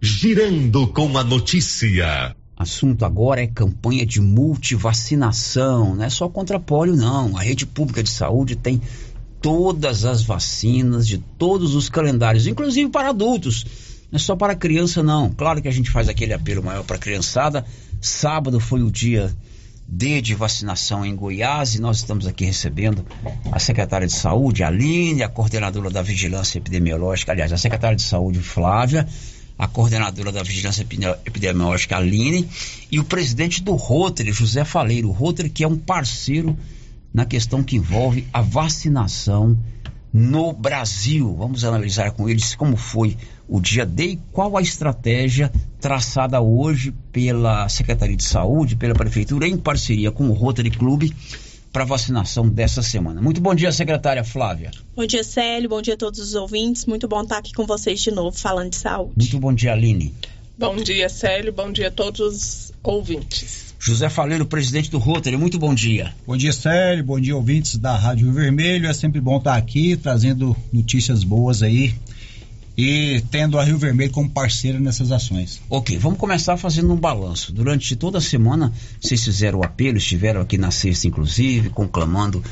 Girando 0.00 0.86
com 0.88 1.16
a 1.16 1.24
notícia. 1.24 2.36
Assunto 2.56 3.04
agora 3.04 3.42
é 3.42 3.46
campanha 3.46 4.04
de 4.06 4.20
multivacinação, 4.20 5.94
não 5.96 6.04
é 6.04 6.10
só 6.10 6.28
contra 6.28 6.60
pólio 6.60 6.94
não. 6.94 7.36
A 7.36 7.42
rede 7.42 7.66
pública 7.66 8.02
de 8.02 8.10
saúde 8.10 8.54
tem 8.54 8.80
todas 9.40 10.04
as 10.04 10.22
vacinas 10.22 11.06
de 11.06 11.18
todos 11.18 11.74
os 11.74 11.88
calendários, 11.88 12.46
inclusive 12.46 12.90
para 12.90 13.08
adultos. 13.08 13.93
Não 14.14 14.16
é 14.16 14.20
só 14.20 14.36
para 14.36 14.54
criança 14.54 15.02
não. 15.02 15.28
Claro 15.28 15.60
que 15.60 15.66
a 15.66 15.72
gente 15.72 15.90
faz 15.90 16.08
aquele 16.08 16.32
apelo 16.32 16.62
maior 16.62 16.84
para 16.84 16.94
a 16.94 17.00
criançada. 17.00 17.66
Sábado 18.00 18.60
foi 18.60 18.80
o 18.80 18.88
dia 18.88 19.34
D 19.88 20.20
de 20.22 20.36
vacinação 20.36 21.04
em 21.04 21.16
Goiás 21.16 21.74
e 21.74 21.80
nós 21.80 21.96
estamos 21.96 22.24
aqui 22.24 22.44
recebendo 22.44 23.04
a 23.50 23.58
secretária 23.58 24.06
de 24.06 24.12
saúde, 24.12 24.62
Aline, 24.62 25.24
a 25.24 25.28
coordenadora 25.28 25.90
da 25.90 26.00
vigilância 26.00 26.58
epidemiológica, 26.58 27.32
aliás, 27.32 27.52
a 27.52 27.58
secretária 27.58 27.96
de 27.96 28.02
saúde, 28.02 28.38
Flávia, 28.38 29.04
a 29.58 29.66
coordenadora 29.66 30.30
da 30.30 30.44
vigilância 30.44 30.86
epidemiológica, 31.26 31.96
Aline, 31.96 32.48
e 32.92 33.00
o 33.00 33.04
presidente 33.04 33.64
do 33.64 33.74
Rotary, 33.74 34.30
José 34.30 34.64
Faleiro. 34.64 35.08
O 35.08 35.12
Rotary 35.12 35.50
que 35.50 35.64
é 35.64 35.66
um 35.66 35.76
parceiro 35.76 36.56
na 37.12 37.24
questão 37.24 37.64
que 37.64 37.74
envolve 37.74 38.28
a 38.32 38.40
vacinação 38.40 39.58
no 40.14 40.52
Brasil. 40.52 41.34
Vamos 41.34 41.64
analisar 41.64 42.12
com 42.12 42.28
eles 42.28 42.54
como 42.54 42.76
foi 42.76 43.16
o 43.48 43.60
dia 43.60 43.84
D 43.84 44.04
e 44.04 44.16
qual 44.30 44.56
a 44.56 44.62
estratégia 44.62 45.50
traçada 45.80 46.40
hoje 46.40 46.94
pela 47.10 47.68
Secretaria 47.68 48.16
de 48.16 48.22
Saúde, 48.22 48.76
pela 48.76 48.94
Prefeitura, 48.94 49.48
em 49.48 49.56
parceria 49.56 50.12
com 50.12 50.28
o 50.28 50.32
Rotary 50.32 50.70
Clube, 50.70 51.12
para 51.72 51.84
vacinação 51.84 52.48
dessa 52.48 52.80
semana. 52.80 53.20
Muito 53.20 53.40
bom 53.40 53.52
dia, 53.52 53.72
secretária 53.72 54.22
Flávia. 54.22 54.70
Bom 54.94 55.04
dia, 55.04 55.24
Célio. 55.24 55.68
Bom 55.68 55.82
dia 55.82 55.94
a 55.94 55.96
todos 55.96 56.20
os 56.20 56.34
ouvintes. 56.36 56.86
Muito 56.86 57.08
bom 57.08 57.22
estar 57.22 57.38
aqui 57.38 57.52
com 57.52 57.66
vocês 57.66 58.00
de 58.00 58.12
novo, 58.12 58.38
falando 58.38 58.70
de 58.70 58.76
saúde. 58.76 59.14
Muito 59.16 59.40
bom 59.40 59.52
dia, 59.52 59.72
Aline. 59.72 60.14
Bom 60.56 60.76
dia, 60.76 61.08
Célio. 61.08 61.52
Bom 61.52 61.72
dia 61.72 61.88
a 61.88 61.90
todos 61.90 62.20
os 62.20 62.72
ouvintes. 62.84 63.63
José 63.86 64.08
Faleiro, 64.08 64.46
presidente 64.46 64.90
do 64.90 64.96
Rotary, 64.96 65.36
muito 65.36 65.58
bom 65.58 65.74
dia. 65.74 66.14
Bom 66.26 66.38
dia, 66.38 66.54
Célio. 66.54 67.04
Bom 67.04 67.20
dia, 67.20 67.36
ouvintes 67.36 67.76
da 67.76 67.94
Rádio 67.94 68.24
Rio 68.24 68.34
Vermelho. 68.34 68.86
É 68.88 68.94
sempre 68.94 69.20
bom 69.20 69.36
estar 69.36 69.56
aqui 69.56 69.94
trazendo 69.94 70.56
notícias 70.72 71.22
boas 71.22 71.62
aí 71.62 71.94
e 72.78 73.22
tendo 73.30 73.58
a 73.58 73.62
Rio 73.62 73.76
Vermelho 73.76 74.10
como 74.10 74.30
parceira 74.30 74.80
nessas 74.80 75.12
ações. 75.12 75.60
Ok, 75.68 75.98
vamos 75.98 76.18
começar 76.18 76.56
fazendo 76.56 76.94
um 76.94 76.96
balanço. 76.96 77.52
Durante 77.52 77.94
toda 77.94 78.16
a 78.16 78.22
semana, 78.22 78.72
vocês 78.98 79.22
fizeram 79.22 79.58
o 79.58 79.62
apelo, 79.62 79.98
estiveram 79.98 80.40
aqui 80.40 80.56
na 80.56 80.70
sexta, 80.70 81.06
inclusive, 81.06 81.68
conclamando 81.68 82.42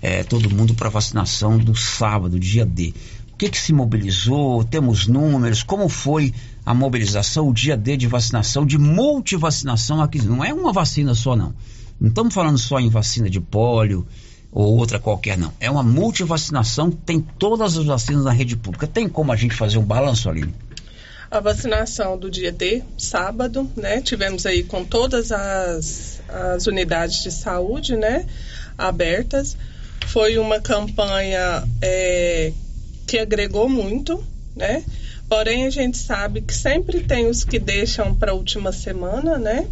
é, 0.00 0.22
todo 0.22 0.48
mundo 0.48 0.72
para 0.72 0.88
vacinação 0.88 1.58
do 1.58 1.74
sábado, 1.74 2.38
dia 2.38 2.64
D. 2.64 2.94
O 3.36 3.38
que, 3.38 3.50
que 3.50 3.58
se 3.58 3.70
mobilizou? 3.70 4.64
Temos 4.64 5.06
números? 5.06 5.62
Como 5.62 5.90
foi 5.90 6.32
a 6.64 6.72
mobilização, 6.72 7.50
o 7.50 7.52
dia 7.52 7.76
D 7.76 7.94
de 7.94 8.06
vacinação, 8.06 8.64
de 8.64 8.78
multivacinação 8.78 10.00
aqui? 10.00 10.22
Não 10.22 10.42
é 10.42 10.54
uma 10.54 10.72
vacina 10.72 11.14
só, 11.14 11.36
não. 11.36 11.54
Não 12.00 12.08
estamos 12.08 12.32
falando 12.32 12.56
só 12.56 12.80
em 12.80 12.88
vacina 12.88 13.28
de 13.28 13.38
pólio, 13.38 14.06
ou 14.50 14.78
outra 14.78 14.98
qualquer, 14.98 15.36
não. 15.36 15.52
É 15.60 15.70
uma 15.70 15.82
multivacinação, 15.82 16.90
tem 16.90 17.20
todas 17.20 17.76
as 17.76 17.84
vacinas 17.84 18.24
na 18.24 18.32
rede 18.32 18.56
pública. 18.56 18.86
Tem 18.86 19.06
como 19.06 19.30
a 19.30 19.36
gente 19.36 19.54
fazer 19.54 19.76
um 19.76 19.84
balanço, 19.84 20.30
Aline? 20.30 20.54
A 21.30 21.38
vacinação 21.38 22.16
do 22.16 22.30
dia 22.30 22.50
D, 22.50 22.82
sábado, 22.96 23.70
né? 23.76 24.00
Tivemos 24.00 24.46
aí 24.46 24.62
com 24.62 24.82
todas 24.82 25.30
as, 25.30 26.22
as 26.26 26.66
unidades 26.66 27.22
de 27.22 27.30
saúde, 27.30 27.96
né? 27.96 28.24
Abertas. 28.78 29.58
Foi 30.06 30.38
uma 30.38 30.58
campanha 30.58 31.64
é, 31.82 32.54
que 33.06 33.18
agregou 33.18 33.68
muito, 33.68 34.22
né? 34.54 34.82
Porém, 35.28 35.66
a 35.66 35.70
gente 35.70 35.98
sabe 35.98 36.40
que 36.40 36.54
sempre 36.54 37.00
tem 37.00 37.26
os 37.26 37.44
que 37.44 37.58
deixam 37.58 38.14
para 38.14 38.32
a 38.32 38.34
última 38.34 38.72
semana, 38.72 39.38
né? 39.38 39.66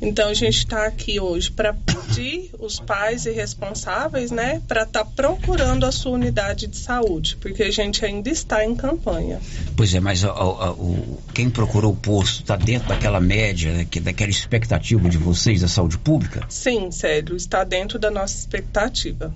Então, 0.00 0.28
a 0.28 0.34
gente 0.34 0.58
está 0.58 0.84
aqui 0.86 1.20
hoje 1.20 1.48
para 1.48 1.72
pedir 1.72 2.50
os 2.58 2.80
pais 2.80 3.24
e 3.24 3.30
responsáveis, 3.30 4.32
né, 4.32 4.60
para 4.66 4.82
estar 4.82 5.04
tá 5.04 5.10
procurando 5.14 5.86
a 5.86 5.92
sua 5.92 6.10
unidade 6.12 6.66
de 6.66 6.76
saúde, 6.76 7.36
porque 7.40 7.62
a 7.62 7.70
gente 7.70 8.04
ainda 8.04 8.28
está 8.28 8.64
em 8.64 8.74
campanha. 8.74 9.40
Pois 9.76 9.94
é, 9.94 10.00
mas 10.00 10.24
a, 10.24 10.30
a, 10.30 10.72
o, 10.72 11.18
quem 11.32 11.48
procurou 11.48 11.92
o 11.92 11.96
posto 11.96 12.40
está 12.40 12.56
dentro 12.56 12.88
daquela 12.88 13.20
média, 13.20 13.72
né, 13.72 13.86
que, 13.88 14.00
daquela 14.00 14.30
expectativa 14.30 15.08
de 15.08 15.18
vocês 15.18 15.60
da 15.60 15.68
saúde 15.68 15.96
pública? 15.98 16.44
Sim, 16.48 16.90
Célio, 16.90 17.36
está 17.36 17.62
dentro 17.62 17.96
da 17.96 18.10
nossa 18.10 18.36
expectativa. 18.36 19.32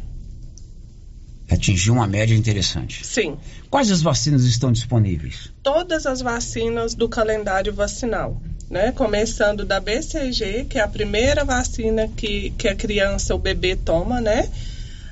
Atingiu 1.49 1.95
uma 1.95 2.07
média 2.07 2.35
interessante. 2.35 3.07
Sim. 3.07 3.37
Quais 3.71 3.91
as 3.91 4.03
vacinas 4.03 4.45
estão 4.45 4.73
disponíveis? 4.73 5.53
Todas 5.63 6.05
as 6.05 6.21
vacinas 6.21 6.95
do 6.95 7.09
calendário 7.09 7.73
vacinal. 7.73 8.41
Né? 8.69 8.91
Começando 8.91 9.65
da 9.65 9.79
BCG, 9.79 10.67
que 10.69 10.79
é 10.79 10.83
a 10.83 10.89
primeira 10.89 11.45
vacina 11.45 12.09
que, 12.09 12.51
que 12.59 12.67
a 12.67 12.75
criança, 12.75 13.35
o 13.35 13.39
bebê 13.39 13.77
toma, 13.77 14.21
né? 14.21 14.49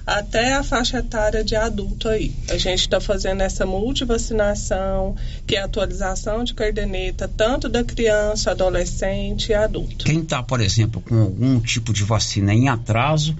Até 0.05 0.55
a 0.55 0.62
faixa 0.62 0.99
etária 0.99 1.43
de 1.43 1.55
adulto 1.55 2.09
aí. 2.09 2.35
A 2.51 2.59
gente 2.59 2.80
está 2.80 3.01
fazendo 3.01 3.41
essa 3.41 3.64
multivacinação, 3.64 5.16
que 5.47 5.57
é 5.57 5.61
a 5.61 5.64
atualização 5.64 6.45
de 6.45 6.53
caderneta, 6.53 7.26
tanto 7.28 7.68
da 7.68 7.82
criança, 7.85 8.51
adolescente 8.51 9.51
e 9.51 9.55
adulto. 9.55 10.05
Quem 10.05 10.20
está, 10.20 10.43
por 10.43 10.61
exemplo, 10.61 11.01
com 11.01 11.22
algum 11.22 11.59
tipo 11.61 11.93
de 11.93 12.03
vacina 12.03 12.53
em 12.53 12.68
atraso, 12.68 13.35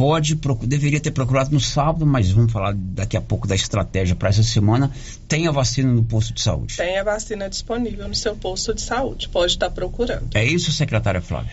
pode, 0.00 0.34
deveria 0.66 0.98
ter 0.98 1.10
procurado 1.10 1.50
no 1.50 1.60
sábado, 1.60 2.06
mas 2.06 2.30
vamos 2.30 2.50
falar 2.50 2.72
daqui 2.74 3.18
a 3.18 3.20
pouco 3.20 3.46
da 3.46 3.54
estratégia 3.54 4.16
para 4.16 4.30
essa 4.30 4.42
semana. 4.42 4.90
Tem 5.28 5.46
a 5.46 5.50
vacina 5.50 5.92
no 5.92 6.02
posto 6.02 6.32
de 6.32 6.40
saúde? 6.40 6.74
Tem 6.78 6.98
a 6.98 7.04
vacina 7.04 7.50
disponível 7.50 8.08
no 8.08 8.14
seu 8.14 8.34
posto 8.34 8.72
de 8.72 8.80
saúde, 8.80 9.28
pode 9.28 9.52
estar 9.52 9.68
procurando. 9.68 10.30
É 10.34 10.42
isso, 10.42 10.72
secretária 10.72 11.20
Flávia? 11.20 11.52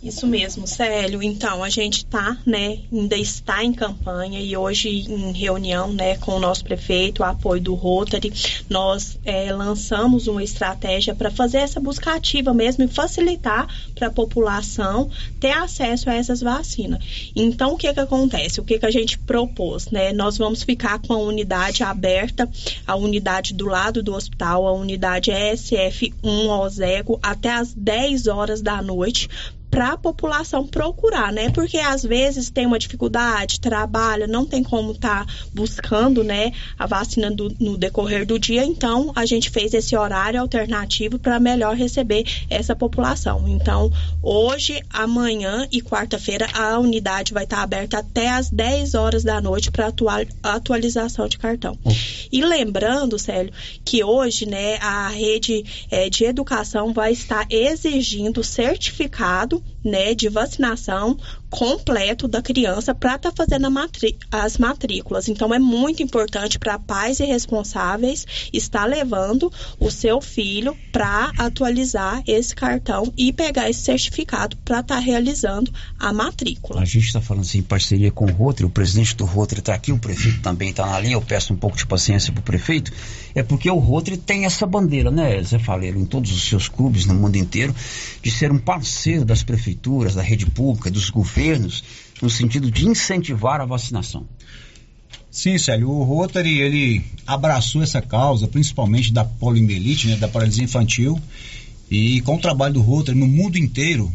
Isso 0.00 0.28
mesmo, 0.28 0.64
Célio. 0.64 1.20
Então, 1.20 1.64
a 1.64 1.68
gente 1.68 1.98
está, 1.98 2.38
né, 2.46 2.78
ainda 2.92 3.16
está 3.16 3.64
em 3.64 3.72
campanha 3.72 4.40
e 4.40 4.56
hoje 4.56 4.88
em 4.88 5.32
reunião, 5.32 5.92
né, 5.92 6.16
com 6.18 6.36
o 6.36 6.38
nosso 6.38 6.62
prefeito, 6.62 7.20
o 7.20 7.24
apoio 7.24 7.60
do 7.60 7.74
Rotary, 7.74 8.32
nós 8.70 9.18
é, 9.24 9.52
lançamos 9.52 10.28
uma 10.28 10.42
estratégia 10.42 11.16
para 11.16 11.32
fazer 11.32 11.58
essa 11.58 11.80
busca 11.80 12.14
ativa 12.14 12.54
mesmo 12.54 12.84
e 12.84 12.88
facilitar 12.88 13.66
para 13.96 14.06
a 14.06 14.10
população 14.10 15.10
ter 15.40 15.50
acesso 15.50 16.08
a 16.08 16.14
essas 16.14 16.40
vacinas. 16.40 17.32
Então, 17.34 17.74
o 17.74 17.76
que 17.76 17.92
que 17.92 18.00
acontece? 18.00 18.60
O 18.60 18.64
que 18.64 18.78
que 18.78 18.86
a 18.86 18.92
gente 18.92 19.18
propôs, 19.18 19.90
né? 19.90 20.12
Nós 20.12 20.38
vamos 20.38 20.62
ficar 20.62 21.00
com 21.00 21.12
a 21.12 21.18
unidade 21.18 21.82
aberta, 21.82 22.48
a 22.86 22.94
unidade 22.94 23.52
do 23.52 23.66
lado 23.66 24.00
do 24.00 24.14
hospital, 24.14 24.64
a 24.64 24.72
unidade 24.72 25.32
ESF1 25.32 26.48
Ozego, 26.48 27.18
até 27.20 27.50
as 27.50 27.74
10 27.74 28.28
horas 28.28 28.62
da 28.62 28.80
noite, 28.80 29.28
para 29.70 29.92
a 29.92 29.96
população 29.96 30.66
procurar, 30.66 31.32
né? 31.32 31.50
Porque 31.50 31.78
às 31.78 32.02
vezes 32.02 32.50
tem 32.50 32.66
uma 32.66 32.78
dificuldade, 32.78 33.60
trabalha, 33.60 34.26
não 34.26 34.44
tem 34.44 34.62
como 34.62 34.92
estar 34.92 35.26
tá 35.26 35.32
buscando, 35.52 36.24
né, 36.24 36.52
a 36.78 36.86
vacina 36.86 37.30
do, 37.30 37.54
no 37.60 37.76
decorrer 37.76 38.26
do 38.26 38.38
dia. 38.38 38.64
Então, 38.64 39.12
a 39.14 39.26
gente 39.26 39.50
fez 39.50 39.74
esse 39.74 39.96
horário 39.96 40.40
alternativo 40.40 41.18
para 41.18 41.38
melhor 41.38 41.74
receber 41.76 42.24
essa 42.48 42.74
população. 42.74 43.44
Então, 43.48 43.90
hoje, 44.22 44.82
amanhã 44.90 45.68
e 45.70 45.80
quarta-feira 45.80 46.46
a 46.54 46.78
unidade 46.78 47.32
vai 47.32 47.44
estar 47.44 47.58
tá 47.58 47.62
aberta 47.62 47.98
até 47.98 48.30
às 48.30 48.50
10 48.50 48.94
horas 48.94 49.22
da 49.22 49.40
noite 49.40 49.70
para 49.70 49.88
atual, 49.88 50.24
atualização 50.42 51.28
de 51.28 51.38
cartão. 51.38 51.78
Hum. 51.84 51.90
E 52.32 52.42
lembrando, 52.42 53.18
Célio, 53.18 53.52
que 53.84 54.02
hoje, 54.02 54.46
né, 54.46 54.76
a 54.76 55.08
rede 55.08 55.64
é, 55.90 56.08
de 56.08 56.24
educação 56.24 56.92
vai 56.92 57.12
estar 57.12 57.46
exigindo 57.50 58.42
certificado 58.42 59.57
né, 59.84 60.14
de 60.14 60.28
vacinação 60.28 61.16
completo 61.50 62.28
da 62.28 62.42
criança 62.42 62.94
para 62.94 63.16
estar 63.16 63.32
tá 63.32 63.36
fazendo 63.36 63.68
as 64.30 64.58
matrículas. 64.58 65.28
Então 65.28 65.52
é 65.54 65.58
muito 65.58 66.02
importante 66.02 66.58
para 66.58 66.78
pais 66.78 67.20
e 67.20 67.24
responsáveis 67.24 68.26
estar 68.52 68.84
levando 68.84 69.50
o 69.78 69.90
seu 69.90 70.20
filho 70.20 70.76
para 70.92 71.32
atualizar 71.38 72.22
esse 72.26 72.54
cartão 72.54 73.12
e 73.16 73.32
pegar 73.32 73.68
esse 73.70 73.80
certificado 73.80 74.56
para 74.58 74.80
estar 74.80 74.96
tá 74.96 75.00
realizando 75.00 75.72
a 75.98 76.12
matrícula. 76.12 76.82
A 76.82 76.84
gente 76.84 77.06
está 77.06 77.20
falando 77.20 77.44
assim 77.44 77.58
em 77.58 77.62
parceria 77.62 78.10
com 78.10 78.26
o 78.26 78.32
Rotary, 78.32 78.66
o 78.66 78.70
presidente 78.70 79.16
do 79.16 79.24
Rotary 79.24 79.60
está 79.60 79.74
aqui, 79.74 79.92
o 79.92 79.98
prefeito 79.98 80.40
também 80.42 80.70
está 80.70 80.86
na 80.86 81.00
linha, 81.00 81.14
eu 81.14 81.22
peço 81.22 81.52
um 81.52 81.56
pouco 81.56 81.76
de 81.76 81.86
paciência 81.86 82.32
para 82.32 82.40
o 82.40 82.42
prefeito, 82.42 82.92
é 83.34 83.42
porque 83.42 83.70
o 83.70 83.78
Rotary 83.78 84.16
tem 84.16 84.44
essa 84.44 84.66
bandeira, 84.66 85.10
né, 85.10 85.42
Zé 85.42 85.58
Faleiro, 85.58 85.98
em 85.98 86.04
todos 86.04 86.32
os 86.32 86.42
seus 86.42 86.68
clubes 86.68 87.06
no 87.06 87.14
mundo 87.14 87.36
inteiro, 87.36 87.74
de 88.22 88.30
ser 88.30 88.50
um 88.52 88.58
parceiro 88.58 89.24
das 89.24 89.42
prefeituras, 89.48 90.14
da 90.14 90.22
rede 90.22 90.44
pública, 90.44 90.90
dos 90.90 91.08
governos 91.08 91.82
no 92.20 92.28
sentido 92.28 92.70
de 92.70 92.86
incentivar 92.86 93.62
a 93.62 93.64
vacinação. 93.64 94.26
Sim, 95.30 95.56
Célio, 95.56 95.88
o 95.88 96.04
Rotary 96.04 96.60
ele 96.60 97.02
abraçou 97.26 97.82
essa 97.82 98.02
causa, 98.02 98.46
principalmente 98.46 99.10
da 99.10 99.24
poliomielite, 99.24 100.06
né, 100.06 100.16
da 100.16 100.28
paralisia 100.28 100.64
infantil, 100.64 101.18
e 101.90 102.20
com 102.20 102.36
o 102.36 102.40
trabalho 102.40 102.74
do 102.74 102.82
Rotary 102.82 103.18
no 103.18 103.26
mundo 103.26 103.56
inteiro, 103.56 104.12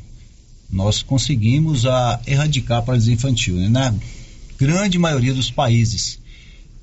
nós 0.69 1.01
conseguimos 1.01 1.85
a 1.87 2.21
erradicar 2.27 2.79
a 2.79 2.81
paralisia 2.83 3.13
infantil, 3.13 3.55
né, 3.55 3.69
na 3.69 3.93
grande 4.57 4.99
maioria 4.99 5.33
dos 5.33 5.49
países. 5.49 6.19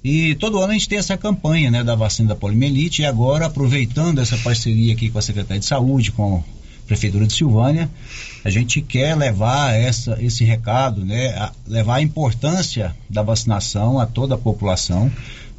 E 0.03 0.34
todo 0.36 0.59
ano 0.59 0.70
a 0.70 0.72
gente 0.72 0.88
tem 0.88 0.98
essa 0.98 1.16
campanha 1.16 1.70
né, 1.70 1.84
da 1.84 1.94
vacina 1.94 2.30
da 2.30 2.34
poliomielite, 2.34 3.03
e 3.03 3.05
agora, 3.05 3.46
aproveitando 3.46 4.20
essa 4.20 4.36
parceria 4.38 4.92
aqui 4.92 5.09
com 5.09 5.18
a 5.18 5.22
Secretaria 5.22 5.61
de 5.61 5.66
Saúde, 5.66 6.11
com 6.11 6.42
Prefeitura 6.91 7.24
de 7.24 7.32
Silvânia, 7.34 7.88
a 8.45 8.51
gente 8.51 8.80
quer 8.80 9.16
levar 9.16 9.72
essa, 9.72 10.18
esse 10.20 10.43
recado, 10.43 11.05
né, 11.05 11.28
a, 11.36 11.53
levar 11.64 11.95
a 11.95 12.03
importância 12.03 12.97
da 13.09 13.22
vacinação 13.22 14.01
a 14.01 14.07
toda 14.07 14.34
a 14.34 14.38
população, 14.38 15.09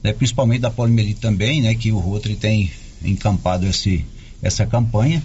né, 0.03 0.11
principalmente 0.11 0.59
da 0.59 0.69
poliomielite 0.69 1.21
também, 1.21 1.61
né, 1.61 1.73
que 1.73 1.89
o 1.89 1.99
Rotary 1.99 2.35
tem 2.35 2.69
encampado 3.01 3.65
esse, 3.65 4.05
essa 4.41 4.65
campanha, 4.65 5.23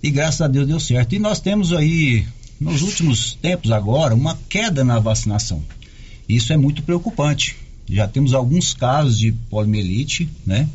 e 0.00 0.08
graças 0.08 0.40
a 0.40 0.46
Deus 0.46 0.68
deu 0.68 0.78
certo. 0.78 1.16
E 1.16 1.18
nós 1.18 1.40
temos 1.40 1.72
aí, 1.72 2.24
nos 2.60 2.82
últimos 2.82 3.34
tempos 3.42 3.72
agora, 3.72 4.14
uma 4.14 4.38
queda 4.48 4.84
na 4.84 5.00
vacinação. 5.00 5.64
Isso 6.28 6.52
é 6.52 6.56
muito 6.56 6.84
preocupante. 6.84 7.56
Já 7.88 8.06
temos 8.06 8.34
alguns 8.34 8.72
casos 8.72 9.18
de 9.18 9.32
poliomielite, 9.32 10.28
né? 10.46 10.68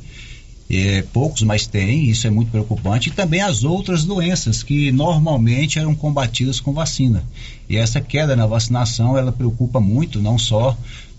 É, 0.67 1.03
poucos, 1.13 1.43
mas 1.43 1.67
tem, 1.67 2.09
isso 2.09 2.25
é 2.25 2.29
muito 2.29 2.49
preocupante. 2.49 3.09
E 3.09 3.11
também 3.11 3.41
as 3.41 3.63
outras 3.63 4.03
doenças 4.03 4.63
que 4.63 4.91
normalmente 4.91 5.77
eram 5.77 5.93
combatidas 5.93 6.59
com 6.59 6.73
vacina. 6.73 7.23
E 7.69 7.77
essa 7.77 8.01
queda 8.01 8.35
na 8.35 8.47
vacinação, 8.47 9.17
ela 9.17 9.31
preocupa 9.31 9.79
muito, 9.79 10.21
não 10.21 10.39
só 10.39 10.75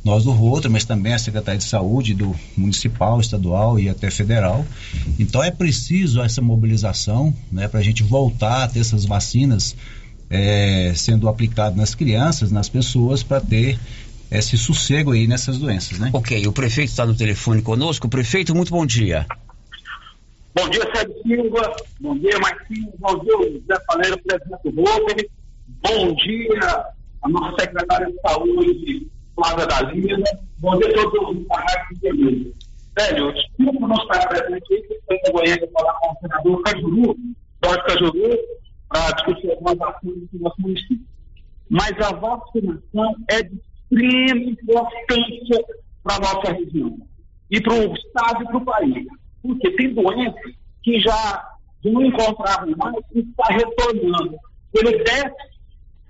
nós 0.06 0.22
do 0.22 0.30
Rotary, 0.30 0.72
mas 0.72 0.84
também 0.84 1.14
a 1.14 1.18
Secretaria 1.18 1.58
de 1.58 1.64
Saúde 1.64 2.14
do 2.14 2.34
municipal, 2.56 3.20
estadual 3.20 3.78
e 3.78 3.88
até 3.88 4.08
federal. 4.08 4.64
Então 5.18 5.42
é 5.42 5.50
preciso 5.50 6.22
essa 6.22 6.40
mobilização 6.40 7.34
né, 7.50 7.66
para 7.66 7.80
a 7.80 7.82
gente 7.82 8.04
voltar 8.04 8.62
a 8.62 8.68
ter 8.68 8.80
essas 8.80 9.04
vacinas 9.04 9.74
é, 10.30 10.92
sendo 10.94 11.28
aplicadas 11.28 11.76
nas 11.76 11.94
crianças, 11.94 12.52
nas 12.52 12.68
pessoas, 12.68 13.24
para 13.24 13.40
ter 13.40 13.78
esse 14.30 14.56
sossego 14.56 15.12
aí 15.12 15.26
nessas 15.26 15.58
doenças, 15.58 15.98
né? 15.98 16.10
Ok, 16.12 16.46
o 16.46 16.52
prefeito 16.52 16.90
está 16.90 17.06
no 17.06 17.16
telefone 17.16 17.62
conosco. 17.62 18.08
Prefeito, 18.08 18.54
muito 18.54 18.70
bom 18.70 18.84
dia. 18.84 19.26
Bom 20.54 20.68
dia, 20.70 20.82
Sérgio 20.94 21.22
Silva. 21.22 21.76
Bom 22.00 22.18
dia, 22.18 22.38
Marquinhos. 22.38 22.94
Bom 22.98 23.18
dia, 23.18 23.52
José 23.52 23.84
Faleiro, 23.86 24.18
presidente 24.22 24.70
do 24.72 24.82
Rotary. 24.82 25.30
Bom 25.82 26.14
dia, 26.14 26.86
a 27.22 27.28
nossa 27.28 27.56
secretária 27.60 28.06
de 28.06 28.20
saúde, 28.20 29.06
Flávia 29.34 29.66
Dalina. 29.66 30.24
Bom 30.58 30.78
dia 30.78 30.88
a 30.88 31.10
todos 31.10 31.36
os 31.36 31.46
rádio 31.48 32.14
de 32.16 32.54
Sérgio, 32.98 33.30
desculpa 33.32 33.86
não 33.86 33.96
estar 33.96 34.26
presente 34.28 34.54
aqui, 34.54 34.74
estou 34.74 35.16
em 35.16 35.32
Goiânia 35.32 35.70
falar 35.70 35.92
com 36.00 36.12
o 36.12 36.18
senador 36.18 36.62
Cajuru, 36.62 37.16
Jorge 37.62 37.82
Cajuru, 37.86 38.38
para 38.88 39.10
discutir 39.12 39.50
algumas 39.50 39.80
ações 39.82 40.30
do 40.32 40.38
nosso 40.40 40.62
município. 40.62 41.06
Mas 41.68 41.92
a 42.00 42.12
vacinação 42.14 43.14
é 43.28 43.42
de 43.42 43.60
extrema 43.90 44.50
importância 44.50 45.64
para 46.02 46.16
a 46.16 46.20
nossa 46.20 46.52
região 46.52 46.98
e 47.50 47.60
para 47.60 47.74
o 47.74 47.94
Estado 47.94 48.42
e 48.42 48.46
para 48.46 48.56
o 48.56 48.64
país. 48.64 49.06
Porque 49.42 49.70
tem 49.72 49.94
doenças 49.94 50.54
que 50.82 51.00
já 51.00 51.48
não 51.84 52.02
encontravam 52.02 52.74
mais 52.76 52.96
e 53.14 53.20
está 53.20 53.46
retornando 53.52 54.36
pelo 54.72 54.90
déficit 54.90 55.60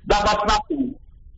da 0.04 0.20
vacinação. 0.20 0.94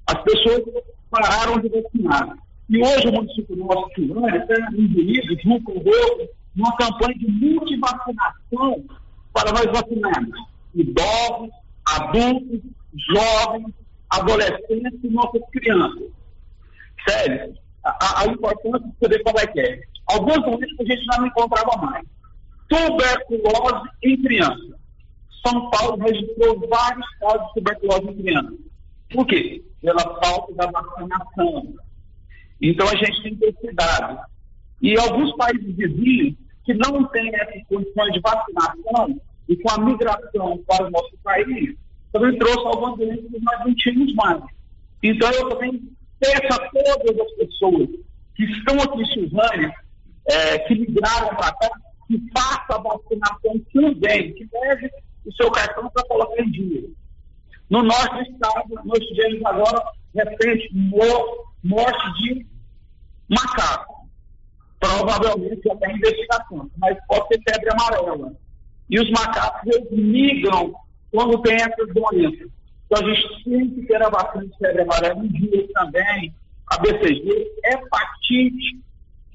As 0.06 0.22
pessoas 0.22 0.62
pararam 1.10 1.60
de 1.60 1.68
vacinar. 1.68 2.36
E 2.68 2.78
hoje 2.82 3.08
o 3.08 3.12
município 3.12 3.56
nosso, 3.56 3.88
Silvânia, 3.94 4.36
está 4.38 4.54
envolvido 4.72 5.42
junto 5.42 5.64
com 5.64 5.72
outros 5.72 6.28
uma 6.56 6.76
campanha 6.76 7.14
de 7.18 7.30
multivacinação 7.30 8.84
para 9.32 9.52
nós 9.52 9.66
vacinarmos 9.66 10.38
idosos, 10.74 11.50
adultos, 11.86 12.60
jovens, 13.14 13.74
adolescentes 14.10 14.98
e 15.02 15.08
nossas 15.08 15.42
crianças. 15.52 16.17
Sério, 17.08 17.54
a, 17.84 18.22
a 18.22 18.26
importância 18.26 18.80
de 18.80 18.98
saber 19.00 19.22
qual 19.22 19.38
é 19.38 19.46
que 19.46 19.60
é. 19.60 19.80
Alguns 20.06 20.42
doenças 20.42 20.80
a 20.80 20.84
gente 20.84 21.04
já 21.04 21.18
não 21.18 21.26
encontrava 21.26 21.76
mais. 21.78 22.06
Tuberculose 22.68 23.88
em 24.02 24.22
criança. 24.22 24.78
São 25.46 25.70
Paulo 25.70 26.02
registrou 26.02 26.60
vários 26.68 27.06
casos 27.18 27.46
de 27.48 27.54
tuberculose 27.54 28.08
em 28.08 28.22
criança. 28.22 28.52
Por 29.12 29.26
quê? 29.26 29.64
Pela 29.80 30.02
falta 30.22 30.54
da 30.54 30.66
vacinação. 30.66 31.74
Então 32.60 32.86
a 32.88 32.96
gente 32.96 33.22
tem 33.22 33.34
que 33.34 33.40
ter 33.40 33.52
cuidado. 33.54 34.18
E 34.82 34.98
alguns 34.98 35.34
países 35.36 35.76
vizinhos 35.76 36.34
que 36.64 36.74
não 36.74 37.04
têm 37.08 37.34
essas 37.34 37.66
condições 37.68 38.12
de 38.12 38.20
vacinação 38.20 39.20
e 39.48 39.56
com 39.56 39.70
a 39.70 39.78
migração 39.78 40.62
para 40.66 40.86
o 40.86 40.90
nosso 40.90 41.16
país, 41.24 41.74
também 42.12 42.38
trouxe 42.38 42.66
algumas 42.66 42.98
doenças 42.98 43.30
que 43.30 43.40
nós 43.40 43.60
não 43.64 43.74
tínhamos 43.74 44.14
mais. 44.14 44.42
Então 45.02 45.30
eu 45.30 45.48
também 45.48 45.80
peço 46.18 46.60
a 46.60 46.68
todas 46.70 47.20
as 47.20 47.32
pessoas 47.32 47.88
que 48.34 48.44
estão 48.44 48.76
aqui 48.80 49.02
em 49.02 49.06
Silvânia, 49.06 49.74
é, 50.26 50.58
que 50.60 50.74
migraram 50.74 51.28
para 51.36 51.52
cá, 51.54 51.70
que 52.06 52.22
faça 52.32 52.74
a 52.74 52.78
vacinação 52.78 53.58
também, 53.72 54.34
que 54.34 54.48
leve 54.52 54.90
o 55.26 55.32
seu 55.32 55.50
cartão 55.50 55.90
para 55.90 56.06
colocar 56.06 56.42
em 56.42 56.50
dia. 56.50 56.88
No 57.70 57.82
nosso 57.82 58.20
estado, 58.22 58.80
nós 58.84 58.98
tivemos 59.06 59.44
agora, 59.44 59.84
repente, 60.14 60.70
morte 61.62 62.22
de 62.22 62.46
macaco. 63.28 64.08
Provavelmente 64.80 65.60
tem 65.60 65.96
investigação, 65.96 66.70
mas 66.78 66.96
pode 67.08 67.26
ser 67.28 67.42
febre 67.42 67.70
amarela. 67.72 68.32
E 68.88 69.00
os 69.00 69.10
macacos 69.10 69.74
eles 69.74 69.90
migram 69.90 70.72
quando 71.10 71.42
tem 71.42 71.56
essas 71.56 71.92
doenças. 71.92 72.48
Então 72.88 73.06
a 73.06 73.14
gente 73.14 73.44
tem 73.44 73.70
que 73.70 73.82
ter 73.86 74.02
a 74.02 74.08
vacina 74.08 74.46
de 74.46 74.56
febre 74.56 74.82
amarela 74.82 75.24
em 75.24 75.28
dia 75.28 75.68
também, 75.74 76.34
a 76.68 76.78
BCG, 76.78 77.52
hepatite. 77.64 78.80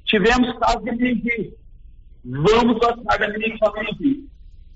Tivemos 0.05 0.57
casos 0.57 0.83
de 0.83 0.91
meningite. 0.91 1.53
Vamos 2.25 2.79
vacinar 2.79 3.21
a 3.21 3.27
meningite. 3.27 4.29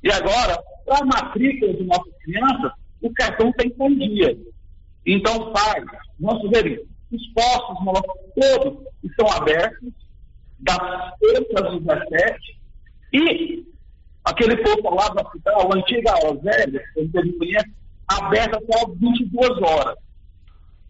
E 0.04 0.12
agora, 0.12 0.62
para 0.86 1.00
a 1.00 1.06
matrícula 1.06 1.74
de 1.74 1.84
nossas 1.84 2.14
crianças, 2.24 2.72
o 3.02 3.12
cartão 3.14 3.52
tem 3.54 3.70
com 3.72 3.94
dia. 3.96 4.38
Então, 5.06 5.52
vamos 6.20 6.42
sugerir, 6.42 6.86
os 7.12 7.28
postos 7.28 7.86
nossos 7.86 8.04
todos 8.36 8.86
estão 9.04 9.28
abertos, 9.32 9.94
das 10.60 11.14
8 11.22 11.64
às 11.64 11.82
17, 11.82 12.60
e 13.14 13.66
aquele 14.26 14.58
posto 14.58 14.90
lá 14.94 15.08
do 15.10 15.26
hospital, 15.26 15.72
a 15.72 15.78
antiga 15.78 16.14
Osélia, 16.28 16.84
que 16.94 17.06
você 17.06 17.34
conhece, 17.34 17.72
aberta 18.08 18.58
até 18.58 18.84
às 18.84 18.98
22 18.98 19.62
horas. 19.62 19.98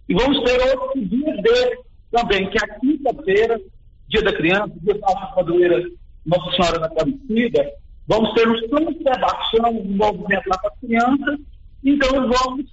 E 0.07 0.13
vamos 0.13 0.43
ter 0.43 0.77
outros 0.77 1.09
dias 1.09 1.41
dele 1.41 1.79
também, 2.11 2.49
que 2.49 2.57
é 2.57 2.63
a 2.63 2.79
quinta-feira, 2.79 3.59
dia 4.07 4.21
da 4.21 4.33
criança, 4.33 4.73
dia 4.81 4.97
da 4.97 5.15
padroeira 5.35 5.83
Nossa 6.25 6.51
Senhora 6.55 6.79
da 6.79 6.87
Aparecida, 6.87 7.71
vamos 8.07 8.33
ter 8.33 8.47
o 8.47 8.69
São 8.69 8.93
Sebastião, 8.93 9.71
um 9.71 9.97
movimento 9.97 10.47
lá 10.47 10.57
para 10.57 10.71
as 10.71 10.79
crianças, 10.79 11.39
então 11.83 12.09
vamos 12.09 12.65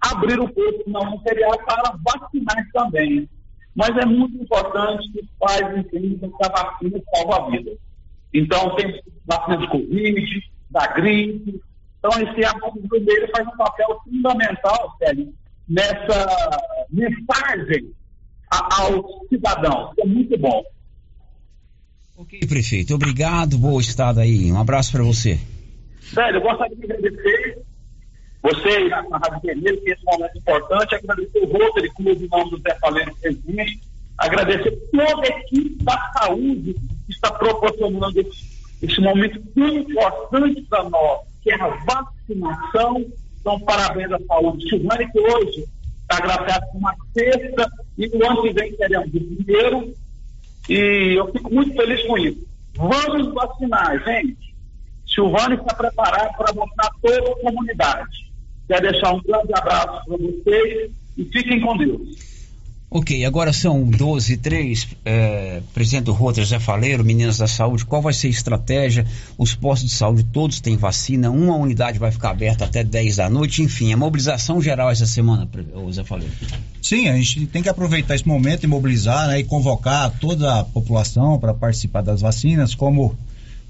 abrir 0.00 0.38
o 0.38 0.48
posto 0.48 0.84
não 0.86 1.16
material 1.16 1.58
para 1.64 1.96
vacinar 2.04 2.68
também. 2.72 3.28
Mas 3.74 3.90
é 3.98 4.06
muito 4.06 4.42
importante 4.42 5.10
que 5.12 5.20
os 5.20 5.28
pais 5.38 5.76
entendam 5.76 6.30
que 6.30 6.46
a 6.46 6.48
vacina 6.48 7.02
salva 7.14 7.46
a 7.46 7.50
vida. 7.50 7.72
Então, 8.32 8.74
tem 8.76 9.02
vacina 9.26 9.58
de 9.58 9.68
Covid, 9.68 10.50
da 10.70 10.86
gripe. 10.88 11.60
Então, 12.06 12.22
esse 12.22 12.44
apoio 12.44 12.88
vermelho 12.88 13.28
faz 13.34 13.48
um 13.48 13.56
papel 13.56 14.00
fundamental, 14.04 14.96
Sérgio, 14.98 15.34
nessa 15.68 16.26
mensagem 16.88 17.92
ao 18.48 19.26
cidadão. 19.28 19.92
É 19.98 20.06
muito 20.06 20.38
bom. 20.38 20.62
Ok, 22.16 22.38
prefeito. 22.46 22.94
Obrigado. 22.94 23.58
Boa 23.58 23.80
estado 23.80 24.20
aí. 24.20 24.52
Um 24.52 24.60
abraço 24.60 24.92
para 24.92 25.02
você. 25.02 25.40
Sério, 26.00 26.36
eu 26.36 26.42
gostaria 26.42 26.76
de 26.76 26.84
agradecer 26.84 27.58
você, 28.40 28.88
na 28.88 29.18
Rádio 29.18 29.40
Vermelho, 29.42 29.82
que 29.82 29.90
esse 29.90 30.04
momento 30.04 30.38
importante, 30.38 30.94
agradecer 30.94 31.38
o 31.40 31.46
Rotary 31.46 31.90
Clube, 31.94 32.24
em 32.24 32.28
nome 32.28 32.50
do 32.50 32.58
Zé 32.58 32.78
Faleiro 32.78 33.16
presidente, 33.16 33.80
agradecer 34.16 34.70
toda 34.92 35.22
a 35.22 35.38
equipe 35.40 35.82
da 35.82 36.12
saúde 36.16 36.74
que 36.74 37.12
está 37.12 37.32
proporcionando 37.32 38.20
esse, 38.20 38.46
esse 38.80 39.00
momento 39.00 39.42
tão 39.52 39.68
importante 39.76 40.62
para 40.70 40.88
nós, 40.88 41.26
que 41.46 41.52
é 41.52 41.54
a 41.54 41.68
vacinação. 41.68 43.06
Então, 43.40 43.60
parabéns 43.60 44.10
à 44.10 44.18
saúde. 44.26 44.68
Silvânia, 44.68 45.08
que 45.08 45.20
hoje 45.20 45.64
está 46.02 46.16
agraciado 46.16 46.66
com 46.72 46.78
uma 46.78 46.94
sexta 47.14 47.70
e 47.96 48.08
no 48.08 48.26
ano 48.28 48.42
que 48.42 48.52
vem 48.52 48.76
teremos 48.76 49.08
o 49.14 49.20
primeiro. 49.20 49.94
E 50.68 51.14
eu 51.16 51.30
fico 51.30 51.54
muito 51.54 51.72
feliz 51.76 52.04
com 52.04 52.18
isso. 52.18 52.44
Vamos 52.74 53.32
vacinar, 53.32 54.04
gente. 54.04 54.54
Silvânia 55.06 55.54
está 55.54 55.72
preparado 55.74 56.36
para 56.36 56.52
vacinar 56.52 56.90
toda 57.00 57.30
a 57.30 57.40
comunidade. 57.40 58.32
Quero 58.66 58.90
deixar 58.90 59.12
um 59.12 59.22
grande 59.22 59.54
abraço 59.54 60.04
para 60.04 60.16
vocês 60.16 60.90
e 61.16 61.24
fiquem 61.26 61.60
com 61.60 61.76
Deus. 61.76 62.35
Ok, 62.88 63.24
agora 63.24 63.52
são 63.52 63.82
12 63.84 64.34
e 64.34 64.36
3. 64.36 64.88
É, 65.04 65.60
presidente 65.74 66.10
Rotter, 66.10 66.44
Zé 66.44 66.60
Faleiro, 66.60 67.04
Meninas 67.04 67.38
da 67.38 67.48
Saúde, 67.48 67.84
qual 67.84 68.00
vai 68.00 68.12
ser 68.12 68.28
a 68.28 68.30
estratégia? 68.30 69.04
Os 69.36 69.54
postos 69.54 69.90
de 69.90 69.96
saúde 69.96 70.22
todos 70.24 70.60
têm 70.60 70.76
vacina, 70.76 71.30
uma 71.30 71.56
unidade 71.56 71.98
vai 71.98 72.12
ficar 72.12 72.30
aberta 72.30 72.64
até 72.64 72.84
10 72.84 73.16
da 73.16 73.28
noite, 73.28 73.60
enfim, 73.60 73.92
a 73.92 73.96
mobilização 73.96 74.62
geral 74.62 74.88
essa 74.88 75.06
semana, 75.06 75.48
Zé 75.90 76.04
Faleiro. 76.04 76.32
Sim, 76.80 77.08
a 77.08 77.16
gente 77.16 77.46
tem 77.46 77.62
que 77.62 77.68
aproveitar 77.68 78.14
esse 78.14 78.26
momento 78.26 78.62
e 78.62 78.66
mobilizar 78.68 79.28
né, 79.28 79.40
e 79.40 79.44
convocar 79.44 80.10
toda 80.20 80.60
a 80.60 80.64
população 80.64 81.38
para 81.40 81.52
participar 81.52 82.02
das 82.02 82.20
vacinas, 82.20 82.74
como 82.74 83.16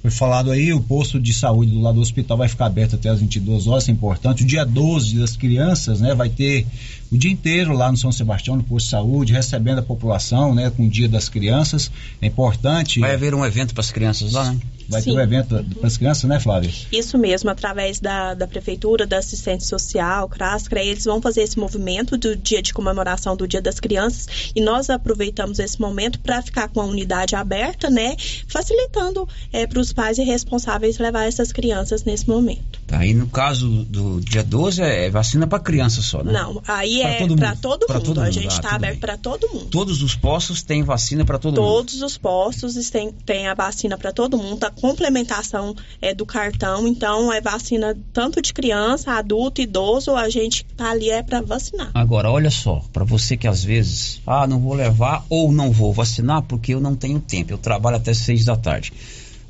foi 0.06 0.10
falado 0.10 0.52
aí, 0.52 0.72
o 0.72 0.80
posto 0.80 1.18
de 1.18 1.32
saúde 1.32 1.72
do 1.72 1.80
lado 1.80 1.96
do 1.96 2.00
hospital 2.00 2.36
vai 2.36 2.48
ficar 2.48 2.66
aberto 2.66 2.94
até 2.94 3.08
as 3.08 3.18
22 3.18 3.66
horas, 3.66 3.88
é 3.88 3.92
importante. 3.92 4.44
O 4.44 4.46
dia 4.46 4.64
12 4.64 5.18
das 5.18 5.36
crianças, 5.36 6.00
né, 6.00 6.14
vai 6.14 6.28
ter 6.28 6.64
o 7.10 7.16
dia 7.16 7.30
inteiro 7.30 7.72
lá 7.72 7.90
no 7.90 7.96
São 7.96 8.10
Sebastião, 8.10 8.56
no 8.56 8.62
posto 8.62 8.86
de 8.86 8.90
saúde, 8.90 9.32
recebendo 9.32 9.78
a 9.78 9.82
população, 9.82 10.54
né, 10.54 10.70
com 10.70 10.86
o 10.86 10.90
dia 10.90 11.08
das 11.08 11.28
crianças. 11.28 11.90
É 12.20 12.26
importante. 12.26 13.00
Vai 13.00 13.14
haver 13.14 13.34
um 13.34 13.44
evento 13.44 13.74
para 13.74 13.80
as 13.80 13.90
crianças 13.90 14.32
lá, 14.32 14.52
né? 14.52 14.58
Vai 14.88 15.02
Sim. 15.02 15.10
ter 15.10 15.16
um 15.16 15.20
evento 15.20 15.64
para 15.78 15.86
as 15.86 15.96
crianças, 15.96 16.24
né, 16.24 16.38
Flávia? 16.38 16.70
Isso 16.92 17.18
mesmo, 17.18 17.50
através 17.50 17.98
da, 17.98 18.34
da 18.34 18.46
Prefeitura, 18.46 19.06
da 19.06 19.18
Assistência 19.18 19.68
Social, 19.68 20.28
CRASCRA, 20.28 20.80
eles 20.80 21.04
vão 21.04 21.20
fazer 21.20 21.42
esse 21.42 21.58
movimento 21.58 22.16
do 22.16 22.36
dia 22.36 22.62
de 22.62 22.72
comemoração 22.72 23.36
do 23.36 23.48
Dia 23.48 23.60
das 23.60 23.80
Crianças 23.80 24.52
e 24.54 24.60
nós 24.60 24.88
aproveitamos 24.88 25.58
esse 25.58 25.80
momento 25.80 26.20
para 26.20 26.40
ficar 26.40 26.68
com 26.68 26.80
a 26.80 26.84
unidade 26.84 27.34
aberta, 27.34 27.90
né, 27.90 28.16
facilitando 28.46 29.28
é, 29.52 29.66
para 29.66 29.80
os 29.80 29.92
pais 29.92 30.18
e 30.18 30.22
responsáveis 30.22 30.98
levar 30.98 31.24
essas 31.24 31.52
crianças 31.52 32.04
nesse 32.04 32.28
momento. 32.28 32.80
Tá, 32.86 33.04
e 33.04 33.12
no 33.12 33.26
caso 33.26 33.68
do 33.84 34.20
dia 34.20 34.44
12 34.44 34.80
é 34.82 35.10
vacina 35.10 35.46
para 35.46 35.58
criança 35.58 36.00
só, 36.00 36.22
né? 36.22 36.32
Não, 36.32 36.62
aí 36.66 36.95
pra 37.02 37.10
é 37.10 37.36
para 37.36 37.56
todo, 37.56 37.86
todo, 37.86 38.06
mundo. 38.06 38.20
A 38.20 38.30
gente 38.30 38.52
está 38.52 38.70
ah, 38.70 38.74
aberto 38.76 39.00
para 39.00 39.16
todo 39.16 39.48
mundo. 39.48 39.66
Todos 39.66 40.02
os 40.02 40.14
postos 40.14 40.62
têm 40.62 40.82
vacina 40.82 41.24
para 41.24 41.38
todo 41.38 41.54
Todos 41.54 41.70
mundo? 41.70 41.86
Todos 41.86 42.02
os 42.02 42.18
postos 42.18 42.90
têm, 42.90 43.12
têm 43.12 43.46
a 43.46 43.54
vacina 43.54 43.96
para 43.96 44.12
todo 44.12 44.38
mundo, 44.38 44.64
a 44.64 44.70
complementação 44.70 45.74
é 46.00 46.14
do 46.14 46.26
cartão, 46.26 46.86
então 46.86 47.32
é 47.32 47.40
vacina 47.40 47.96
tanto 48.12 48.40
de 48.40 48.52
criança, 48.52 49.12
adulto, 49.12 49.60
idoso, 49.60 50.14
a 50.14 50.28
gente 50.28 50.64
tá 50.76 50.90
ali 50.90 51.10
é 51.10 51.22
para 51.22 51.40
vacinar. 51.40 51.90
Agora, 51.94 52.30
olha 52.30 52.50
só, 52.50 52.82
para 52.92 53.04
você 53.04 53.36
que 53.36 53.46
às 53.46 53.62
vezes, 53.62 54.20
ah, 54.26 54.46
não 54.46 54.60
vou 54.60 54.74
levar 54.74 55.24
ou 55.28 55.52
não 55.52 55.70
vou 55.72 55.92
vacinar 55.92 56.42
porque 56.42 56.74
eu 56.74 56.80
não 56.80 56.94
tenho 56.94 57.20
tempo, 57.20 57.52
eu 57.52 57.58
trabalho 57.58 57.96
até 57.96 58.14
seis 58.14 58.44
da 58.44 58.56
tarde. 58.56 58.92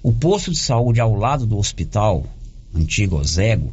O 0.03 0.13
posto 0.13 0.51
de 0.51 0.59
saúde 0.59 1.01
ao 1.01 1.15
lado 1.15 1.47
do 1.47 1.59
hospital, 1.59 2.25
antigo 2.75 3.17
Ozego, 3.17 3.73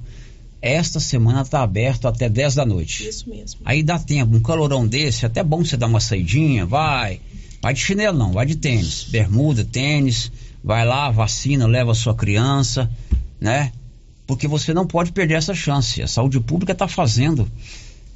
esta 0.64 0.98
semana 0.98 1.42
está 1.42 1.62
aberto 1.62 2.08
até 2.08 2.30
10 2.30 2.56
da 2.56 2.66
noite. 2.66 3.06
Isso 3.06 3.30
mesmo. 3.30 3.60
Aí 3.66 3.84
dá 3.84 4.00
tempo, 4.00 4.38
um 4.38 4.40
calorão 4.40 4.88
desse, 4.88 5.26
até 5.26 5.44
bom 5.44 5.64
você 5.64 5.76
dar 5.76 5.88
uma 5.88 6.00
saidinha, 6.00 6.66
vai. 6.66 7.20
Vai 7.62 7.74
de 7.74 7.82
chinelo 7.82 8.18
não, 8.18 8.32
vai 8.32 8.46
de 8.46 8.56
tênis. 8.56 9.04
Bermuda, 9.04 9.66
tênis, 9.66 10.32
vai 10.64 10.86
lá, 10.86 11.12
vacina, 11.12 11.68
leva 11.68 11.92
a 11.92 11.96
sua 11.96 12.16
criança, 12.16 12.90
né? 13.42 13.74
Porque 14.26 14.48
você 14.48 14.74
não 14.74 14.88
pode 14.88 15.12
perder 15.12 15.34
essa 15.34 15.54
chance. 15.54 16.02
A 16.02 16.08
saúde 16.08 16.40
pública 16.40 16.72
está 16.72 16.88
fazendo 16.88 17.46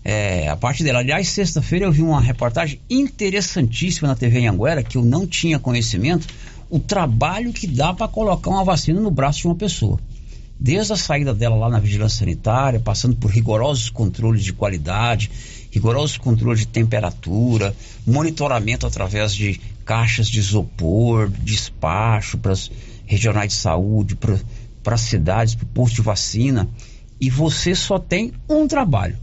é, 0.05 0.47
a 0.47 0.55
parte 0.55 0.85
dela. 0.85 0.99
Aliás, 0.99 1.27
sexta-feira 1.27 1.83
eu 1.83 1.91
vi 1.91 2.01
uma 2.01 2.21
reportagem 2.21 2.79
interessantíssima 2.89 4.07
na 4.07 4.15
TV 4.15 4.47
Anguera, 4.47 4.81
que 4.81 4.97
eu 4.97 5.03
não 5.03 5.27
tinha 5.27 5.59
conhecimento, 5.59 6.25
o 6.69 6.79
trabalho 6.79 7.51
que 7.51 7.67
dá 7.67 7.93
para 7.93 8.07
colocar 8.07 8.49
uma 8.49 8.63
vacina 8.63 9.01
no 9.01 9.11
braço 9.11 9.41
de 9.41 9.47
uma 9.47 9.55
pessoa. 9.55 9.99
Desde 10.59 10.93
a 10.93 10.97
saída 10.97 11.33
dela 11.33 11.55
lá 11.55 11.69
na 11.69 11.79
vigilância 11.79 12.19
sanitária, 12.19 12.79
passando 12.79 13.15
por 13.15 13.29
rigorosos 13.29 13.89
controles 13.89 14.43
de 14.43 14.53
qualidade, 14.53 15.29
rigorosos 15.71 16.17
controles 16.17 16.61
de 16.61 16.67
temperatura, 16.67 17.75
monitoramento 18.05 18.87
através 18.87 19.33
de 19.33 19.59
caixas 19.85 20.27
de 20.27 20.39
isopor, 20.39 21.29
despacho 21.29 22.37
para 22.37 22.53
as 22.53 22.71
regionais 23.05 23.53
de 23.53 23.59
saúde, 23.59 24.15
para 24.15 24.95
as 24.95 25.01
cidades, 25.01 25.55
para 25.55 25.65
o 25.65 25.69
posto 25.69 25.95
de 25.95 26.01
vacina. 26.01 26.67
E 27.19 27.29
você 27.29 27.75
só 27.75 27.99
tem 27.99 28.33
um 28.49 28.67
trabalho: 28.67 29.17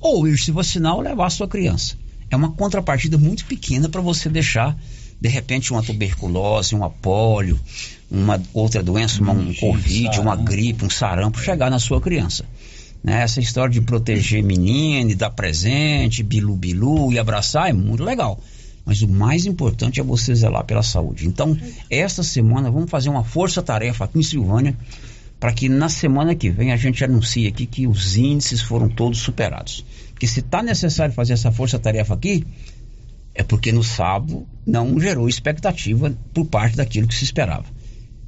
ou 0.00 0.26
ir 0.26 0.38
se 0.38 0.50
vacinar 0.50 0.94
ou 0.94 1.00
levar 1.00 1.26
a 1.26 1.30
sua 1.30 1.48
criança. 1.48 1.96
É 2.30 2.36
uma 2.36 2.52
contrapartida 2.52 3.16
muito 3.16 3.44
pequena 3.46 3.88
para 3.88 4.00
você 4.00 4.28
deixar, 4.28 4.76
de 5.20 5.28
repente, 5.28 5.72
uma 5.72 5.82
tuberculose, 5.82 6.74
uma 6.74 6.88
polio, 6.88 7.58
uma 8.10 8.40
outra 8.54 8.82
doença, 8.82 9.20
uma, 9.20 9.32
um 9.32 9.52
Covid, 9.54 10.20
uma 10.20 10.36
gripe, 10.36 10.84
um 10.84 10.90
sarampo 10.90 11.40
chegar 11.40 11.70
na 11.70 11.78
sua 11.78 12.00
criança. 12.00 12.44
Né? 13.02 13.22
Essa 13.22 13.40
história 13.40 13.72
de 13.72 13.80
proteger 13.80 14.42
menino, 14.42 15.10
e 15.10 15.14
dar 15.14 15.30
presente, 15.30 16.22
bilu-bilu 16.22 17.12
e 17.12 17.18
abraçar 17.18 17.68
é 17.68 17.72
muito 17.72 18.04
legal. 18.04 18.40
Mas 18.84 19.02
o 19.02 19.08
mais 19.08 19.44
importante 19.44 20.00
é 20.00 20.02
você 20.02 20.34
zelar 20.34 20.64
pela 20.64 20.82
saúde. 20.82 21.26
Então, 21.26 21.56
esta 21.90 22.22
semana 22.22 22.70
vamos 22.70 22.90
fazer 22.90 23.10
uma 23.10 23.22
força-tarefa 23.22 24.04
aqui 24.04 24.18
em 24.18 24.22
Silvânia 24.22 24.74
para 25.38 25.52
que 25.52 25.68
na 25.68 25.88
semana 25.88 26.34
que 26.34 26.50
vem 26.50 26.72
a 26.72 26.76
gente 26.76 27.04
anuncie 27.04 27.46
aqui 27.46 27.66
que 27.66 27.86
os 27.86 28.16
índices 28.16 28.60
foram 28.60 28.88
todos 28.88 29.18
superados. 29.18 29.84
Porque 30.10 30.26
se 30.26 30.40
está 30.40 30.62
necessário 30.62 31.14
fazer 31.14 31.34
essa 31.34 31.52
força-tarefa 31.52 32.14
aqui, 32.14 32.44
é 33.38 33.42
porque 33.44 33.70
no 33.70 33.84
sábado 33.84 34.44
não 34.66 34.98
gerou 34.98 35.28
expectativa 35.28 36.12
por 36.34 36.44
parte 36.46 36.76
daquilo 36.76 37.06
que 37.06 37.14
se 37.14 37.22
esperava. 37.22 37.66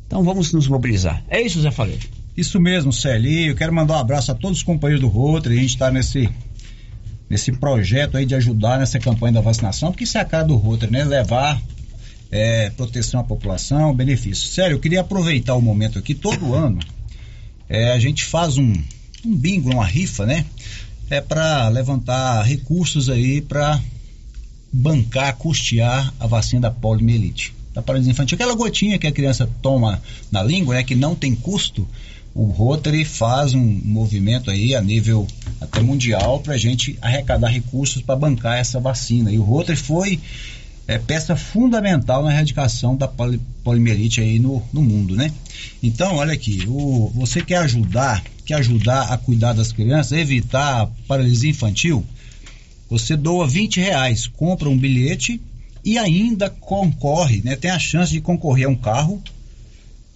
Então 0.06 0.22
vamos 0.22 0.52
nos 0.52 0.68
mobilizar. 0.68 1.24
É 1.28 1.42
isso, 1.42 1.60
Zé 1.60 1.72
Faleiro. 1.72 2.06
Isso 2.36 2.60
mesmo, 2.60 2.92
Celi. 2.92 3.48
Eu 3.48 3.56
quero 3.56 3.74
mandar 3.74 3.94
um 3.94 3.98
abraço 3.98 4.30
a 4.30 4.36
todos 4.36 4.58
os 4.58 4.62
companheiros 4.62 5.00
do 5.00 5.08
Rotary. 5.08 5.58
A 5.58 5.60
gente 5.60 5.70
está 5.70 5.90
nesse, 5.90 6.30
nesse 7.28 7.50
projeto 7.50 8.16
aí 8.16 8.24
de 8.24 8.36
ajudar 8.36 8.78
nessa 8.78 9.00
campanha 9.00 9.32
da 9.32 9.40
vacinação, 9.40 9.90
porque 9.90 10.04
isso 10.04 10.16
é 10.16 10.20
a 10.20 10.24
cara 10.24 10.44
do 10.44 10.54
Rotary, 10.54 10.92
né? 10.92 11.02
Levar 11.02 11.60
é, 12.30 12.70
proteção 12.70 13.18
à 13.18 13.24
população, 13.24 13.92
benefício. 13.92 14.46
Sério, 14.46 14.76
eu 14.76 14.80
queria 14.80 15.00
aproveitar 15.00 15.56
o 15.56 15.60
momento 15.60 15.98
aqui, 15.98 16.14
todo 16.14 16.54
ano, 16.54 16.78
é, 17.68 17.90
a 17.90 17.98
gente 17.98 18.24
faz 18.24 18.58
um, 18.58 18.72
um 19.26 19.36
bingo, 19.36 19.72
uma 19.72 19.84
rifa, 19.84 20.24
né? 20.24 20.46
É 21.10 21.20
para 21.20 21.68
levantar 21.68 22.42
recursos 22.42 23.10
aí 23.10 23.40
para 23.40 23.80
bancar, 24.72 25.36
custear 25.36 26.12
a 26.18 26.26
vacina 26.26 26.62
da 26.62 26.70
poliomielite, 26.70 27.52
da 27.74 27.82
paralisia 27.82 28.12
infantil. 28.12 28.36
Aquela 28.36 28.54
gotinha 28.54 28.98
que 28.98 29.06
a 29.06 29.12
criança 29.12 29.48
toma 29.60 30.00
na 30.30 30.42
língua, 30.42 30.74
né? 30.74 30.82
Que 30.82 30.94
não 30.94 31.14
tem 31.14 31.34
custo. 31.34 31.86
O 32.32 32.44
Rotary 32.44 33.04
faz 33.04 33.54
um 33.54 33.80
movimento 33.84 34.50
aí 34.50 34.74
a 34.74 34.80
nível 34.80 35.26
até 35.60 35.80
mundial 35.80 36.38
para 36.40 36.54
a 36.54 36.58
gente 36.58 36.96
arrecadar 37.02 37.48
recursos 37.48 38.02
para 38.02 38.14
bancar 38.14 38.58
essa 38.58 38.78
vacina. 38.78 39.32
E 39.32 39.38
o 39.38 39.42
Rotary 39.42 39.76
foi 39.76 40.20
é, 40.90 40.98
peça 40.98 41.36
fundamental 41.36 42.24
na 42.24 42.32
erradicação 42.32 42.96
da 42.96 43.06
poli, 43.06 43.40
aí 44.18 44.38
no, 44.40 44.60
no 44.72 44.82
mundo, 44.82 45.14
né? 45.14 45.32
Então, 45.82 46.16
olha 46.16 46.32
aqui, 46.32 46.64
o, 46.66 47.10
você 47.14 47.42
quer 47.42 47.58
ajudar, 47.58 48.24
quer 48.44 48.54
ajudar 48.54 49.02
a 49.02 49.16
cuidar 49.16 49.52
das 49.52 49.70
crianças, 49.70 50.18
evitar 50.18 50.82
a 50.82 50.86
paralisia 51.06 51.50
infantil, 51.50 52.04
você 52.90 53.16
doa 53.16 53.46
20 53.46 53.80
reais, 53.80 54.26
compra 54.26 54.68
um 54.68 54.76
bilhete 54.76 55.40
e 55.84 55.96
ainda 55.96 56.50
concorre, 56.50 57.40
né? 57.42 57.56
Tem 57.56 57.70
a 57.70 57.78
chance 57.78 58.12
de 58.12 58.20
concorrer 58.20 58.66
a 58.66 58.70
um 58.70 58.74
carro, 58.74 59.22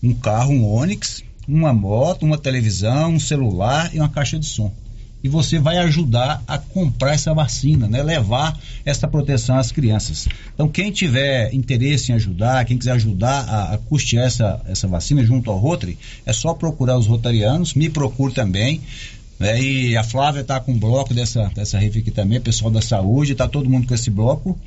um 0.02 0.12
carro, 0.12 0.52
um 0.52 0.64
Onix, 0.68 1.22
uma 1.48 1.72
moto, 1.72 2.24
uma 2.24 2.36
televisão, 2.36 3.12
um 3.12 3.20
celular 3.20 3.94
e 3.94 3.98
uma 3.98 4.08
caixa 4.08 4.38
de 4.38 4.46
som 4.46 4.72
e 5.24 5.28
você 5.28 5.58
vai 5.58 5.78
ajudar 5.78 6.44
a 6.46 6.58
comprar 6.58 7.14
essa 7.14 7.32
vacina, 7.32 7.88
né? 7.88 8.02
Levar 8.02 8.60
essa 8.84 9.08
proteção 9.08 9.56
às 9.56 9.72
crianças. 9.72 10.28
Então, 10.52 10.68
quem 10.68 10.92
tiver 10.92 11.52
interesse 11.54 12.12
em 12.12 12.14
ajudar, 12.14 12.62
quem 12.66 12.76
quiser 12.76 12.92
ajudar 12.92 13.48
a, 13.48 13.72
a 13.72 13.78
custear 13.78 14.26
essa, 14.26 14.60
essa 14.66 14.86
vacina 14.86 15.24
junto 15.24 15.50
ao 15.50 15.56
Rotary, 15.56 15.98
é 16.26 16.32
só 16.34 16.52
procurar 16.52 16.98
os 16.98 17.06
rotarianos, 17.06 17.72
me 17.72 17.88
procure 17.88 18.34
também. 18.34 18.82
Né? 19.38 19.60
E 19.60 19.96
a 19.96 20.04
Flávia 20.04 20.40
está 20.40 20.60
com 20.60 20.72
um 20.72 20.78
bloco 20.78 21.12
dessa, 21.12 21.50
dessa 21.54 21.78
rede 21.78 21.98
aqui 21.98 22.10
também, 22.10 22.40
pessoal 22.40 22.70
da 22.70 22.80
saúde, 22.80 23.32
está 23.32 23.48
todo 23.48 23.68
mundo 23.68 23.86
com 23.86 23.94
esse 23.94 24.10
bloco. 24.10 24.58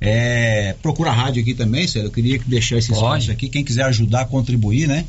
É, 0.00 0.74
procura 0.82 1.10
a 1.10 1.12
rádio 1.12 1.42
aqui 1.42 1.54
também, 1.54 1.86
sério. 1.86 2.08
Eu 2.08 2.12
queria 2.12 2.40
deixar 2.46 2.78
esse 2.78 2.88
Pode. 2.88 3.00
espaço 3.00 3.30
aqui. 3.30 3.48
Quem 3.48 3.62
quiser 3.62 3.84
ajudar, 3.84 4.26
contribuir, 4.26 4.88
né? 4.88 5.04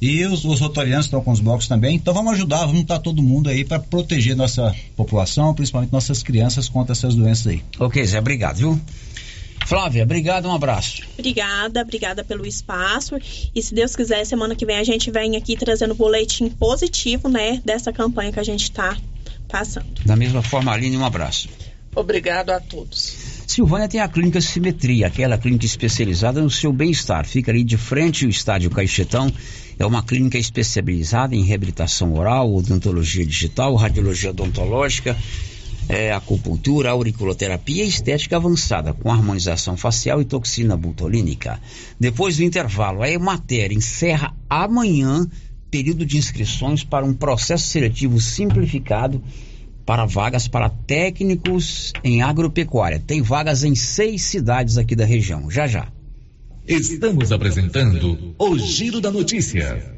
E 0.00 0.24
os, 0.26 0.44
os 0.44 0.60
rotarianos 0.60 1.06
estão 1.06 1.20
com 1.22 1.30
os 1.30 1.40
blocos 1.40 1.68
também. 1.68 1.96
Então 1.96 2.12
vamos 2.12 2.34
ajudar, 2.34 2.66
vamos 2.66 2.82
estar 2.82 2.98
todo 2.98 3.22
mundo 3.22 3.48
aí 3.48 3.64
para 3.64 3.78
proteger 3.78 4.36
nossa 4.36 4.74
população, 4.96 5.54
principalmente 5.54 5.92
nossas 5.92 6.22
crianças 6.22 6.68
contra 6.68 6.92
essas 6.92 7.14
doenças 7.14 7.46
aí. 7.46 7.62
Ok, 7.78 8.04
Zé, 8.04 8.18
obrigado, 8.18 8.56
viu? 8.56 8.80
Flávia, 9.66 10.02
obrigado, 10.02 10.46
um 10.46 10.52
abraço. 10.52 11.02
Obrigada, 11.18 11.80
obrigada 11.80 12.22
pelo 12.22 12.46
espaço. 12.46 13.16
E 13.54 13.62
se 13.62 13.74
Deus 13.74 13.96
quiser, 13.96 14.24
semana 14.24 14.54
que 14.54 14.66
vem 14.66 14.76
a 14.76 14.84
gente 14.84 15.10
vem 15.10 15.36
aqui 15.36 15.56
trazendo 15.56 15.94
boletim 15.94 16.48
positivo, 16.50 17.28
né, 17.28 17.60
dessa 17.64 17.92
campanha 17.92 18.32
que 18.32 18.40
a 18.40 18.44
gente 18.44 18.64
está 18.64 18.96
passando. 19.48 19.86
Da 20.04 20.16
mesma 20.16 20.42
forma, 20.42 20.72
Aline, 20.72 20.96
um 20.96 21.04
abraço. 21.04 21.48
Obrigado 21.94 22.50
a 22.50 22.60
todos. 22.60 23.34
Silvânia 23.46 23.88
tem 23.88 24.00
a 24.00 24.08
clínica 24.08 24.40
Simetria, 24.40 25.06
aquela 25.06 25.38
clínica 25.38 25.64
especializada 25.64 26.40
no 26.40 26.50
seu 26.50 26.72
bem-estar. 26.72 27.24
Fica 27.24 27.52
ali 27.52 27.62
de 27.62 27.76
frente 27.76 28.24
ao 28.24 28.30
estádio 28.30 28.70
Caixetão 28.70 29.32
é 29.78 29.84
uma 29.84 30.02
clínica 30.02 30.38
especializada 30.38 31.34
em 31.34 31.42
reabilitação 31.42 32.14
oral, 32.14 32.54
odontologia 32.54 33.26
digital, 33.26 33.74
radiologia 33.74 34.30
odontológica, 34.30 35.16
é, 35.88 36.12
acupuntura, 36.12 36.90
auriculoterapia 36.90 37.84
e 37.84 37.88
estética 37.88 38.36
avançada, 38.36 38.92
com 38.92 39.10
harmonização 39.10 39.76
facial 39.76 40.20
e 40.20 40.24
toxina 40.24 40.76
butolínica. 40.76 41.60
Depois 41.98 42.36
do 42.36 42.42
intervalo, 42.42 43.02
a 43.02 43.10
Emater 43.10 43.72
encerra 43.72 44.34
amanhã 44.48 45.28
período 45.70 46.06
de 46.06 46.16
inscrições 46.16 46.84
para 46.84 47.04
um 47.04 47.12
processo 47.12 47.66
seletivo 47.66 48.20
simplificado 48.20 49.22
para 49.84 50.06
vagas 50.06 50.48
para 50.48 50.70
técnicos 50.70 51.92
em 52.02 52.22
agropecuária. 52.22 53.02
Tem 53.04 53.20
vagas 53.20 53.64
em 53.64 53.74
seis 53.74 54.22
cidades 54.22 54.78
aqui 54.78 54.96
da 54.96 55.04
região. 55.04 55.50
Já 55.50 55.66
já. 55.66 55.88
Estamos 56.66 57.30
apresentando 57.30 58.34
o 58.38 58.58
Giro 58.58 59.00
da 59.00 59.10
Notícia. 59.10 59.93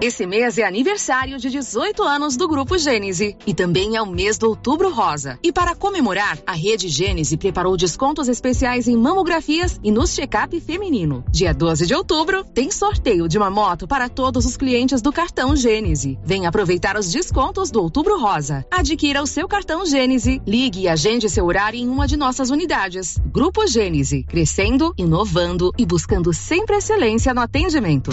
Esse 0.00 0.24
mês 0.26 0.56
é 0.58 0.62
aniversário 0.64 1.38
de 1.38 1.50
18 1.50 2.04
anos 2.04 2.36
do 2.36 2.46
Grupo 2.46 2.78
Gênese 2.78 3.36
e 3.44 3.52
também 3.52 3.96
é 3.96 4.02
o 4.02 4.06
mês 4.06 4.38
do 4.38 4.46
Outubro 4.46 4.92
Rosa. 4.92 5.40
E 5.42 5.52
para 5.52 5.74
comemorar, 5.74 6.38
a 6.46 6.52
Rede 6.52 6.86
Gênese 6.88 7.36
preparou 7.36 7.76
descontos 7.76 8.28
especiais 8.28 8.86
em 8.86 8.96
mamografias 8.96 9.80
e 9.82 9.90
nos 9.90 10.14
check-up 10.14 10.60
feminino. 10.60 11.24
Dia 11.32 11.52
12 11.52 11.84
de 11.84 11.96
outubro 11.96 12.44
tem 12.44 12.70
sorteio 12.70 13.26
de 13.26 13.36
uma 13.36 13.50
moto 13.50 13.88
para 13.88 14.08
todos 14.08 14.46
os 14.46 14.56
clientes 14.56 15.02
do 15.02 15.12
cartão 15.12 15.56
Gênese. 15.56 16.16
Venha 16.22 16.48
aproveitar 16.48 16.96
os 16.96 17.10
descontos 17.10 17.68
do 17.68 17.82
Outubro 17.82 18.20
Rosa. 18.20 18.64
Adquira 18.70 19.20
o 19.20 19.26
seu 19.26 19.48
cartão 19.48 19.84
Gênese, 19.84 20.40
ligue 20.46 20.82
e 20.82 20.88
agende 20.88 21.28
seu 21.28 21.44
horário 21.44 21.76
em 21.76 21.88
uma 21.88 22.06
de 22.06 22.16
nossas 22.16 22.50
unidades. 22.50 23.18
Grupo 23.32 23.66
Gênese, 23.66 24.22
crescendo, 24.22 24.94
inovando 24.96 25.72
e 25.76 25.84
buscando 25.84 26.32
sempre 26.32 26.76
excelência 26.76 27.34
no 27.34 27.40
atendimento. 27.40 28.12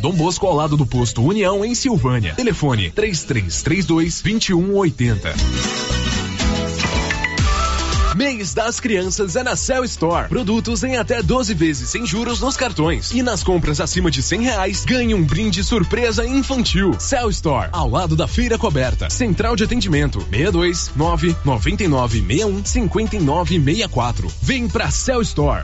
Dom 0.01 0.13
Bosco 0.13 0.47
ao 0.47 0.55
lado 0.55 0.75
do 0.75 0.85
posto 0.85 1.23
União 1.23 1.63
em 1.63 1.75
Silvânia. 1.75 2.33
Telefone 2.33 2.89
3332 2.89 4.21
2180. 4.21 5.35
Mês 8.15 8.53
das 8.55 8.79
Crianças 8.79 9.35
é 9.35 9.43
na 9.43 9.55
Cell 9.55 9.83
Store. 9.83 10.27
Produtos 10.27 10.83
em 10.83 10.97
até 10.97 11.21
12 11.21 11.53
vezes 11.53 11.89
sem 11.89 12.03
juros 12.03 12.41
nos 12.41 12.57
cartões. 12.57 13.11
E 13.11 13.21
nas 13.21 13.43
compras 13.43 13.79
acima 13.79 14.09
de 14.09 14.23
100 14.23 14.41
reais, 14.41 14.85
ganhe 14.85 15.13
um 15.13 15.23
brinde 15.23 15.63
surpresa 15.63 16.25
infantil. 16.25 16.95
Cell 16.99 17.29
Store, 17.29 17.69
ao 17.71 17.87
lado 17.87 18.15
da 18.15 18.27
feira 18.27 18.57
coberta. 18.57 19.07
Central 19.07 19.55
de 19.55 19.63
atendimento, 19.65 20.19
62 20.31 20.91
9 20.95 21.35
99 21.45 22.25
61 22.27 22.65
59 22.65 23.63
64. 23.63 24.27
Vem 24.41 24.67
pra 24.67 24.89
Cell 24.89 25.21
Store. 25.21 25.63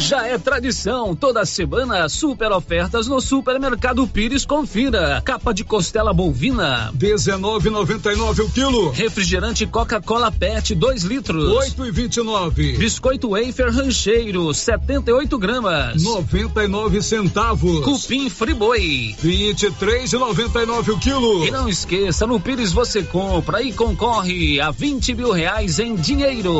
Já 0.00 0.26
é 0.26 0.38
tradição, 0.38 1.14
toda 1.14 1.44
semana 1.44 2.08
super 2.08 2.50
ofertas 2.52 3.06
no 3.06 3.20
Supermercado 3.20 4.06
Pires. 4.06 4.46
Confira. 4.46 5.20
Capa 5.22 5.52
de 5.52 5.62
costela 5.62 6.14
bovina, 6.14 6.90
19,99 6.96 8.40
o 8.40 8.50
quilo. 8.50 8.90
Refrigerante 8.92 9.66
Coca-Cola 9.66 10.32
PET, 10.32 10.74
2 10.74 11.02
litros, 11.04 11.52
8,29. 11.76 12.78
Biscoito 12.78 13.30
Wafer 13.32 13.70
Rancheiro, 13.70 14.54
78 14.54 15.38
gramas, 15.38 16.02
99 16.02 17.02
centavos. 17.02 17.84
Cupim 17.84 18.30
Friboi, 18.30 19.14
23,99 19.22 20.94
o 20.94 20.98
quilo. 20.98 21.44
E 21.44 21.50
não 21.50 21.68
esqueça, 21.68 22.26
no 22.26 22.40
Pires 22.40 22.72
você 22.72 23.02
compra 23.02 23.62
e 23.62 23.70
concorre 23.70 24.60
a 24.62 24.70
20 24.70 25.14
mil 25.14 25.30
reais 25.30 25.78
em 25.78 25.94
dinheiro. 25.94 26.52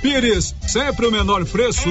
Pires, 0.00 0.54
sempre 0.66 1.06
o 1.06 1.12
menor 1.12 1.44
preço. 1.44 1.90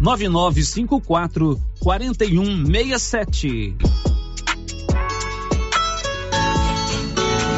99954 0.00 1.58
4167. 1.82 4.15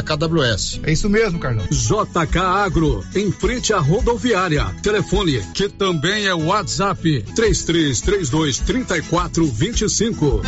KWS. 0.00 0.78
É 0.84 0.92
isso 0.92 1.10
mesmo, 1.10 1.40
Carlão. 1.40 1.66
JK 1.68 2.38
Agro, 2.38 3.04
em 3.16 3.32
frente 3.32 3.72
à 3.72 3.80
rodoviária. 3.80 4.64
Telefone, 4.80 5.42
que 5.52 5.68
também 5.68 6.26
é 6.26 6.34
WhatsApp, 6.34 7.24
3332 7.34 8.58
3425. 8.58 10.42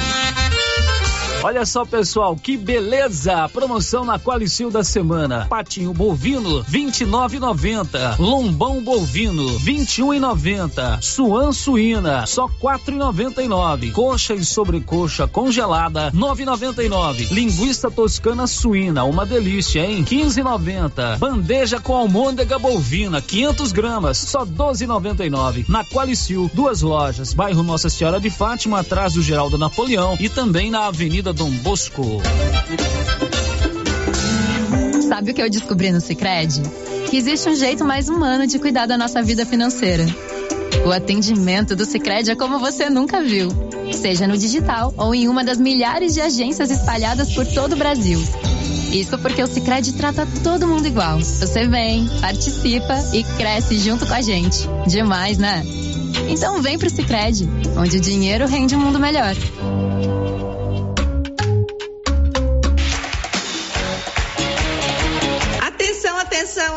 Olha 1.44 1.66
só, 1.66 1.84
pessoal, 1.84 2.34
que 2.36 2.56
beleza! 2.56 3.46
Promoção 3.50 4.02
na 4.02 4.18
Qualicil 4.18 4.70
da 4.70 4.82
semana. 4.82 5.44
Patinho 5.44 5.92
bovino, 5.92 6.64
29,90. 6.64 8.18
Lombão 8.18 8.82
bovino, 8.82 9.44
21,90. 9.60 11.02
Suan 11.02 11.52
suína, 11.52 12.24
só 12.24 12.48
4,99. 12.48 13.92
Coxa 13.92 14.32
e 14.32 14.42
sobrecoxa 14.42 15.28
congelada, 15.28 16.10
9,99. 16.12 17.30
Linguiça 17.30 17.90
toscana 17.90 18.46
suína, 18.46 19.04
uma 19.04 19.26
delícia, 19.26 19.84
hein? 19.84 20.02
15,90. 20.02 21.18
Bandeja 21.18 21.78
com 21.78 21.94
almôndega 21.94 22.58
bovina, 22.58 23.20
500 23.20 23.70
gramas, 23.70 24.16
só 24.16 24.46
12,99. 24.46 25.66
Na 25.68 25.84
Qualicil, 25.84 26.50
duas 26.54 26.80
lojas, 26.80 27.34
bairro 27.34 27.62
Nossa 27.62 27.90
Senhora 27.90 28.18
de 28.18 28.30
Fátima, 28.30 28.80
atrás 28.80 29.12
do 29.12 29.22
Geraldo 29.22 29.58
Napoleão 29.58 30.16
e 30.18 30.30
também 30.30 30.70
na 30.70 30.86
Avenida 30.86 31.34
Dom 31.35 31.51
Bosco. 31.51 32.23
Sabe 35.09 35.32
o 35.32 35.35
que 35.35 35.43
eu 35.43 35.51
descobri 35.51 35.90
no 35.90 36.01
Sicredi? 36.01 36.62
Que 37.11 37.16
existe 37.16 37.48
um 37.48 37.56
jeito 37.56 37.85
mais 37.85 38.09
humano 38.09 38.47
de 38.47 38.59
cuidar 38.59 38.86
da 38.86 38.97
nossa 38.97 39.20
vida 39.20 39.44
financeira. 39.44 40.06
O 40.86 40.93
atendimento 40.93 41.74
do 41.74 41.85
Sicredi 41.85 42.31
é 42.31 42.36
como 42.36 42.59
você 42.61 42.89
nunca 42.89 43.20
viu, 43.20 43.48
seja 43.93 44.28
no 44.28 44.39
digital 44.39 44.94
ou 44.97 45.15
em 45.15 45.28
uma 45.28 45.43
das 45.43 45.59
milhares 45.59 46.15
de 46.15 46.20
agências 46.20 46.70
espalhadas 46.70 47.32
por 47.32 47.44
todo 47.47 47.73
o 47.73 47.77
Brasil. 47.77 48.20
Isso 48.93 49.19
porque 49.19 49.43
o 49.43 49.47
Sicredi 49.48 49.93
trata 49.94 50.28
todo 50.44 50.69
mundo 50.69 50.86
igual. 50.86 51.19
Você 51.19 51.66
vem, 51.66 52.06
participa 52.20 52.94
e 53.12 53.24
cresce 53.24 53.78
junto 53.78 54.06
com 54.06 54.15
a 54.15 54.20
gente. 54.20 54.69
Demais, 54.86 55.36
né? 55.36 55.65
Então 56.28 56.62
vem 56.62 56.78
pro 56.78 56.89
Sicredi, 56.89 57.48
onde 57.77 57.97
o 57.97 58.01
dinheiro 58.01 58.47
rende 58.47 58.77
um 58.77 58.81
mundo 58.81 59.01
melhor. 59.01 59.35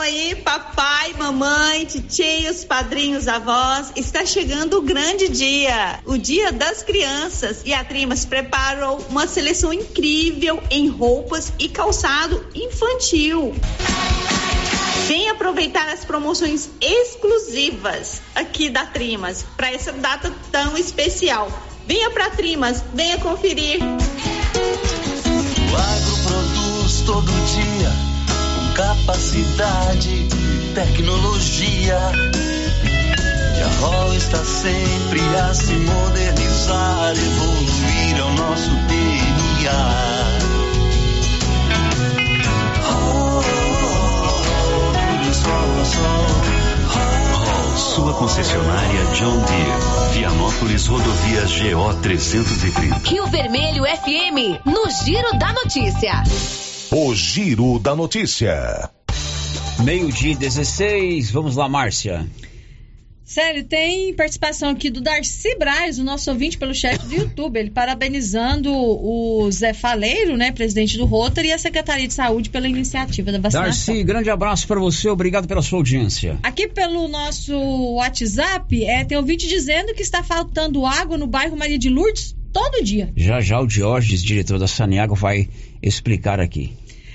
Aí, 0.07 0.35
papai, 0.35 1.13
mamãe, 1.17 1.85
titios, 1.85 2.63
padrinhos, 2.63 3.27
avós. 3.27 3.91
Está 3.95 4.25
chegando 4.25 4.77
o 4.77 4.81
grande 4.81 5.27
dia, 5.27 5.99
o 6.05 6.17
Dia 6.17 6.51
das 6.51 6.81
Crianças. 6.81 7.61
E 7.65 7.73
a 7.73 7.83
Trimas 7.83 8.25
preparou 8.25 9.05
uma 9.09 9.27
seleção 9.27 9.73
incrível 9.73 10.63
em 10.71 10.87
roupas 10.87 11.51
e 11.59 11.67
calçado 11.67 12.47
infantil. 12.55 13.53
Vem 15.07 15.29
aproveitar 15.29 15.89
as 15.89 16.05
promoções 16.05 16.69
exclusivas 16.79 18.21
aqui 18.33 18.69
da 18.69 18.85
Trimas 18.85 19.45
para 19.57 19.71
essa 19.71 19.91
data 19.91 20.33
tão 20.51 20.77
especial. 20.77 21.51
Venha 21.85 22.09
para 22.11 22.29
Trimas, 22.29 22.81
venha 22.93 23.17
conferir. 23.17 23.79
O 23.81 25.75
agro 25.75 26.17
produz 26.23 27.01
todo 27.05 27.36
capacidade 28.77 30.27
tecnologia. 30.75 31.97
E 33.57 33.63
a 33.63 33.67
ROL 33.79 34.13
está 34.13 34.45
sempre 34.45 35.19
a 35.35 35.51
se 35.51 35.73
modernizar, 35.73 37.13
evoluir 37.17 38.21
ao 38.21 38.31
nosso 38.33 38.69
DNA. 38.69 40.37
Sua 47.75 48.13
concessionária 48.13 49.05
John 49.15 49.39
Deere. 49.39 50.13
Vianópolis 50.13 50.85
Rodovias 50.85 51.51
GO 51.59 51.93
330. 51.95 53.09
Rio 53.09 53.25
Vermelho 53.25 53.85
FM, 53.85 54.61
no 54.65 54.87
Giro 55.03 55.35
da 55.39 55.51
Notícia. 55.51 56.23
O 56.89 57.13
Giro 57.13 57.79
da 57.79 57.93
Notícia. 57.93 58.89
Meio-dia 59.83 60.31
e 60.31 60.35
16, 60.35 61.29
vamos 61.31 61.57
lá, 61.57 61.67
Márcia. 61.67 62.25
Sério, 63.25 63.65
tem 63.65 64.13
participação 64.13 64.69
aqui 64.69 64.89
do 64.89 65.01
Darcy 65.01 65.53
Braz, 65.57 65.99
o 65.99 66.03
nosso 66.05 66.31
ouvinte 66.31 66.57
pelo 66.57 66.73
chat 66.73 66.97
do 67.05 67.13
YouTube, 67.13 67.59
ele 67.59 67.71
parabenizando 67.71 68.73
o 68.73 69.51
Zé 69.51 69.73
Faleiro, 69.73 70.37
né, 70.37 70.53
presidente 70.53 70.97
do 70.97 71.05
Rotary, 71.05 71.49
e 71.49 71.51
a 71.51 71.57
Secretaria 71.57 72.07
de 72.07 72.13
Saúde 72.13 72.49
pela 72.49 72.69
iniciativa 72.69 73.33
da 73.33 73.37
vacinação. 73.37 73.93
Darcy, 73.93 74.03
grande 74.05 74.29
abraço 74.29 74.65
para 74.65 74.79
você, 74.79 75.09
obrigado 75.09 75.45
pela 75.45 75.61
sua 75.61 75.79
audiência. 75.79 76.39
Aqui 76.41 76.69
pelo 76.69 77.09
nosso 77.09 77.53
WhatsApp, 77.95 78.85
é, 78.85 79.03
tem 79.03 79.17
ouvinte 79.17 79.45
dizendo 79.45 79.93
que 79.93 80.01
está 80.01 80.23
faltando 80.23 80.85
água 80.85 81.17
no 81.17 81.27
bairro 81.27 81.57
Maria 81.57 81.77
de 81.77 81.89
Lourdes 81.89 82.33
todo 82.57 82.83
dia. 82.83 83.13
Já 83.15 83.39
já 83.39 83.59
o 83.59 83.67
Diógenes, 83.67 84.23
diretor 84.23 84.57
da 84.57 84.67
Saniago, 84.67 85.13
vai 85.13 85.47
explicar 85.81 86.39
aqui. 86.39 86.71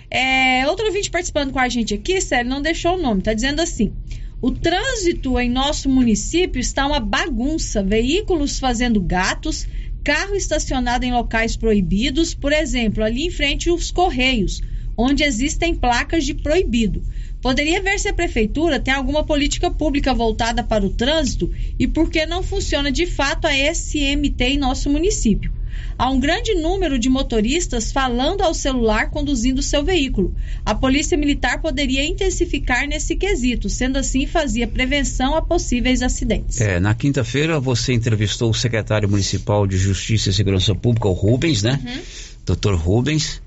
É, 0.09 0.65
outro 0.69 0.87
ouvinte 0.87 1.11
participando 1.11 1.53
com 1.53 1.59
a 1.59 1.69
gente 1.69 1.93
aqui, 1.93 2.21
sério, 2.21 2.49
não 2.49 2.63
deixou 2.63 2.97
o 2.97 3.03
nome, 3.03 3.23
tá 3.23 3.35
dizendo 3.35 3.61
assim. 3.61 3.93
O 4.41 4.53
trânsito 4.53 5.39
em 5.41 5.51
nosso 5.51 5.89
município 5.89 6.61
está 6.61 6.87
uma 6.87 7.01
bagunça. 7.01 7.83
Veículos 7.83 8.61
fazendo 8.61 9.01
gatos, 9.01 9.67
carro 10.05 10.37
estacionado 10.37 11.05
em 11.05 11.13
locais 11.13 11.57
proibidos, 11.57 12.35
por 12.35 12.53
exemplo, 12.53 13.03
ali 13.03 13.27
em 13.27 13.31
frente 13.31 13.69
os 13.69 13.91
Correios, 13.91 14.63
onde 14.97 15.25
existem 15.25 15.75
placas 15.75 16.25
de 16.25 16.35
proibido. 16.35 17.03
Poderia 17.43 17.83
ver 17.83 17.99
se 17.99 18.09
a 18.09 18.15
prefeitura 18.15 18.79
tem 18.79 18.95
alguma 18.95 19.25
política 19.25 19.69
pública 19.69 20.15
voltada 20.15 20.63
para 20.63 20.87
o 20.87 20.91
trânsito 20.91 21.51
e 21.77 21.89
por 21.89 22.09
que 22.09 22.25
não 22.25 22.41
funciona 22.41 22.91
de 22.91 23.05
fato 23.05 23.47
a 23.47 23.53
SMT 23.53 24.41
em 24.45 24.57
nosso 24.57 24.89
município. 24.89 25.51
Há 25.99 26.09
um 26.09 26.21
grande 26.21 26.55
número 26.55 26.99
de 26.99 27.09
motoristas 27.09 27.91
falando 27.91 28.43
ao 28.43 28.55
celular 28.55 29.11
conduzindo 29.11 29.61
seu 29.61 29.85
veículo. 29.85 30.35
A 30.65 30.75
Polícia 30.75 31.19
Militar 31.19 31.61
poderia 31.61 32.05
intensificar 32.05 32.87
nesse 32.87 33.17
quesito, 33.17 33.69
sendo 33.69 33.99
assim 33.99 34.25
fazia 34.25 34.69
prevenção 34.69 35.35
a 35.35 35.43
possíveis 35.43 36.01
acidentes. 36.01 36.61
É, 36.61 36.79
na 36.79 36.95
quinta-feira 36.95 37.59
você 37.59 37.93
entrevistou 37.93 38.51
o 38.51 38.55
secretário 38.55 39.09
municipal 39.09 39.67
de 39.67 39.77
Justiça 39.77 40.31
e 40.31 40.33
Segurança 40.33 40.75
Pública, 40.77 41.09
o 41.09 41.13
Rubens, 41.13 41.63
né? 41.63 41.81
Uhum. 41.85 42.01
Doutor 42.47 42.77
Rubens. 42.77 43.42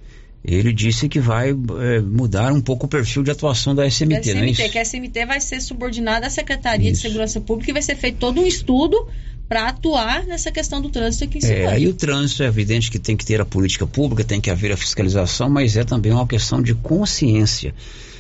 Ele 0.48 0.72
disse 0.72 1.10
que 1.10 1.20
vai 1.20 1.50
é, 1.50 2.00
mudar 2.02 2.52
um 2.54 2.62
pouco 2.62 2.86
o 2.86 2.90
perfil 2.90 3.24
de 3.24 3.32
atuação 3.32 3.74
da 3.74 3.86
SMT, 3.90 4.20
Da 4.34 4.34
não 4.36 4.42
é 4.44 4.50
isso? 4.52 4.62
SMT, 4.62 4.70
que 4.72 4.78
a 4.78 4.86
SMT 4.86 5.26
vai 5.26 5.42
ser 5.42 5.60
subordinada 5.62 6.28
à 6.28 6.30
Secretaria 6.30 6.92
de 6.92 6.98
Segurança 7.00 7.42
Pública 7.42 7.72
e 7.72 7.74
vai 7.74 7.82
ser 7.82 7.96
feito 7.96 8.18
todo 8.20 8.40
um 8.42 8.46
estudo 8.46 9.08
para 9.50 9.68
atuar 9.70 10.26
nessa 10.26 10.52
questão 10.52 10.82
do 10.82 10.90
trânsito 10.90 11.24
aqui 11.24 11.38
em 11.38 11.46
É, 11.46 11.56
Silvânia. 11.58 11.80
e 11.80 11.88
o 11.88 11.94
trânsito 11.94 12.44
é 12.44 12.48
evidente 12.48 12.92
que 12.92 13.00
tem 13.00 13.16
que 13.18 13.26
ter 13.26 13.40
a 13.42 13.46
política 13.46 13.88
pública, 13.88 14.24
tem 14.24 14.40
que 14.42 14.50
haver 14.52 14.72
a 14.72 14.78
fiscalização, 14.78 15.50
mas 15.50 15.76
é 15.78 15.84
também 15.84 16.12
uma 16.12 16.28
questão 16.28 16.62
de 16.62 16.74
consciência. 16.76 17.74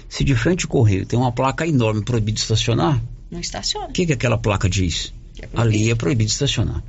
Se 0.09 0.23
de 0.23 0.35
frente 0.35 0.65
ao 0.65 0.69
correio 0.69 1.05
tem 1.05 1.17
uma 1.17 1.31
placa 1.31 1.67
enorme 1.67 2.03
proibido 2.03 2.35
de 2.35 2.41
estacionar, 2.41 3.01
Não 3.29 3.39
estaciona. 3.39 3.87
o 3.87 3.91
que, 3.91 4.05
que 4.05 4.13
aquela 4.13 4.37
placa 4.37 4.69
diz? 4.69 5.13
Ali 5.55 5.91
é 5.91 5.95
proibido 5.95 6.29
estacionar. 6.29 6.83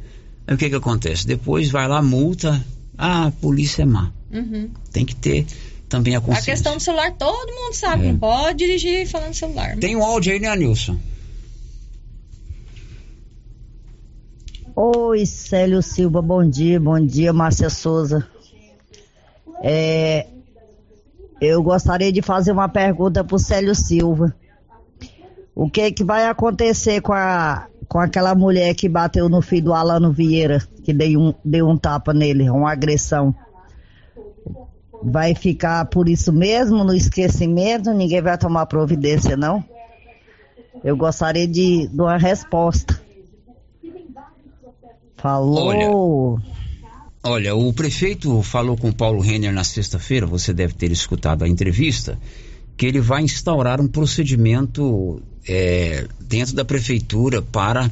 Aí 0.47 0.55
o 0.55 0.59
que, 0.59 0.69
que 0.71 0.77
acontece? 0.77 1.27
Depois 1.27 1.69
vai 1.71 1.89
lá, 1.89 2.01
multa. 2.01 2.65
Ah, 2.99 3.27
a 3.27 3.31
polícia 3.31 3.83
é 3.83 3.87
má. 3.87 4.13
Uhum. 4.33 4.71
Tem 4.93 5.05
que 5.05 5.15
ter 5.15 5.47
também 5.89 6.15
a 6.15 6.19
A 6.19 6.21
consciência. 6.21 6.53
questão 6.53 6.77
do 6.77 6.81
celular, 6.83 7.13
todo 7.13 7.53
mundo 7.55 7.75
sabe, 7.75 8.07
É. 8.07 8.13
não 8.13 8.19
pode 8.19 8.59
dirigir 8.59 9.07
falando 9.07 9.35
celular. 9.35 9.77
Tem 9.77 9.95
um 9.95 10.03
áudio 10.05 10.33
aí, 10.33 10.41
né, 10.41 10.55
Nilson? 10.57 10.97
Oi, 14.75 15.25
Célio 15.25 15.83
Silva, 15.83 16.21
bom 16.21 16.49
dia, 16.49 16.79
bom 16.79 17.01
dia, 17.01 17.33
Márcia 17.33 17.71
Souza. 17.71 18.27
É, 19.63 20.27
eu 21.41 21.63
gostaria 21.63 22.13
de 22.13 22.21
fazer 22.21 22.53
uma 22.53 22.69
pergunta 22.69 23.25
para 23.25 23.37
o 23.37 23.39
Célio 23.39 23.75
Silva. 23.75 24.35
O 25.55 25.71
que 25.71 25.91
que 25.93 26.05
vai 26.05 26.27
acontecer 26.27 27.01
com, 27.01 27.15
a, 27.15 27.67
com 27.89 27.99
aquela 27.99 28.35
mulher 28.35 28.75
que 28.75 28.89
bateu 28.89 29.29
no 29.29 29.41
filho 29.41 29.67
do 29.67 29.75
Alano 29.75 30.13
Vieira, 30.13 30.63
que 30.85 30.93
deu 30.93 31.21
um, 31.21 31.35
deu 31.45 31.69
um 31.69 31.77
tapa 31.77 32.13
nele, 32.13 32.49
uma 32.51 32.73
agressão? 32.73 33.35
Vai 35.03 35.35
ficar 35.35 35.85
por 35.87 36.09
isso 36.09 36.33
mesmo, 36.33 36.83
no 36.83 36.95
esquecimento? 36.95 37.93
Ninguém 37.93 38.23
vai 38.23 38.37
tomar 38.37 38.67
providência, 38.67 39.37
não? 39.37 39.63
Eu 40.83 40.97
gostaria 40.97 41.47
de, 41.47 41.89
de 41.89 42.01
uma 42.01 42.17
resposta. 42.17 43.01
Falou. 45.17 46.41
Olha, 47.23 47.57
o 47.57 47.73
prefeito 47.73 48.41
falou 48.43 48.77
com 48.77 48.91
o 48.91 48.95
Paulo 48.95 49.21
Renner 49.21 49.53
na 49.53 49.65
sexta-feira, 49.65 50.27
você 50.27 50.53
deve 50.53 50.75
ter 50.75 50.93
escutado 50.93 51.43
a 51.43 51.49
entrevista, 51.49 52.19
que 52.77 52.87
ele 52.87 53.01
vai 53.01 53.23
instaurar 53.23 53.81
um 53.81 53.89
procedimento 53.89 55.21
é, 55.49 56.07
dentro 56.21 56.55
da 56.55 56.65
prefeitura 56.65 57.41
para 57.41 57.91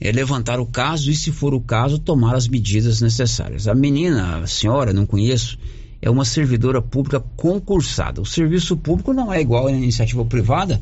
é, 0.00 0.10
levantar 0.12 0.60
o 0.60 0.66
caso 0.66 1.10
e, 1.10 1.14
se 1.14 1.30
for 1.30 1.54
o 1.54 1.60
caso, 1.60 1.98
tomar 1.98 2.34
as 2.34 2.48
medidas 2.48 3.00
necessárias. 3.00 3.68
A 3.68 3.74
menina, 3.74 4.38
a 4.38 4.46
senhora, 4.46 4.92
não 4.92 5.06
conheço, 5.06 5.58
é 6.00 6.10
uma 6.10 6.24
servidora 6.24 6.82
pública 6.82 7.20
concursada. 7.36 8.20
O 8.20 8.26
serviço 8.26 8.76
público 8.76 9.12
não 9.12 9.32
é 9.32 9.40
igual 9.40 9.68
à 9.68 9.72
iniciativa 9.72 10.24
privada, 10.24 10.80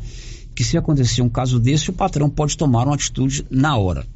que 0.54 0.64
se 0.64 0.78
acontecer 0.78 1.22
um 1.22 1.28
caso 1.28 1.60
desse, 1.60 1.90
o 1.90 1.92
patrão 1.92 2.30
pode 2.30 2.56
tomar 2.56 2.86
uma 2.86 2.94
atitude 2.94 3.44
na 3.50 3.76
hora. 3.76 4.06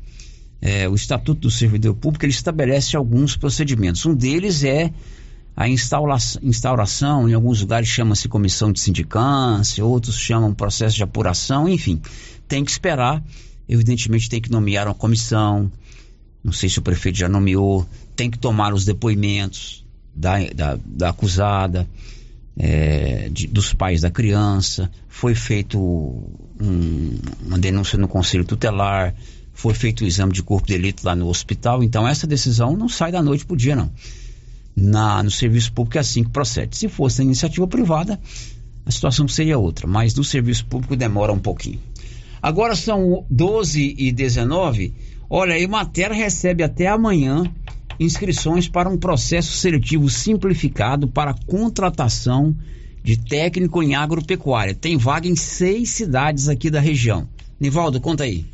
É, 0.60 0.88
o 0.88 0.94
Estatuto 0.94 1.42
do 1.42 1.50
Servidor 1.50 1.94
Público 1.94 2.24
ele 2.24 2.32
estabelece 2.32 2.96
alguns 2.96 3.36
procedimentos. 3.36 4.06
Um 4.06 4.14
deles 4.14 4.64
é, 4.64 4.90
A 5.56 5.68
instaura 5.68 6.16
instauração, 6.43 7.28
em 7.28 7.35
alguns 7.35 7.60
lugares 7.60 7.89
chama-se 7.89 8.28
comissão 8.28 8.72
de 8.72 8.81
sindicância, 8.81 9.85
outros 9.85 10.18
chamam 10.18 10.52
processo 10.52 10.97
de 10.97 11.02
apuração, 11.02 11.68
enfim, 11.68 12.01
tem 12.48 12.64
que 12.64 12.70
esperar. 12.70 13.22
Evidentemente 13.68 14.28
tem 14.28 14.40
que 14.40 14.51
nomear 14.51 14.86
uma 14.86 14.94
comissão, 14.94 15.70
não 16.43 16.52
sei 16.52 16.68
se 16.68 16.78
o 16.78 16.82
prefeito 16.82 17.18
já 17.18 17.28
nomeou, 17.28 17.86
tem 18.14 18.31
que 18.31 18.39
tomar 18.39 18.74
os 18.74 18.85
depoimentos 18.85 19.85
da, 20.14 20.39
da, 20.55 20.78
da 20.85 21.09
acusada, 21.10 21.89
é, 22.56 23.28
de, 23.31 23.47
dos 23.47 23.72
pais 23.72 24.02
da 24.02 24.10
criança, 24.10 24.90
foi 25.09 25.35
feito 25.35 25.78
um, 25.78 27.18
uma 27.47 27.59
denúncia 27.59 27.98
no 27.98 28.06
conselho 28.06 28.44
tutelar, 28.44 29.14
foi 29.52 29.72
feito 29.72 30.05
o 30.05 30.06
exame 30.06 30.32
de 30.32 30.43
corpo 30.43 30.66
de 30.66 30.74
delito 30.74 31.05
lá 31.05 31.14
no 31.14 31.28
hospital, 31.28 31.82
então 31.82 32.06
essa 32.06 32.26
decisão 32.26 32.76
não 32.76 32.89
sai 32.89 33.12
da 33.12 33.22
noite 33.22 33.47
para 33.47 33.55
o 33.55 33.56
dia, 33.56 33.74
não. 33.74 33.90
Na, 34.76 35.22
no 35.22 35.30
serviço 35.30 35.72
público 35.72 35.98
é 35.98 36.01
assim 36.01 36.24
que 36.24 36.30
procede. 36.30 36.76
Se 36.76 36.88
fosse 36.88 37.18
na 37.18 37.24
iniciativa 37.24 37.66
privada, 37.66 38.20
a 38.84 38.90
situação 38.90 39.26
seria 39.28 39.59
outra, 39.59 39.86
mas 39.86 40.14
no 40.14 40.24
serviço 40.24 40.66
público 40.66 40.96
demora 40.96 41.32
um 41.32 41.38
pouquinho. 41.38 41.80
Agora 42.42 42.76
são 42.76 43.24
12 43.30 43.94
e 43.96 44.12
19. 44.12 44.92
Olha, 45.30 45.55
a 45.55 45.59
Emater 45.59 46.12
recebe 46.12 46.62
até 46.62 46.88
amanhã 46.88 47.44
inscrições 47.98 48.68
para 48.68 48.88
um 48.88 48.98
processo 48.98 49.56
seletivo 49.56 50.10
simplificado 50.10 51.09
para 51.09 51.34
contratação 51.46 52.55
de 53.02 53.16
técnico 53.16 53.82
em 53.82 53.94
agropecuária. 53.94 54.74
Tem 54.74 54.96
vaga 54.96 55.28
em 55.28 55.36
seis 55.36 55.90
cidades 55.90 56.48
aqui 56.48 56.70
da 56.70 56.80
região. 56.80 57.28
Nivaldo, 57.59 58.01
conta 58.01 58.24
aí. 58.24 58.46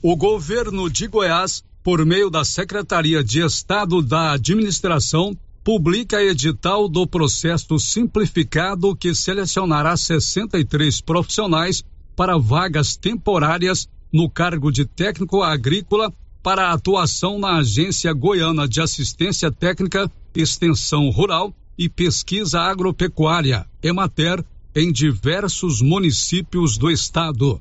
O 0.00 0.16
governo 0.16 0.90
de 0.90 1.06
Goiás, 1.06 1.62
por 1.82 2.04
meio 2.04 2.30
da 2.30 2.44
Secretaria 2.44 3.24
de 3.24 3.40
Estado 3.40 4.00
da 4.00 4.32
Administração, 4.32 5.36
publica 5.64 6.22
edital 6.22 6.88
do 6.88 7.06
processo 7.06 7.78
simplificado 7.78 8.94
que 8.96 9.14
selecionará 9.14 9.96
63 9.96 11.00
profissionais 11.00 11.84
para 12.16 12.38
vagas 12.38 12.96
temporárias 12.96 13.88
no 14.12 14.28
cargo 14.28 14.70
de 14.70 14.84
técnico 14.84 15.42
agrícola 15.42 16.12
para 16.42 16.72
atuação 16.72 17.38
na 17.38 17.58
Agência 17.58 18.12
Goiana 18.12 18.66
de 18.66 18.80
Assistência 18.80 19.50
Técnica, 19.50 20.10
Extensão 20.34 21.08
Rural 21.10 21.54
e 21.78 21.88
Pesquisa 21.88 22.60
Agropecuária, 22.60 23.66
EMATER, 23.82 24.44
em 24.74 24.92
diversos 24.92 25.80
municípios 25.80 26.76
do 26.76 26.90
estado. 26.90 27.60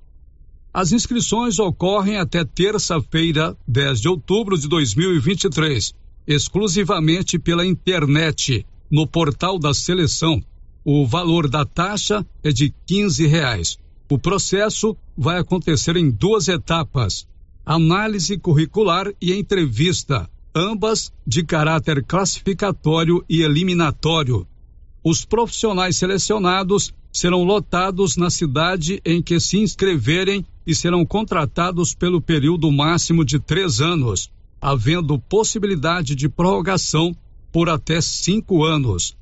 As 0.73 0.93
inscrições 0.93 1.60
ocorrem 1.60 2.18
até 2.18 2.45
terça-feira, 2.45 3.57
10 3.68 3.99
de 3.99 4.07
outubro 4.07 4.57
de 4.57 4.69
2023, 4.69 5.93
exclusivamente 6.26 7.38
pela 7.38 7.65
internet, 7.65 8.65
no 8.89 9.06
portal 9.06 9.60
da 9.60 9.73
seleção. 9.73 10.41
O 10.85 11.06
valor 11.06 11.49
da 11.49 11.65
taxa 11.65 12.26
é 12.41 12.53
de 12.53 12.73
15 12.85 13.27
reais. 13.27 13.77
O 14.10 14.18
processo 14.18 14.95
vai 15.18 15.39
acontecer 15.39 15.98
em 15.98 16.10
duas 16.10 16.48
etapas: 16.48 17.27
análise 17.65 18.38
curricular 18.38 19.11
e 19.22 19.34
entrevista, 19.34 20.30
ambas 20.56 21.11
de 21.27 21.43
caráter 21.43 22.02
classificatório 22.02 23.26
e 23.30 23.41
eliminatório. 23.41 24.48
Os 25.03 25.26
profissionais 25.26 25.98
selecionados 25.98 26.93
serão 27.11 27.43
lotados 27.43 28.15
na 28.15 28.30
cidade 28.30 29.02
em 29.03 29.22
que 29.22 29.38
se 29.38 29.57
inscreverem 29.57 30.45
e 30.66 30.76
serão 30.76 31.06
contratados 31.06 31.94
pelo 31.94 32.22
período 32.22 32.72
máximo 32.72 33.26
de 33.26 33.40
três 33.40 33.82
anos, 33.82 34.32
havendo 34.62 35.20
possibilidade 35.20 36.16
de 36.16 36.30
prorrogação 36.30 37.16
por 37.52 37.70
até 37.70 38.00
cinco 38.00 38.64
anos. 38.64 39.16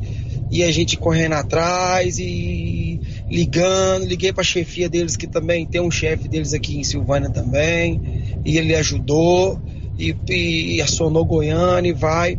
E 0.52 0.62
a 0.62 0.70
gente 0.74 0.98
correndo 0.98 1.34
atrás 1.34 2.20
e 2.20 3.00
ligando. 3.30 4.06
Liguei 4.06 4.34
para 4.34 4.42
a 4.42 4.46
chefia 4.46 4.90
deles, 4.90 5.16
que 5.16 5.26
também 5.26 5.66
tem 5.66 5.80
um 5.80 5.90
chefe 5.90 6.28
deles 6.28 6.54
aqui 6.54 6.78
em 6.78 6.84
Silvânia 6.84 7.30
também. 7.30 8.02
E 8.44 8.58
ele 8.58 8.76
ajudou 8.76 9.58
e, 9.98 10.14
e 10.28 10.82
acionou 10.82 11.24
Goiânia 11.24 11.92
e 11.92 11.94
vai. 11.94 12.38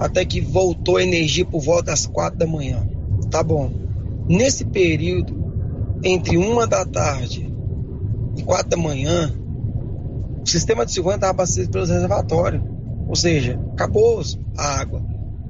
Até 0.00 0.24
que 0.24 0.40
voltou 0.40 0.96
a 0.96 1.02
energia 1.02 1.44
por 1.44 1.60
volta 1.60 1.92
das 1.92 2.06
quatro 2.06 2.40
da 2.40 2.46
manhã. 2.46 2.84
Tá 3.30 3.40
bom. 3.40 3.70
Nesse 4.28 4.64
período, 4.64 5.32
entre 6.02 6.36
uma 6.36 6.66
da 6.66 6.84
tarde 6.84 7.51
quatro 8.40 8.70
da 8.70 8.76
manhã, 8.76 9.32
o 10.42 10.48
sistema 10.48 10.84
de 10.84 10.92
Silvânia 10.92 11.16
estava 11.16 11.32
abastecido 11.32 11.70
pelos 11.70 11.90
reservatórios. 11.90 12.62
Ou 13.06 13.14
seja, 13.14 13.60
acabou 13.72 14.22
a 14.56 14.80
água. 14.80 15.04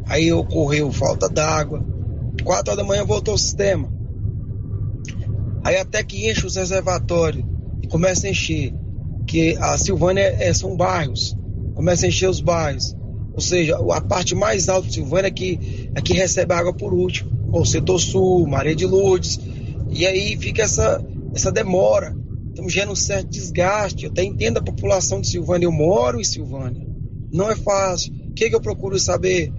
Aí 0.07 0.33
ocorreu 0.33 0.91
falta 0.93 1.29
d'água. 1.29 1.85
Quatro 2.45 2.73
horas 2.73 2.85
da 2.85 2.89
manhã 2.89 3.05
voltou 3.05 3.35
o 3.35 3.39
sistema. 3.39 3.89
Aí 5.65 5.77
até 5.77 6.03
que 6.03 6.29
enche 6.29 6.45
os 6.45 6.57
reservatórios 6.57 7.45
e 7.83 7.87
começa 7.87 8.27
a 8.27 8.31
encher. 8.31 8.75
Que 9.27 9.57
a 9.59 9.79
Silvânia 9.79 10.23
é, 10.41 10.53
são 10.53 10.77
bairros. 10.77 11.37
Começa 11.75 12.05
a 12.05 12.09
encher 12.09 12.29
os 12.29 12.41
bairros. 12.41 12.97
Ou 13.33 13.41
seja, 13.41 13.79
a 13.79 14.01
parte 14.01 14.35
mais 14.35 14.69
alta 14.69 14.89
de 14.89 14.95
Silvânia 14.95 15.29
é 15.29 15.31
que, 15.31 15.89
é 15.95 16.01
que 16.01 16.13
recebe 16.13 16.53
água 16.53 16.75
por 16.75 16.93
último. 16.93 17.31
O 17.53 17.65
setor 17.65 17.99
sul, 17.99 18.47
Maria 18.47 18.75
de 18.75 18.85
Lourdes. 18.85 19.41
E 19.91 20.05
aí 20.07 20.37
fica 20.37 20.63
essa, 20.63 21.03
essa 21.35 21.51
demora 21.53 22.22
estamos 22.53 22.73
gerando 22.73 22.93
um 22.93 22.97
certo 22.97 23.29
desgaste. 23.29 24.05
Eu 24.05 24.11
até 24.11 24.23
entendo 24.23 24.59
a 24.59 24.63
população 24.63 25.21
de 25.21 25.29
Silvânia, 25.29 25.67
eu 25.67 25.73
moro 25.73 26.21
em 26.21 26.25
Silvânia. 26.25 26.87
Não 27.33 27.51
é 27.51 27.57
fácil. 27.57 28.13
O 28.31 28.35
que, 28.35 28.49
que 28.49 28.55
eu 28.55 28.61
procuro 28.61 28.99
saber? 28.99 29.53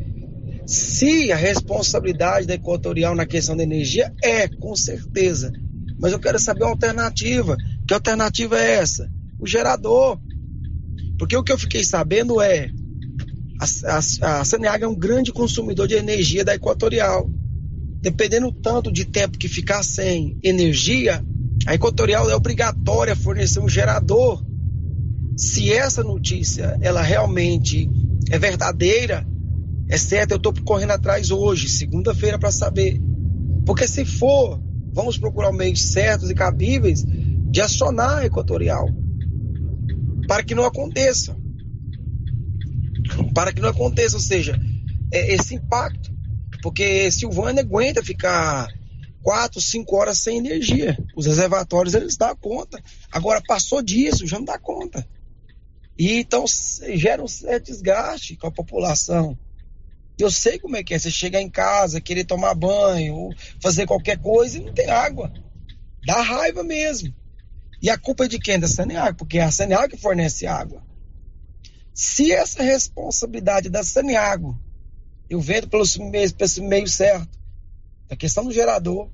Se 0.65 1.31
a 1.31 1.35
responsabilidade 1.35 2.47
da 2.47 2.53
Equatorial 2.53 3.15
na 3.15 3.25
questão 3.25 3.57
da 3.57 3.63
energia 3.63 4.13
é, 4.23 4.47
com 4.47 4.75
certeza. 4.75 5.51
Mas 5.99 6.13
eu 6.13 6.19
quero 6.19 6.39
saber 6.39 6.63
uma 6.63 6.71
alternativa. 6.71 7.57
Que 7.87 7.93
alternativa 7.93 8.57
é 8.57 8.75
essa? 8.75 9.09
O 9.39 9.47
gerador. 9.47 10.19
Porque 11.17 11.35
o 11.35 11.43
que 11.43 11.51
eu 11.51 11.57
fiquei 11.57 11.83
sabendo 11.83 12.39
é 12.39 12.69
a, 13.59 13.97
a, 13.97 14.41
a 14.41 14.77
é 14.79 14.87
um 14.87 14.95
grande 14.95 15.31
consumidor 15.31 15.87
de 15.87 15.95
energia 15.95 16.45
da 16.45 16.55
Equatorial. 16.55 17.29
Dependendo 18.01 18.51
tanto 18.51 18.91
de 18.91 19.05
tempo 19.05 19.37
que 19.37 19.47
ficar 19.47 19.81
sem 19.81 20.37
energia, 20.43 21.23
a 21.65 21.73
Equatorial 21.73 22.29
é 22.29 22.35
obrigatória 22.35 23.15
fornecer 23.15 23.59
um 23.59 23.69
gerador. 23.69 24.43
Se 25.37 25.71
essa 25.73 26.03
notícia 26.03 26.77
ela 26.81 27.01
realmente 27.01 27.89
é 28.29 28.37
verdadeira, 28.37 29.25
é 29.87 29.97
certo, 29.97 30.31
eu 30.31 30.37
estou 30.37 30.53
correndo 30.63 30.91
atrás 30.91 31.31
hoje, 31.31 31.69
segunda-feira, 31.69 32.37
para 32.37 32.51
saber. 32.51 33.01
Porque 33.65 33.87
se 33.87 34.05
for 34.05 34.61
vamos 34.93 35.17
procurar 35.17 35.51
meios 35.51 35.81
certos 35.81 36.29
e 36.29 36.35
cabíveis 36.35 37.03
de 37.03 37.61
acionar 37.61 38.19
a 38.19 38.25
Equatorial 38.25 38.87
para 40.27 40.43
que 40.43 40.55
não 40.55 40.65
aconteça. 40.65 41.35
Para 43.33 43.51
que 43.51 43.61
não 43.61 43.69
aconteça, 43.69 44.15
ou 44.15 44.21
seja, 44.21 44.59
é, 45.11 45.33
esse 45.33 45.55
impacto. 45.55 46.11
Porque 46.61 47.11
Silvânia 47.11 47.61
aguenta 47.61 48.03
ficar 48.03 48.67
quatro, 49.23 49.61
cinco 49.61 49.95
horas 49.95 50.19
sem 50.19 50.37
energia. 50.37 50.97
Os 51.15 51.25
reservatórios 51.25 51.95
eles 51.95 52.17
dão 52.17 52.35
conta. 52.35 52.83
Agora 53.11 53.41
passou 53.41 53.81
disso, 53.81 54.27
já 54.27 54.37
não 54.37 54.45
dá 54.45 54.59
conta. 54.59 55.07
E 55.97 56.19
então 56.19 56.45
gera 56.95 57.23
um 57.23 57.27
certo 57.27 57.67
desgaste 57.67 58.35
com 58.35 58.47
a 58.47 58.51
população. 58.51 59.37
Eu 60.19 60.29
sei 60.29 60.59
como 60.59 60.75
é 60.75 60.83
que 60.83 60.93
é. 60.93 60.99
Você 60.99 61.09
chegar 61.09 61.41
em 61.41 61.49
casa, 61.49 62.01
querer 62.01 62.25
tomar 62.25 62.53
banho, 62.53 63.29
fazer 63.61 63.87
qualquer 63.87 64.19
coisa 64.19 64.57
e 64.57 64.61
não 64.61 64.73
tem 64.73 64.89
água. 64.89 65.31
Dá 66.05 66.21
raiva 66.21 66.63
mesmo. 66.63 67.13
E 67.81 67.89
a 67.89 67.97
culpa 67.97 68.25
é 68.25 68.27
de 68.27 68.39
quem? 68.39 68.59
Da 68.59 68.67
Saneago, 68.67 69.17
porque 69.17 69.39
é 69.39 69.43
a 69.43 69.51
Saneago 69.51 69.89
que 69.89 70.01
fornece 70.01 70.45
água. 70.45 70.83
Se 71.93 72.31
essa 72.31 72.63
responsabilidade 72.63 73.69
da 73.69 73.83
Saneago, 73.83 74.59
eu 75.29 75.39
vendo 75.39 75.67
pelos 75.67 75.97
meios, 75.97 76.31
pelo 76.31 76.67
meio 76.67 76.87
certo, 76.87 77.42
a 78.13 78.17
questão 78.17 78.45
do 78.45 78.51
gerador, 78.51 79.09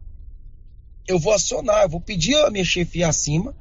eu 1.07 1.19
vou 1.19 1.33
acionar, 1.33 1.83
eu 1.83 1.89
vou 1.89 2.01
pedir 2.01 2.35
a 2.35 2.49
minha 2.49 2.63
chefia 2.63 3.07
acima 3.07 3.55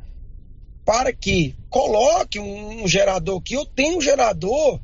para 0.84 1.12
que 1.12 1.54
coloque 1.68 2.38
um, 2.38 2.82
um 2.82 2.88
gerador 2.88 3.40
que 3.40 3.54
eu 3.54 3.64
tenho 3.64 3.98
um 3.98 4.00
gerador, 4.00 4.80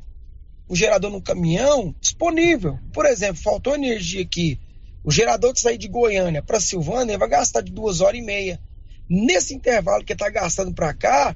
um 0.69 0.75
gerador 0.75 1.11
no 1.11 1.21
caminhão 1.21 1.93
disponível. 1.99 2.79
Por 2.93 3.05
exemplo, 3.05 3.41
faltou 3.41 3.75
energia 3.75 4.21
aqui. 4.21 4.59
O 5.03 5.11
gerador 5.11 5.53
que 5.53 5.59
sair 5.59 5.77
de 5.77 5.87
Goiânia 5.87 6.41
para 6.41 6.59
Silvânia 6.59 7.17
vai 7.17 7.29
gastar 7.29 7.61
de 7.61 7.71
duas 7.71 8.01
horas 8.01 8.19
e 8.19 8.23
meia. 8.23 8.59
Nesse 9.07 9.53
intervalo 9.53 10.03
que 10.03 10.13
está 10.13 10.29
gastando 10.29 10.73
para 10.73 10.93
cá, 10.93 11.35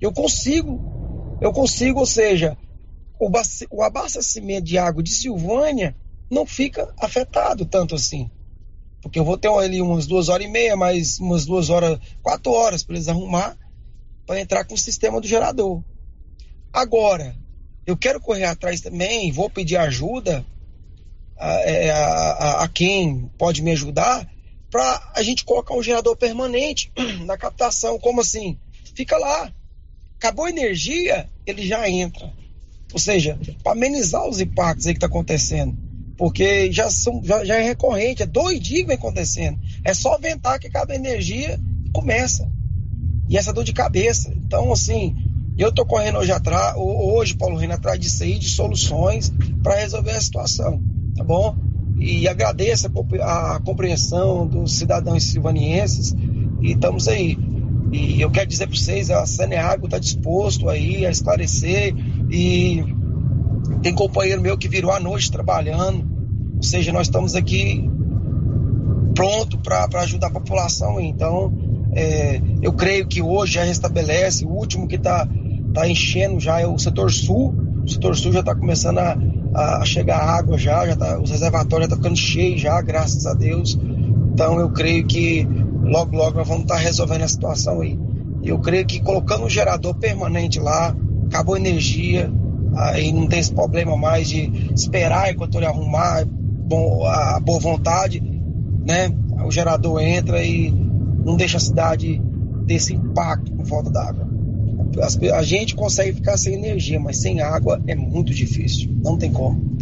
eu 0.00 0.12
consigo 0.12 0.98
eu 1.40 1.52
consigo, 1.52 2.00
ou 2.00 2.06
seja, 2.06 2.56
o, 3.18 3.30
o 3.70 3.82
abastecimento 3.82 4.64
de 4.64 4.76
água 4.76 5.02
de 5.02 5.10
Silvânia 5.10 5.94
não 6.30 6.44
fica 6.44 6.92
afetado 6.98 7.64
tanto 7.64 7.94
assim. 7.94 8.30
Porque 9.00 9.18
eu 9.18 9.24
vou 9.24 9.38
ter 9.38 9.48
ali 9.48 9.80
umas 9.80 10.06
duas 10.06 10.28
horas 10.28 10.46
e 10.46 10.50
meia, 10.50 10.76
mais 10.76 11.18
umas 11.18 11.44
duas 11.46 11.70
horas, 11.70 11.98
quatro 12.22 12.52
horas 12.52 12.82
para 12.82 12.96
eles 12.96 13.08
arrumar 13.08 13.56
para 14.26 14.40
entrar 14.40 14.64
com 14.64 14.74
o 14.74 14.78
sistema 14.78 15.20
do 15.20 15.26
gerador. 15.26 15.82
Agora, 16.72 17.34
eu 17.86 17.96
quero 17.96 18.20
correr 18.20 18.44
atrás 18.44 18.80
também, 18.80 19.32
vou 19.32 19.48
pedir 19.48 19.76
ajuda 19.76 20.44
a, 21.38 21.52
é, 21.60 21.90
a, 21.90 21.96
a, 21.96 22.64
a 22.64 22.68
quem 22.68 23.30
pode 23.38 23.62
me 23.62 23.72
ajudar 23.72 24.28
para 24.70 25.12
a 25.14 25.22
gente 25.22 25.44
colocar 25.44 25.74
um 25.74 25.82
gerador 25.82 26.14
permanente 26.16 26.92
na 27.24 27.38
captação. 27.38 27.98
Como 27.98 28.20
assim? 28.20 28.58
Fica 28.94 29.16
lá, 29.16 29.50
Acabou 30.18 30.46
a 30.46 30.50
energia, 30.50 31.30
ele 31.46 31.64
já 31.64 31.88
entra. 31.88 32.32
Ou 32.92 32.98
seja, 32.98 33.38
para 33.62 33.72
amenizar 33.72 34.26
os 34.26 34.40
impactos 34.40 34.86
aí 34.86 34.92
que 34.92 34.96
está 34.96 35.06
acontecendo. 35.06 35.78
Porque 36.18 36.70
já, 36.72 36.90
são, 36.90 37.22
já, 37.24 37.44
já, 37.44 37.56
é 37.56 37.62
recorrente, 37.62 38.24
é 38.24 38.26
dois 38.26 38.60
dias 38.60 38.80
que 38.80 38.86
vem 38.88 38.96
acontecendo. 38.96 39.58
É 39.84 39.94
só 39.94 40.18
ventar 40.18 40.58
que 40.58 40.66
acaba 40.66 40.92
a 40.92 40.96
energia 40.96 41.58
e 41.84 41.90
começa. 41.90 42.50
E 43.28 43.38
essa 43.38 43.52
dor 43.52 43.62
de 43.62 43.72
cabeça. 43.72 44.32
Então, 44.36 44.72
assim, 44.72 45.16
eu 45.56 45.68
estou 45.68 45.86
correndo 45.86 46.18
hoje 46.18 46.32
atrás, 46.32 46.74
hoje, 46.76 47.36
Paulo 47.36 47.56
Reino, 47.56 47.74
atrás 47.74 48.00
disso 48.00 48.24
aí, 48.24 48.36
de 48.36 48.48
soluções 48.48 49.32
para 49.62 49.76
resolver 49.76 50.10
a 50.10 50.20
situação. 50.20 50.82
Tá 51.16 51.22
bom? 51.22 51.56
E 52.00 52.26
agradeço 52.26 52.88
a, 53.20 53.56
a 53.56 53.60
compreensão 53.60 54.44
dos 54.44 54.72
cidadãos 54.72 55.22
silvanienses. 55.22 56.14
E 56.60 56.72
estamos 56.72 57.06
aí 57.06 57.38
e 57.92 58.20
eu 58.20 58.30
quero 58.30 58.46
dizer 58.46 58.66
para 58.66 58.76
vocês, 58.76 59.10
a 59.10 59.24
Saneago 59.24 59.86
está 59.86 59.98
disposto 59.98 60.68
aí 60.68 61.06
a 61.06 61.10
esclarecer 61.10 61.94
e 62.30 62.84
tem 63.82 63.94
companheiro 63.94 64.40
meu 64.40 64.58
que 64.58 64.68
virou 64.68 64.90
à 64.90 65.00
noite 65.00 65.30
trabalhando. 65.30 66.06
Ou 66.56 66.62
seja, 66.62 66.92
nós 66.92 67.06
estamos 67.06 67.34
aqui 67.34 67.88
pronto 69.14 69.58
para 69.58 69.88
ajudar 70.02 70.28
a 70.28 70.30
população. 70.30 71.00
Então, 71.00 71.52
é, 71.92 72.40
eu 72.62 72.72
creio 72.72 73.06
que 73.06 73.22
hoje 73.22 73.54
já 73.54 73.64
restabelece. 73.64 74.44
O 74.44 74.50
último 74.50 74.86
que 74.86 74.96
está 74.96 75.28
tá 75.72 75.88
enchendo 75.88 76.40
já 76.40 76.60
é 76.60 76.66
o 76.66 76.78
setor 76.78 77.10
sul. 77.10 77.54
O 77.84 77.88
setor 77.88 78.16
sul 78.16 78.32
já 78.32 78.40
está 78.40 78.54
começando 78.54 78.98
a, 78.98 79.16
a, 79.54 79.84
chegar 79.84 80.18
água 80.18 80.58
já, 80.58 80.86
já 80.86 80.96
tá, 80.96 81.18
os 81.18 81.30
reservatórios 81.30 81.88
já 81.88 81.94
estão 81.94 81.98
ficando 81.98 82.16
cheios 82.16 82.60
já, 82.60 82.80
graças 82.82 83.26
a 83.26 83.34
Deus. 83.34 83.78
Então 84.32 84.58
eu 84.58 84.70
creio 84.70 85.06
que 85.06 85.46
logo, 85.82 86.16
logo 86.16 86.36
nós 86.36 86.46
vamos 86.46 86.62
estar 86.64 86.76
resolvendo 86.76 87.22
a 87.22 87.28
situação 87.28 87.80
aí. 87.80 87.98
Eu 88.42 88.58
creio 88.58 88.86
que 88.86 89.00
colocando 89.00 89.44
um 89.44 89.50
gerador 89.50 89.94
permanente 89.94 90.60
lá, 90.60 90.94
acabou 91.26 91.54
a 91.54 91.58
energia, 91.58 92.30
aí 92.78 93.12
não 93.12 93.26
tem 93.26 93.40
esse 93.40 93.52
problema 93.52 93.96
mais 93.96 94.28
de 94.28 94.70
esperar 94.74 95.24
a 95.24 95.30
Equatorial 95.30 95.74
arrumar 95.74 96.20
a 96.22 97.40
boa 97.40 97.58
vontade, 97.58 98.20
né? 98.86 99.10
O 99.44 99.50
gerador 99.50 100.00
entra 100.00 100.42
e 100.42 100.70
não 100.70 101.36
deixa 101.36 101.56
a 101.56 101.60
cidade 101.60 102.20
desse 102.64 102.94
impacto 102.94 103.50
com 103.52 103.64
falta 103.64 103.90
d'água. 103.90 104.28
A 105.34 105.42
gente 105.42 105.74
consegue 105.74 106.14
ficar 106.14 106.36
sem 106.36 106.54
energia, 106.54 106.98
mas 106.98 107.18
sem 107.18 107.40
água 107.40 107.80
é 107.86 107.94
muito 107.94 108.32
difícil, 108.32 108.90
não 109.02 109.16
tem 109.16 109.32
como. 109.32 109.78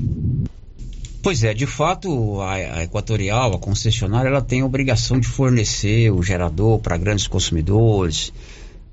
Pois 1.22 1.42
é, 1.42 1.52
de 1.52 1.66
fato, 1.66 2.40
a, 2.40 2.52
a, 2.52 2.84
Equatorial, 2.84 3.54
a 3.54 3.58
concessionária, 3.58 4.28
ela 4.28 4.40
tem 4.40 4.60
a 4.60 4.66
obrigação 4.66 5.18
de 5.18 5.26
fornecer 5.26 6.10
o 6.12 6.22
gerador 6.22 6.78
para 6.78 6.96
grandes 6.96 7.26
consumidores, 7.26 8.32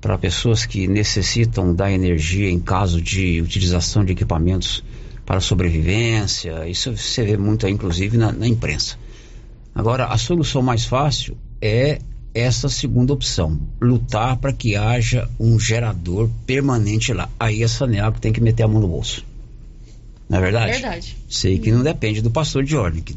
para 0.04 0.18
pessoas 0.18 0.66
que 0.66 0.86
necessitam 0.86 1.74
da 1.74 1.90
energia 1.90 2.50
em 2.50 2.60
caso 2.60 3.00
de 3.00 3.40
utilização 3.40 4.04
de 4.04 4.12
equipamentos 4.12 4.84
para 5.24 5.40
sobrevivência. 5.40 6.68
Isso 6.68 6.94
você 6.94 7.24
vê 7.24 7.38
muito 7.38 7.66
inclusive, 7.66 8.18
na, 8.18 8.30
na 8.30 8.46
imprensa. 8.46 8.98
Agora, 9.74 10.04
a 10.04 10.18
solução 10.18 10.60
mais 10.60 10.84
fácil 10.84 11.38
é 11.58 12.00
essa 12.34 12.68
segunda 12.68 13.14
opção, 13.14 13.58
lutar 13.80 14.36
para 14.36 14.52
que 14.52 14.76
haja 14.76 15.26
um 15.40 15.58
gerador 15.58 16.28
permanente 16.44 17.10
lá. 17.14 17.30
Aí 17.40 17.64
a 17.64 17.68
Saneago 17.68 18.20
tem 18.20 18.30
que 18.30 18.42
meter 18.42 18.64
a 18.64 18.68
mão 18.68 18.82
no 18.82 18.88
bolso. 18.88 19.24
Não 20.28 20.36
é 20.36 20.40
verdade? 20.42 20.72
Verdade. 20.72 21.16
Sei 21.30 21.58
que 21.58 21.72
não 21.72 21.82
depende 21.82 22.20
do 22.20 22.30
pastor 22.30 22.62
de 22.62 22.76
ordem, 22.76 23.02
que 23.02 23.16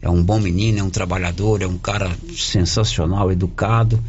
é 0.00 0.08
um 0.08 0.22
bom 0.22 0.38
menino, 0.38 0.78
é 0.78 0.82
um 0.84 0.90
trabalhador, 0.90 1.62
é 1.62 1.66
um 1.66 1.78
cara 1.78 2.08
sensacional, 2.32 3.32
educado. 3.32 4.00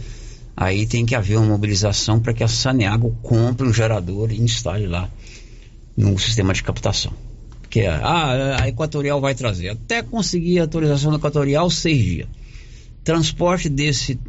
Aí 0.62 0.86
tem 0.86 1.06
que 1.06 1.16
haver 1.16 1.38
uma 1.38 1.48
mobilização 1.48 2.20
para 2.20 2.34
que 2.34 2.44
a 2.44 2.48
Saneago 2.50 3.18
compre 3.22 3.66
um 3.66 3.74
gerador 3.74 4.30
e 4.30 4.42
instale 4.42 4.88
lá 4.88 5.10
no 5.96 6.20
sistema 6.20 6.54
de 6.54 6.62
captação. 6.62 7.14
Porque 7.62 7.84
ah, 7.84 8.58
a 8.60 8.68
Equatorial 8.68 9.22
vai 9.22 9.34
trazer. 9.34 9.70
Até 9.70 10.04
conseguir 10.04 10.60
a 10.60 10.64
autorização 10.64 11.12
da 11.12 11.18
Equatorial, 11.18 11.70
seis 11.70 12.04
dias. 12.04 12.28
Transporte 13.06 13.70
desse 13.70 14.20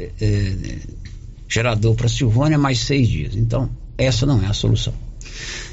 é, 0.00 0.78
gerador 1.48 1.94
para 1.94 2.08
Silvânia, 2.08 2.58
mais 2.58 2.80
seis 2.80 3.06
dias. 3.06 3.36
Então, 3.36 3.70
essa 3.96 4.26
não 4.26 4.42
é 4.42 4.46
a 4.46 4.52
solução. 4.52 4.94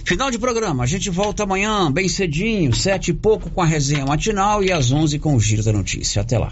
Final 0.04 0.30
de 0.30 0.38
programa, 0.38 0.84
a 0.84 0.88
gente 0.88 1.10
volta 1.10 1.42
amanhã, 1.42 1.92
bem 1.92 2.08
cedinho, 2.08 2.76
sete 2.76 3.10
e 3.10 3.14
pouco 3.16 3.50
com 3.50 3.60
a 3.60 3.66
resenha 3.66 4.06
matinal 4.06 4.64
e 4.64 4.72
às 4.72 4.92
onze 4.92 5.18
com 5.18 5.34
o 5.36 5.40
Giro 5.40 5.64
da 5.64 5.74
Notícia. 5.74 6.22
Até 6.22 6.38
lá. 6.38 6.52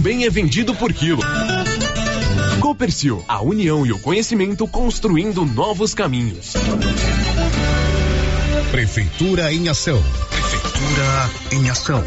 também 0.00 0.24
é 0.24 0.30
vendido 0.30 0.74
por 0.74 0.94
quilo. 0.94 1.20
Copercil, 2.58 3.22
a 3.28 3.42
união 3.42 3.84
e 3.84 3.92
o 3.92 3.98
conhecimento 3.98 4.66
construindo 4.66 5.44
novos 5.44 5.92
caminhos. 5.92 6.54
Prefeitura 8.70 9.52
em 9.52 9.68
ação. 9.68 10.02
Prefeitura 10.30 11.30
em 11.52 11.68
ação. 11.68 12.02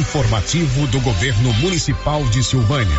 Informativo 0.00 0.86
do 0.86 0.98
Governo 1.00 1.52
Municipal 1.60 2.24
de 2.24 2.42
Silvânia. 2.42 2.96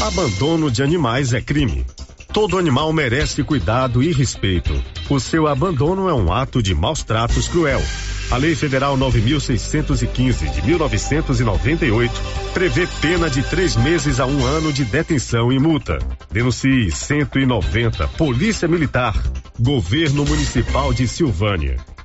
Abandono 0.00 0.70
de 0.70 0.80
animais 0.80 1.32
é 1.32 1.40
crime. 1.40 1.84
Todo 2.32 2.56
animal 2.56 2.92
merece 2.92 3.42
cuidado 3.42 4.00
e 4.00 4.12
respeito. 4.12 4.80
O 5.10 5.18
seu 5.18 5.48
abandono 5.48 6.08
é 6.08 6.14
um 6.14 6.32
ato 6.32 6.62
de 6.62 6.72
maus 6.72 7.02
tratos 7.02 7.48
cruel. 7.48 7.82
A 8.28 8.36
Lei 8.36 8.56
Federal 8.56 8.98
9.615 8.98 10.50
de 10.50 10.66
1998 10.66 12.12
prevê 12.52 12.86
pena 13.00 13.30
de 13.30 13.42
três 13.44 13.76
meses 13.76 14.18
a 14.18 14.26
um 14.26 14.44
ano 14.44 14.72
de 14.72 14.84
detenção 14.84 15.52
e 15.52 15.58
multa. 15.60 15.98
Denuncie 16.30 16.90
190 16.90 18.08
Polícia 18.08 18.66
Militar, 18.66 19.14
Governo 19.60 20.24
Municipal 20.24 20.92
de 20.92 21.06
Silvânia. 21.06 21.76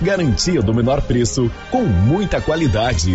garantia 0.00 0.62
do 0.62 0.74
menor 0.74 1.02
preço 1.02 1.50
com 1.70 1.82
muita 1.84 2.40
qualidade. 2.40 3.14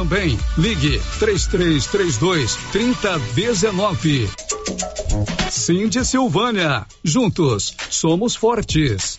também. 0.00 0.38
Ligue 0.56 0.98
3332 1.18 2.56
3019. 2.72 4.30
Cindy 5.50 6.04
Silvânia. 6.06 6.86
Juntos 7.04 7.74
somos 7.90 8.34
fortes. 8.34 9.18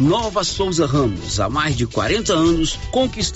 Nova 0.00 0.44
Souza 0.44 0.86
Ramos, 0.86 1.40
há 1.40 1.48
mais 1.48 1.76
de 1.76 1.84
40 1.84 2.32
anos, 2.32 2.78
conquistando 2.92 3.28